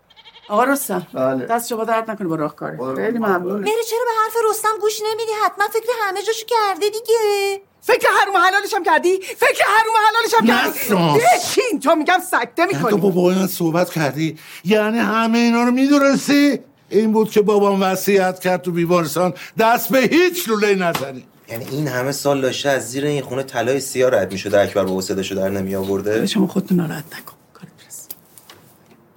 آقا 0.49 0.63
رستم 0.63 1.07
بله. 1.13 1.45
دست 1.45 1.69
شما 1.69 1.83
درد 1.83 2.11
نکنه 2.11 2.27
با 2.27 2.35
راهکاره 2.35 2.95
خیلی 2.95 3.17
ممنون. 3.17 3.59
مری 3.59 3.71
چرا 3.89 3.99
به 4.05 4.11
حرف 4.23 4.33
رستم 4.49 4.77
گوش 4.81 4.99
نمیدی؟ 5.01 5.31
حتما 5.45 5.65
فکر 5.67 5.89
همه 6.07 6.21
جاشو 6.21 6.45
کرده 6.45 6.85
دیگه. 6.89 7.61
فکر 7.81 8.07
حروم 8.21 8.37
حلالش 8.37 8.73
هم 8.73 8.83
کردی؟ 8.83 9.19
فکر 9.21 9.63
حروم 9.65 9.95
حلالش 10.09 10.33
هم 10.37 10.47
کردی. 10.47 11.19
بشین 11.19 11.79
تو 11.79 11.95
میگم 11.95 12.19
سکته 12.31 12.65
تو 12.65 12.75
می‌کنی. 12.75 12.97
با 12.97 13.09
بابا 13.09 13.47
صحبت 13.47 13.89
کردی. 13.89 14.37
یعنی 14.65 14.97
همه 14.97 15.37
اینا 15.37 15.63
رو 15.63 15.71
می‌دونستی؟ 15.71 16.59
این 16.89 17.11
بود 17.11 17.31
که 17.31 17.41
بابام 17.41 17.81
وصیت 17.81 18.39
کرد 18.39 18.61
تو 18.61 18.71
بیمارستان. 18.71 19.33
دست 19.59 19.89
به 19.89 19.99
هیچ 19.99 20.49
لوله 20.49 20.75
نزنی. 20.75 21.25
یعنی 21.49 21.65
این 21.71 21.87
همه 21.87 22.11
سال 22.11 22.41
داشته 22.41 22.69
از 22.69 22.91
زیر 22.91 23.05
این 23.05 23.21
خونه 23.21 23.43
طلای 23.43 23.79
سیاه 23.79 24.11
رد 24.11 24.31
می‌شده 24.31 24.59
اکبر 24.59 24.83
بابا 24.83 25.01
صداشو 25.01 25.35
در 25.35 25.49
نمی 25.49 25.75
آورده 25.75 26.25
شما 26.25 26.47
خودتون 26.47 26.77
ناراحت 26.77 27.03
نکن. 27.05 27.33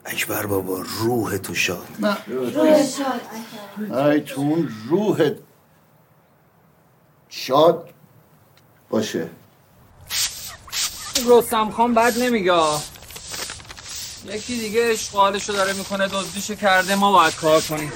اکبر 0.05 0.47
بابا 0.47 0.85
روح 1.01 1.37
تو 1.37 1.55
شاد. 1.55 1.87
ای 3.91 4.21
تو 4.21 4.41
اون 4.41 4.69
روحت 4.89 5.35
شاد. 7.29 7.89
باشه. 8.93 9.29
رستم 11.27 11.71
خان 11.71 11.95
بد 11.95 12.19
نمیگه. 12.19 12.63
یکی 14.29 14.59
دیگه 14.61 14.89
اشغالشو 14.93 15.53
داره 15.53 15.73
می‌کنه 15.73 16.09
دزدیشو 16.09 16.55
کرده 16.55 16.95
ما 16.95 17.13
باید 17.13 17.35
کار 17.35 17.61
کنیم. 17.61 17.93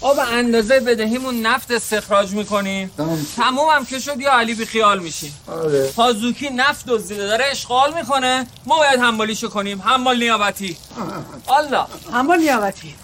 آب 0.00 0.16
به 0.16 0.22
اندازه 0.22 0.80
بدهیمون 0.80 1.40
نفت 1.42 1.70
استخراج 1.70 2.32
می‌کنیم. 2.32 2.90
تموم 3.36 3.68
هم 3.68 3.84
که 3.84 3.98
شد 3.98 4.20
یا 4.20 4.32
علی 4.32 4.54
بی 4.54 4.64
خیال 4.66 4.98
میشیم. 4.98 5.34
آره. 5.46 5.92
پازوکی 5.96 6.50
نفت 6.50 6.86
دزدیده 6.86 7.26
داره 7.26 7.44
اشغال 7.50 7.94
می‌کنه. 7.94 8.46
ما 8.66 8.76
باید 8.76 9.00
حمالیشو 9.00 9.48
کنیم. 9.48 9.82
حمال 9.82 10.18
نیابتی. 10.18 10.76
الله 11.58 11.86
حمال 12.12 12.38
نیابتی. 12.38 12.94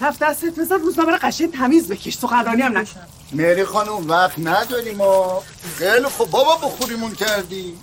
هفت 0.00 0.18
دستت 0.22 0.58
بزن 0.58 0.80
روزنامه 0.80 1.12
رو 1.12 1.18
قشنگ 1.22 1.52
تمیز 1.52 1.88
بکش. 1.88 2.16
تو 2.16 2.26
قرانی 2.26 2.62
هم 2.62 2.78
نکن. 2.78 3.00
مهری 3.32 3.64
خانم 3.64 4.10
وقت 4.10 4.38
نداریم 4.38 4.96
ما. 4.96 5.42
خیلی 5.78 6.04
خوب. 6.04 6.30
بابا 6.30 6.56
بخوریمون 6.56 7.14
کردی. 7.14 7.78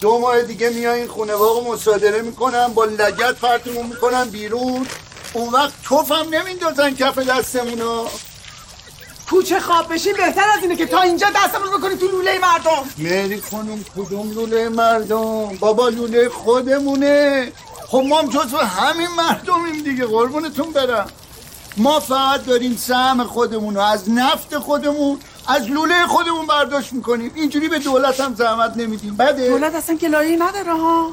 دو 0.00 0.18
ماه 0.18 0.42
دیگه 0.42 0.68
میای 0.68 1.00
این 1.00 1.08
خونه 1.08 1.36
باغ 1.36 1.68
مصادره 1.68 2.22
می‌کنن 2.22 2.66
با 2.66 2.84
لگت 2.84 3.34
پرتمون 3.34 3.86
می‌کنن 3.86 4.24
بیرون. 4.24 4.86
اون 5.32 5.48
وقت 5.48 5.72
توفم 5.84 6.26
نمیندازن 6.30 6.94
کف 6.94 7.18
دستمونو 7.18 8.06
کوچه 9.30 9.60
خواب 9.60 9.92
بشین 9.92 10.12
بهتر 10.12 10.48
از 10.56 10.62
اینه 10.62 10.76
که 10.76 10.86
تا 10.86 11.00
اینجا 11.00 11.26
دستمون 11.36 11.72
رو 11.72 11.78
بکنی 11.78 11.96
تو 11.96 12.08
لوله 12.08 12.38
مردم. 12.38 12.84
مهری 12.98 13.40
خانم 13.40 13.84
کدوم 13.96 14.30
لوله 14.30 14.68
مردم؟ 14.68 15.56
بابا 15.56 15.88
لوله 15.88 16.28
خودمونه. 16.28 17.52
خب 17.86 18.02
ما 18.08 18.18
هم 18.18 18.28
جزو 18.28 18.56
همین 18.56 19.08
مردمیم 19.08 19.82
دیگه 19.84 20.06
قربونتون 20.06 20.72
برم. 20.72 21.10
ما 21.80 22.00
فقط 22.00 22.44
داریم 22.44 22.76
سهم 22.76 23.24
خودمون 23.24 23.74
رو 23.74 23.80
از 23.80 24.10
نفت 24.10 24.58
خودمون 24.58 25.18
از 25.48 25.70
لوله 25.70 26.06
خودمون 26.06 26.46
برداشت 26.46 26.92
می‌کنیم. 26.92 27.32
اینجوری 27.34 27.68
به 27.68 27.78
دولت 27.78 28.20
هم 28.20 28.34
زحمت 28.34 28.76
نمیدیم. 28.76 29.16
بده. 29.16 29.48
دولت 29.48 29.74
اصلا 29.74 29.96
که 29.96 30.08
لایه 30.08 30.36
نداره 30.36 30.72
ها. 30.72 31.10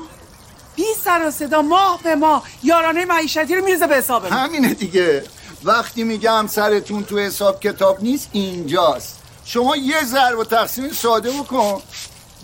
بی 0.75 0.85
سر 1.03 1.27
و 1.27 1.31
صدا 1.31 1.61
ماه 1.61 1.99
به 2.03 2.15
ماه 2.15 2.43
یارانه 2.63 3.05
معیشتی 3.05 3.55
رو 3.55 3.65
میرزه 3.65 3.87
به 3.87 3.95
حساب 3.95 4.25
همینه 4.25 4.73
دیگه. 4.73 5.23
وقتی 5.63 6.03
میگم 6.03 6.47
سرتون 6.47 7.03
تو 7.03 7.19
حساب 7.19 7.59
کتاب 7.59 8.03
نیست 8.03 8.29
اینجاست. 8.31 9.19
شما 9.45 9.75
یه 9.75 10.03
ضرب 10.03 10.39
و 10.39 10.43
تقسیم 10.43 10.91
ساده 10.91 11.31
بکن. 11.31 11.81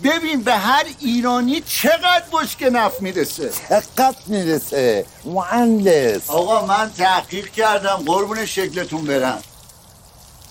ببین 0.04 0.42
به 0.42 0.54
هر 0.54 0.84
ایرانی 1.00 1.60
چقدر 1.60 2.24
بشک 2.32 2.62
نفت 2.72 3.02
می‌رسه. 3.02 3.50
چقدر 3.68 4.16
می‌رسه؟ 4.26 5.06
مهندس. 5.24 6.30
آقا 6.30 6.66
من 6.66 6.90
تحقیق 6.98 7.50
کردم 7.50 7.96
قربون 8.06 8.46
شکلتون 8.46 9.04
برم. 9.04 9.42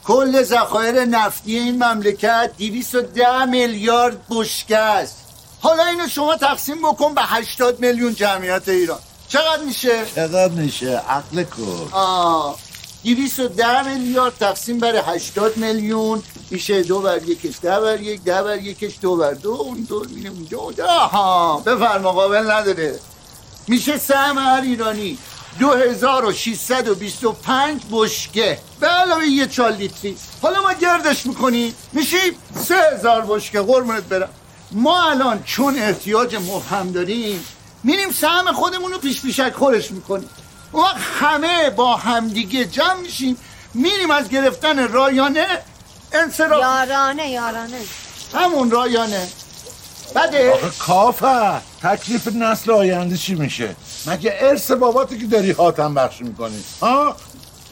کل 0.06 0.43
ذخایر 0.43 1.06
نفتی 1.06 1.60
این 1.60 1.84
مملکت 1.84 2.52
210 2.58 3.45
میلیارد 3.45 4.18
بشکه 4.30 4.78
است. 4.78 5.18
حالا 5.62 5.86
اینو 5.86 6.08
شما 6.08 6.36
تقسیم 6.36 6.78
بکن 6.82 7.14
به 7.14 7.22
80 7.22 7.80
میلیون 7.80 8.16
جمعیت 8.16 8.70
ایران. 8.70 8.99
چقدر 9.28 9.64
میشه؟ 9.64 10.06
چقدر 10.16 10.54
میشه؟ 10.54 10.97
عقل 10.97 11.43
کن. 11.43 11.89
آه. 11.91 12.58
210 13.04 13.84
میلیارد 13.84 14.38
تقسیم 14.38 14.80
بر 14.80 14.95
80 14.95 15.58
میلیون. 15.58 16.24
میشه 16.52 16.84
دو 16.84 17.02
بر 17.02 17.24
یکش 17.24 17.56
ده 17.62 17.80
بر 17.80 18.02
یک 18.02 18.24
ده 18.24 18.43
بر 18.43 18.58
یکش 18.58 18.93
دو 19.02 19.16
بر 19.16 19.34
دو 19.34 19.52
اون 19.52 19.82
دو 19.82 20.06
میره 20.10 20.30
دو 20.30 20.72
ده 20.72 20.84
آها 20.84 21.64
بفرما 21.66 22.12
قابل 22.12 22.52
نداره 22.52 22.99
میشه 23.68 23.97
سهم 23.97 24.38
هر 24.38 24.62
ایرانی 24.62 25.18
2625 25.60 27.82
بشکه 27.91 28.58
به 28.80 28.88
علاوه 28.88 29.26
یه 29.26 29.47
چال 29.47 29.76
لیتری 29.76 30.18
حالا 30.41 30.62
ما 30.62 30.74
گردش 30.74 31.26
می‌کنیم 31.26 31.76
میشه 31.93 32.18
3000 32.56 33.22
بشکه 33.22 33.62
قربونت 33.62 34.04
برم 34.04 34.30
ما 34.72 35.04
الان 35.04 35.43
چون 35.43 35.80
احتیاج 35.80 36.36
مبهم 36.36 36.91
داریم 36.91 37.45
میریم 37.84 38.12
سهم 38.12 38.54
خودمون 38.54 38.91
رو 38.91 38.97
پیش 38.97 39.22
پیشک 39.22 39.54
خورش 39.54 39.91
می‌کنیم 39.91 40.30
وقت 40.74 40.97
همه 41.20 41.70
با 41.70 41.95
همدیگه 41.95 42.66
جمع 42.66 42.93
میشیم 42.93 43.38
میریم 43.74 44.12
از 44.12 44.30
گرفتن 44.30 44.88
رایانه 44.88 45.47
انصراف. 46.14 46.62
یارانه 46.62 47.30
یارانه. 47.30 47.82
همون 48.34 48.72
رایانه. 48.72 49.28
بده. 50.16 50.53
آخه 50.53 50.70
کافه 50.80 51.62
تکلیف 51.84 52.28
نسل 52.28 52.72
آینده 52.72 53.18
چی 53.18 53.36
میشه؟ 53.36 53.76
مگه 54.05 54.36
ارث 54.39 54.72
باباتی 54.72 55.18
که 55.20 55.26
داری 55.26 55.51
حاتم 55.51 55.93
بخش 55.93 56.22
می‌کنی؟ 56.22 56.64
ها؟ 56.82 57.16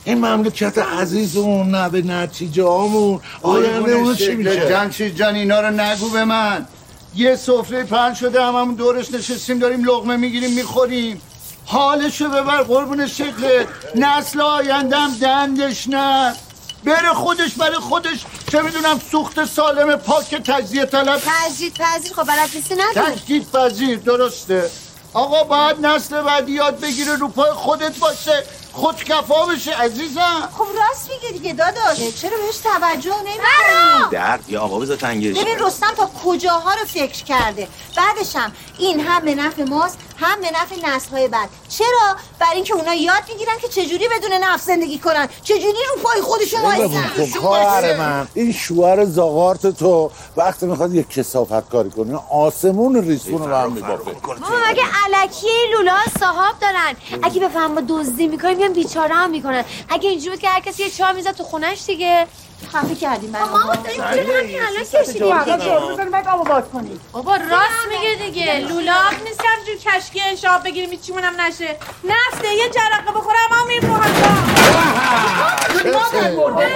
این 0.03 0.17
مملکت 0.17 0.77
عزیزمون 0.77 1.71
نه 1.75 1.89
به 1.89 2.01
نتیجه 2.01 2.63
همون 2.63 3.19
آینده 3.41 3.91
اون 3.91 4.15
چی 4.15 4.35
میشه؟ 4.35 4.69
جمشید 4.69 5.15
جان 5.15 5.35
اینا 5.35 5.61
رو 5.61 5.69
نگو 5.69 6.09
به 6.09 6.25
من. 6.25 6.67
یه 7.15 7.35
سفره 7.35 7.83
پهن 7.83 8.13
شده 8.13 8.43
هممون 8.43 8.75
دورش 8.75 9.11
نشستیم 9.11 9.59
داریم 9.59 9.83
لغمه 9.83 10.17
می‌گیریم 10.17 10.53
می‌خوریم. 10.53 11.21
حالشو 11.65 12.29
ببر 12.29 12.63
قربون 12.63 13.07
شکل 13.07 13.65
نسل 13.95 14.41
آیندم 14.41 15.11
دندش 15.21 15.87
نه. 15.87 16.35
بره 16.83 17.13
خودش 17.13 17.53
برای 17.53 17.75
خودش 17.75 18.25
چه 18.51 18.61
می‌دونم 18.61 19.01
سوخت 19.11 19.45
سالم 19.45 19.95
پاک 19.95 20.35
تجزیه 20.35 20.85
طلب. 20.85 21.21
تجدید 21.25 21.73
پذیر 21.73 22.13
خب 22.13 22.23
بلد 22.23 22.49
نیستی 22.55 22.75
نداره 22.75 23.15
تجدید 23.15 23.51
پذیر 23.51 23.99
درسته. 23.99 24.71
آقا 25.13 25.43
باید 25.43 25.85
نسل 25.85 26.21
بعدی 26.21 26.51
یاد 26.51 26.79
بگیره 26.79 27.15
رو 27.15 27.27
پای 27.27 27.51
خودت 27.51 27.97
باشه. 27.97 28.43
خودکفا 28.73 29.45
بشه 29.45 29.71
عزیزم. 29.71 30.49
خب 30.57 30.65
راست 30.75 31.09
میگه 31.09 31.29
دیگه 31.29 31.53
داداش. 31.53 31.97
چرا 32.21 32.37
بهش 32.37 32.57
توجه 32.57 33.15
نمی‌کنی؟ 33.19 34.09
درد 34.11 34.49
یا 34.49 34.61
آقا 34.61 34.79
بذار 34.79 34.97
تنگش. 34.97 35.37
ببین 35.37 35.59
رستم 35.59 35.93
تا 35.97 36.09
کجاها 36.25 36.73
رو 36.73 36.85
فکر 36.85 37.23
کرده؟ 37.23 37.67
بعدشم 37.95 38.51
این 38.77 38.99
هم 38.99 39.25
به 39.25 39.35
نفع 39.35 39.63
ماست. 39.63 39.97
هم 40.19 40.41
به 40.41 40.47
نفع 40.51 40.89
نسل‌های 40.89 41.27
بعد. 41.27 41.49
چرا؟ 41.69 42.15
برای 42.39 42.55
اینکه 42.55 42.73
اونا 42.73 42.93
یاد 42.93 43.23
می‌گیرن 43.29 43.57
که 43.61 43.67
چجوری 43.67 44.07
بدون 44.07 44.33
نفس 44.43 44.65
زندگی 44.65 44.99
کنن. 44.99 45.29
چجوری 45.43 45.77
رو 45.89 46.01
پای 46.03 46.21
خودشون 46.21 46.61
وایسن؟ 46.61 47.07
خب 47.07 47.39
خواهر 47.39 47.97
من. 47.97 48.27
این 48.33 48.51
شوهر 48.51 49.05
زاغارت 49.05 49.67
تو 49.67 50.11
وقتی 50.37 50.65
می‌خواد 50.65 50.95
یک 50.95 51.09
کسافت 51.09 51.69
کاری 51.69 51.89
کنه 51.89 52.19
آسمون 52.31 52.95
ریسمون 52.95 53.49
رو 53.49 53.55
هم 53.55 53.71
میبافه. 53.71 54.11
ماما 54.27 54.55
مگه 54.69 54.83
علکی 55.05 55.47
لولا 55.73 55.97
صاحب 56.19 56.59
دارن؟ 56.61 56.95
اگه 57.23 57.41
بفهم 57.41 57.71
ما 57.71 57.81
دزدی 57.89 58.27
می‌کنیم 58.27 58.57
میان 58.57 58.73
بیچاره 58.73 59.15
هم 59.15 59.29
می‌کنن. 59.29 59.65
اگه 59.89 60.09
اینجوری 60.09 60.29
بود 60.29 60.39
که 60.39 60.49
هر 60.49 60.59
کسی 60.59 60.83
یه 60.83 60.89
چهار 60.89 61.13
می‌زد 61.13 61.31
تو 61.31 61.43
خونش 61.43 61.85
دیگه. 61.85 62.27
خفه 62.67 62.95
کردیم 62.95 63.29
من 63.29 63.39
ماما 63.39 63.75
داریم 63.75 63.97
چرا 63.97 64.39
همین 64.39 64.61
الان 64.61 64.83
کشیدیم 64.83 65.93
بزنیم 65.93 66.11
بعد 66.11 66.27
آب 66.27 66.47
باد 66.47 66.71
کنیم 66.71 66.99
بابا 67.11 67.35
راست 67.35 67.87
میگه 67.89 68.25
دیگه. 68.25 68.59
لولا 68.59 68.95
نیست 69.25 69.39
که 69.43 69.47
همجور 69.49 69.75
کشکی 69.75 70.21
انشاب 70.21 70.63
بگیریم 70.63 70.89
هیچ 70.89 71.01
چیمونم 71.01 71.41
نشه. 71.41 71.77
نفته 72.03 72.53
یه 72.53 72.69
جرقه 72.69 73.09
اما 73.51 73.65
میریم 73.67 73.95
رو 73.95 73.99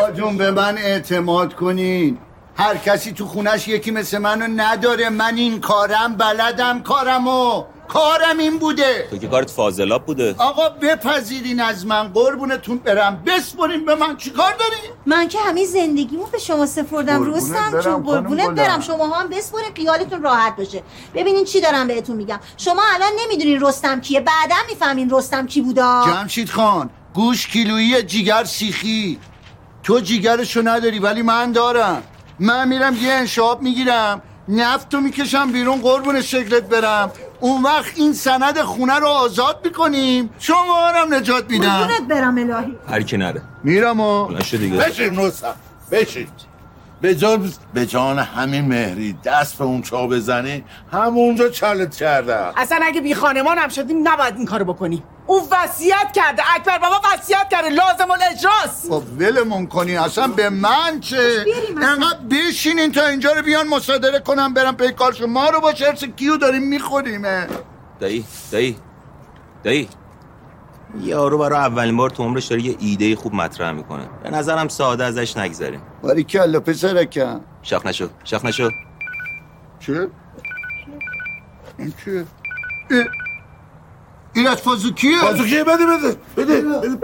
آقا 0.02 0.12
جون 0.12 0.38
به 0.38 0.52
من 0.52 0.78
اعتماد 0.78 1.54
کنین. 1.54 2.18
هر 2.58 2.78
کسی 2.78 3.14
تو 3.14 3.28
خونش 3.28 3.68
یکی 3.68 3.92
مثل 3.92 4.18
منو 4.18 4.48
نداره. 4.48 5.10
من 5.10 5.36
این 5.36 5.62
کارم 5.62 6.16
بلدم 6.16 6.84
کارمو. 6.84 7.64
کارم 7.88 8.38
این 8.40 8.60
بوده. 8.60 9.08
تو 9.10 9.18
که 9.18 9.28
کارت 9.28 9.50
فاضلاب 9.50 10.06
بوده. 10.06 10.36
آقا 10.38 10.70
بپذیرین 10.70 11.60
از 11.60 11.86
من 11.86 12.08
قربونتون 12.08 12.78
برم. 12.78 13.24
بسپرین 13.26 13.86
به 13.86 13.96
من. 13.96 14.18
چیکار 14.18 14.52
دارین 14.52 14.92
من 15.06 15.28
که 15.28 15.40
همه 15.40 15.66
زندگیمو 15.66 16.26
به 16.26 16.38
شما 16.38 16.66
سپردم. 16.66 17.34
رستم 17.34 17.82
چون 17.84 18.04
قربونت 18.04 18.50
برم. 18.50 18.82
شما 18.82 19.08
هم 19.08 19.30
بسپرین 19.30 19.74
خیالتون 19.76 20.24
راحت 20.24 20.56
باشه. 20.56 20.84
ببینین 21.16 21.46
چی 21.46 21.62
دارم 21.62 21.88
بهتون 21.88 22.16
میگم. 22.16 22.40
شما 22.58 22.82
الان 22.94 23.12
نمی‌دونین 23.24 23.62
رستم 23.62 24.02
کیه. 24.02 24.20
بعدا 24.20 24.56
می‌فهمین 24.70 25.10
رستم 25.10 25.48
کی 25.48 25.62
بودا. 25.62 26.04
جمشید 26.08 26.50
خان 26.50 26.90
گوش 27.14 27.48
کیلویی 27.48 28.04
جیگر 28.04 28.44
سیخی. 28.44 29.20
تو 29.84 30.00
جیگرشو 30.00 30.62
نداری 30.64 31.00
ولی 31.00 31.22
من 31.22 31.52
دارم. 31.52 32.04
من 32.40 32.68
میرم 32.68 32.96
یه 32.96 33.12
انشاب 33.12 33.62
می‌گیرم. 33.62 34.22
نفتو 34.48 35.02
می‌کشم 35.02 35.52
بیرون 35.52 35.82
قربون 35.82 36.22
شکلت 36.22 36.64
برم. 36.64 37.12
اون 37.40 37.64
وقت 37.64 37.98
این 37.98 38.14
سند 38.14 38.62
خونه 38.62 39.00
رو 39.00 39.08
آزاد 39.08 39.60
می‌کنیم. 39.66 40.30
شما 40.40 40.88
هم 40.96 41.14
نجات 41.14 41.52
میدم. 41.52 41.70
قربونت 41.70 42.08
برم 42.08 42.38
الهی. 42.38 42.78
هر 42.90 43.02
کی 43.02 43.18
نره. 43.18 43.42
میرم 43.64 44.00
و 44.00 44.34
دیگه. 44.52 44.78
بشین 44.78 45.14
نوسم 45.14 45.56
بشین. 45.92 46.28
به 47.02 47.16
جان 47.16 47.52
به 47.74 47.86
جان 47.86 48.20
همین 48.20 48.66
مهری 48.66 49.14
دست 49.24 49.58
به 49.58 49.64
اون 49.64 49.82
چا 49.82 50.08
بزنی 50.08 50.64
همونجا 50.92 51.50
چلت 51.50 51.96
کردم. 51.96 52.54
اصلا 52.58 52.80
اگه 52.84 53.02
بی 53.02 53.14
خانمانم 53.14 53.68
شدیم 53.68 54.08
نباید 54.08 54.38
این 54.38 54.46
کارو 54.46 54.66
بکنی. 54.66 55.04
او 55.28 55.50
وصیت 55.52 56.12
کرده. 56.16 56.44
اکبر 56.56 56.78
بابا 56.78 57.02
وصیت 57.14 57.48
کرده. 57.52 57.70
لازم 57.70 58.12
الاجراست 58.12 58.90
خب 58.90 59.04
ولمون 59.18 59.68
کنی 59.68 59.98
اصلا 59.98 60.28
به 60.28 60.50
من 60.50 61.00
چه؟ 61.00 61.46
انقدر 61.82 62.20
بشینین 62.32 62.92
تا 62.92 63.08
اینجا 63.08 63.32
رو 63.32 63.42
بیان 63.42 63.68
مصادره 63.68 64.20
کنم 64.20 64.54
برم 64.54 64.76
پی 64.76 64.92
کارشون 64.92 65.30
ما 65.30 65.50
رو 65.50 65.60
با 65.60 65.74
چرس 65.74 66.04
کیو 66.04 66.38
داریم 66.38 66.64
می‌خوریم؟ 66.64 67.22
دایی 68.00 68.26
دایی 68.52 68.78
دایی. 69.64 69.90
یارو 71.00 71.38
برای 71.38 71.60
اولین 71.60 71.98
بار 71.98 72.10
تو 72.10 72.24
عمرش 72.24 72.46
داره 72.46 72.62
یه 72.62 72.76
ایده 72.80 73.16
خوب 73.16 73.34
مطرح 73.34 73.72
می‌کنه. 73.72 74.10
به 74.24 74.30
نظرم 74.30 74.68
ساده 74.68 75.04
ازش 75.04 75.38
نگذریم. 75.38 75.82
باری 76.02 76.24
کلا 76.24 76.60
پسرکم 76.60 77.42
شاخ 77.62 77.86
نشو 77.86 78.10
شاخ 78.24 78.46
نشو. 78.46 78.70
چه؟ 79.80 80.08
این 81.80 81.94
چیه؟ 82.04 82.26
اه. 82.92 83.04
این 84.34 84.48
از 84.48 84.62
فازوکیه 84.62 85.22
فازوکیه 85.22 85.64
بده 85.64 85.86
بده 85.86 86.18
بده 86.38 86.62
بده 86.62 86.98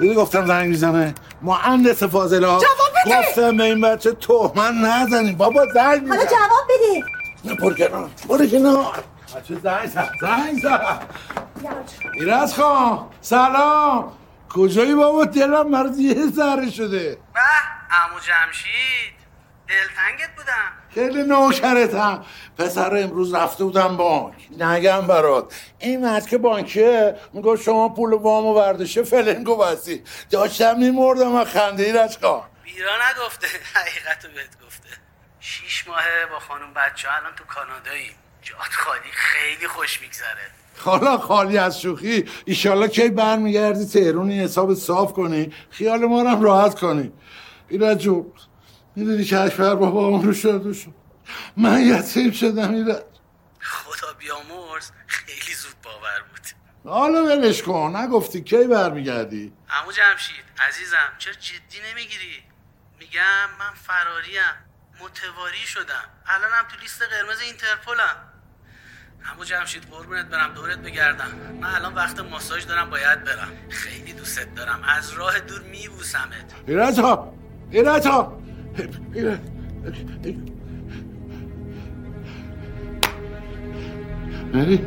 دیدی 0.00 0.14
گفتم 0.14 0.46
زنگ 0.46 0.68
می‌زنه 0.68 1.14
مهندس 1.42 2.02
فاضلا 2.02 2.46
جواب 2.58 2.62
بده! 3.06 3.18
گفتم 3.18 3.56
به 3.56 3.64
این 3.64 3.80
بچه 3.80 4.12
تهمت 4.12 4.74
نزنیم 4.74 5.36
بابا 5.36 5.66
زنگ 5.74 6.08
حالا 6.08 6.22
میزن 6.22 6.26
جواب 6.26 6.68
بده 6.68 7.04
نه 7.44 7.54
پر 7.54 7.74
کنار 7.74 8.10
پر 8.28 8.46
کنار 8.46 9.04
بچه 9.36 9.54
زنگ 9.62 9.86
زد 9.86 10.10
زنگ 10.20 10.58
زد 10.62 11.02
ایرز 12.14 12.54
خان 12.54 13.06
سلام 13.20 14.12
کجایی 14.54 14.94
بابا 14.94 15.24
دلم 15.24 15.68
مرد 15.70 15.98
یه 15.98 16.26
ذره 16.26 16.70
شده 16.70 17.18
به 17.34 17.40
امو 17.90 18.18
جمشید 18.20 19.14
دلتنگت 19.68 20.36
بودم 20.36 20.79
خیلی 20.94 21.22
نوکرتم. 21.22 22.24
پسر 22.58 23.02
امروز 23.02 23.34
رفته 23.34 23.64
بودم 23.64 23.96
بانک. 23.96 24.34
نگم 24.58 25.06
برات. 25.06 25.54
این 25.78 26.00
مرد 26.00 26.26
که 26.26 26.38
بانکه 26.38 27.16
می‌گفت 27.32 27.62
شما 27.62 27.88
پول 27.88 28.12
وامو 28.12 28.54
برداشته 28.54 29.02
فلنگو 29.02 29.56
بسی 29.56 30.02
داشتم 30.30 30.78
میمردم 30.78 31.34
و 31.34 31.44
خنده 31.44 31.82
ایرج 31.82 32.18
خان 32.22 32.42
بیرا 32.64 32.92
نگفته. 33.10 33.46
حقیقتو 33.74 34.28
بهت 34.28 34.66
گفته. 34.66 34.88
شیش 35.40 35.88
ماهه 35.88 36.26
با 36.32 36.38
خانم 36.38 36.74
بچه 36.74 37.08
ها 37.08 37.16
الان 37.16 37.32
تو 37.36 37.44
کانادایی. 37.44 38.10
جات 38.42 38.58
خالی 38.58 39.10
خیلی 39.12 39.68
خوش 39.68 40.00
میگذره. 40.00 40.50
حالا 40.78 41.18
خالی 41.18 41.58
از 41.58 41.80
شوخی 41.80 42.24
ایشالله 42.44 42.88
کی 42.88 43.08
برمیگردی؟ 43.08 43.86
تهرون 43.86 44.30
این 44.30 44.40
حساب 44.40 44.74
صاف 44.74 45.12
کنی. 45.12 45.52
خیال 45.70 46.06
ما 46.06 46.22
رو 46.22 46.28
هم 46.28 46.42
راحت 46.42 46.80
کنی. 46.80 47.12
ایراد 47.68 47.98
جون 47.98 48.32
می‌دونی 48.96 49.24
که 49.24 49.40
اکبر 49.40 49.74
بابا 49.74 50.06
اون 50.06 50.22
رو 50.22 50.32
شد 50.32 50.72
شد 50.72 50.94
من 51.56 51.80
یتیم 51.80 52.30
شدم 52.30 52.74
ایراد 52.74 53.20
خدا 53.60 54.12
بیامرز 54.12 54.90
خیلی 55.06 55.54
زود 55.54 55.74
باور 55.82 56.24
بود. 56.30 56.40
حالا 56.84 57.24
ولش 57.24 57.62
کن. 57.62 57.96
نگفتی 57.96 58.42
کی 58.42 58.64
برمیگردی؟ 58.64 59.52
امو 59.70 59.92
جمشید 59.92 60.44
عزیزم 60.68 61.12
چرا 61.18 61.32
جدی 61.32 61.78
نمی‌گیری؟ 61.90 62.42
میگم 62.98 63.48
من 63.58 63.74
فراریم 63.74 64.42
متواری 65.00 65.66
شدم. 65.66 66.04
الانم 66.26 66.68
تو 66.68 66.80
لیست 66.80 67.02
قرمز 67.02 67.40
اینترپولم. 67.40 68.16
امو 69.32 69.44
جمشید 69.44 69.82
قربونت 69.90 70.26
برم 70.26 70.54
دورت 70.54 70.78
بگردم. 70.78 71.30
من 71.60 71.74
الان 71.74 71.94
وقت 71.94 72.20
ماساژ 72.20 72.66
دارم 72.66 72.90
باید 72.90 73.24
برم. 73.24 73.52
خیلی 73.70 74.12
دوستت 74.12 74.54
دارم. 74.54 74.82
از 74.88 75.12
راه 75.12 75.40
دور 75.40 75.62
میبوسمت. 75.62 76.54
ها 76.68 76.98
ها 76.98 77.34
ایراد 77.70 78.06
مری 84.54 84.80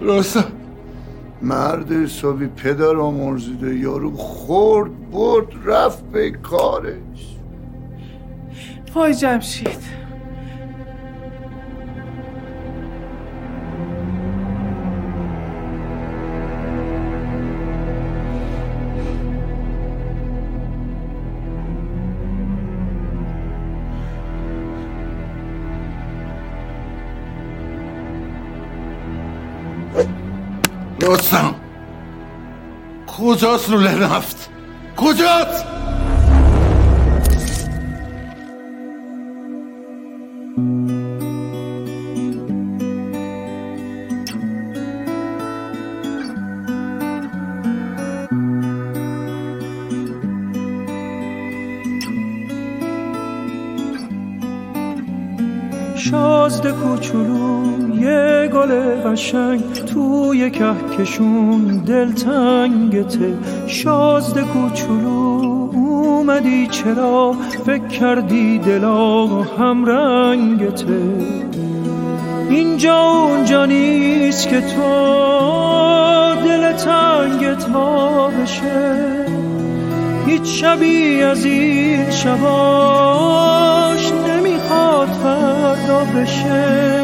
راستم 0.00 0.52
مرد 1.42 1.92
حسابی 1.92 2.46
پدر 2.46 2.96
آمرزیده 2.96 3.74
یارو 3.74 4.16
خورد 4.16 5.10
برد 5.10 5.46
رفت 5.64 6.04
به 6.04 6.30
کارش. 6.30 7.36
وای 8.94 9.14
جمشید. 9.14 10.01
رستم 31.02 31.54
کجاست 33.06 33.70
لوله 33.70 33.94
نفت 34.16 34.50
کجاست؟ 34.96 35.71
قشنگ 59.22 59.72
توی 59.72 60.50
کهکشون 60.50 61.82
دلتنگته 61.86 63.38
شازده 63.66 64.42
کوچولو 64.42 65.70
اومدی 65.74 66.66
چرا؟ 66.66 67.34
فکر 67.66 67.86
کردی 67.86 68.58
دلا 68.58 69.26
هم 69.26 69.84
رنگته 69.84 71.00
اینجا 72.50 72.98
اونجا 72.98 73.66
نیست 73.66 74.48
که 74.48 74.60
تو 74.60 74.90
دل 76.44 76.72
تنگت 76.72 77.68
وا 77.68 78.28
بشه 78.28 79.26
هیچ 80.26 80.62
شبی 80.62 81.22
از 81.22 81.44
این 81.44 82.10
شباش 82.10 82.52
نمی‌خواد 84.28 85.08
فردا 85.08 86.04
بشه. 86.16 87.01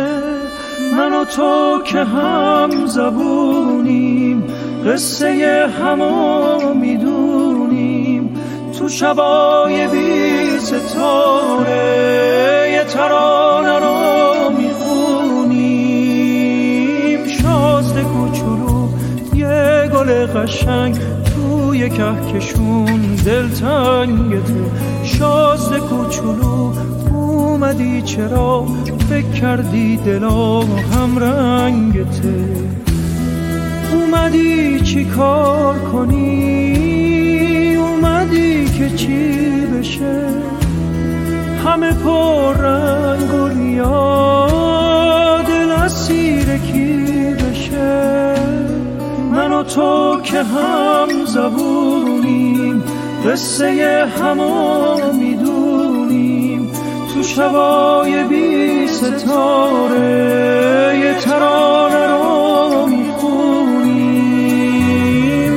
تو 1.36 1.82
که 1.84 1.98
هم 1.98 2.86
زبونیم 2.86 4.42
قصه 4.86 5.66
همو 5.82 6.74
می‌دونیم. 6.74 8.30
تو 8.78 8.88
شبای 8.88 9.86
بی 9.88 10.58
ستاره 10.58 11.78
یه 12.72 12.84
ترانه 12.84 13.78
رو 13.78 14.50
می‌خونیم. 14.58 15.98
شازده 17.28 18.02
کوچولو 18.02 18.88
یه 19.34 19.90
گل 19.94 20.26
قشنگ 20.26 20.98
توی 21.24 21.90
کهکشون 21.90 23.00
دلتنگته 23.24 24.70
شازده 25.04 25.80
کوچولو 25.80 26.72
اومدی 27.12 28.02
چرا 28.02 28.66
فکر 29.09 29.30
کردی 29.30 29.96
دلا 29.96 30.61
هم 30.61 31.18
رنگته 31.18 32.44
اومدی 33.92 34.80
چی 34.80 35.04
کار 35.04 35.78
کنی؟ 35.78 37.74
اومدی 37.76 38.64
که 38.78 38.90
چی 38.90 39.66
بشه؟ 39.66 40.28
همه 41.64 41.92
پر 41.92 42.54
رنگ 42.54 43.34
و 43.34 43.48
ریا 43.48 44.48
دل 45.48 45.70
اسیر 45.70 46.56
کی 46.56 47.06
بشه؟ 47.34 48.34
من 49.32 49.52
و 49.52 49.62
تو 49.62 50.20
که 50.22 50.42
هم 50.42 51.09
زبونیم 51.26 52.82
قصه 53.26 54.04
همو 54.20 55.12
می‌دونیم. 55.12 55.67
تو 57.18 57.24
شبای 57.24 58.24
بی 58.24 58.88
ستاره 58.88 59.98
یه 60.98 61.14
ترانه 61.14 62.06
رو 62.06 62.86
می‌خونیم. 62.86 64.04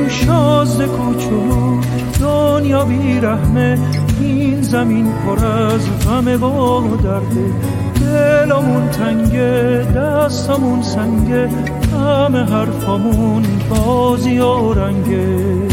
شازده 0.08 0.86
کوچولو 0.86 1.80
دنیا 2.20 2.84
بی 2.84 3.20
رحمه 3.20 3.78
این 4.20 4.62
زمین 4.62 5.12
پر 5.26 5.44
از 5.46 6.06
غم 6.06 6.42
و 6.42 6.96
درده 6.96 7.52
دلمون 8.00 8.88
تنگه 8.88 9.86
دستمون 9.96 10.82
سنگه 10.82 11.48
همه 11.92 12.44
حرفامون 12.44 13.42
بازی 13.70 14.38
و 14.38 14.72
رنگه. 14.72 15.71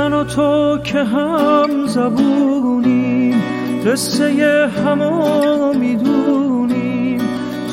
من 0.00 0.12
و 0.12 0.24
تو 0.24 0.78
که 0.84 0.98
هم 0.98 1.86
زبونیم 1.86 3.42
قصه 3.86 4.68
همو 4.86 5.72
می‌دونیم. 5.72 7.20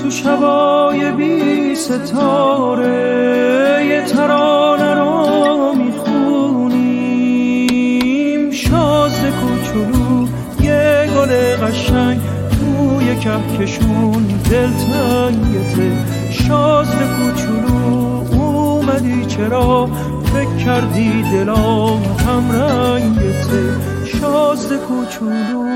تو 0.04 0.10
شبای 0.10 1.12
بی 1.12 1.76
ستاره 1.76 2.86
یه 3.90 4.02
ترانه 4.02 4.94
رو 4.94 5.74
می‌خونیم. 5.76 6.92
شازده 8.52 9.32
کوچولو 9.32 10.28
یه 10.62 11.10
گل 11.16 11.56
قشنگ 11.68 12.20
توی 12.52 13.16
کهکشون 13.16 14.24
دلتنگته 14.50 15.92
شازده 16.32 17.08
کوچولو 17.18 18.24
اومدی 18.42 19.26
چرا 19.26 19.90
کردی 20.68 21.24
دلا 21.32 21.88
هم 22.26 22.52
رنگته 22.52 23.76
شازده 24.06 24.78
کوچولو 24.78 25.67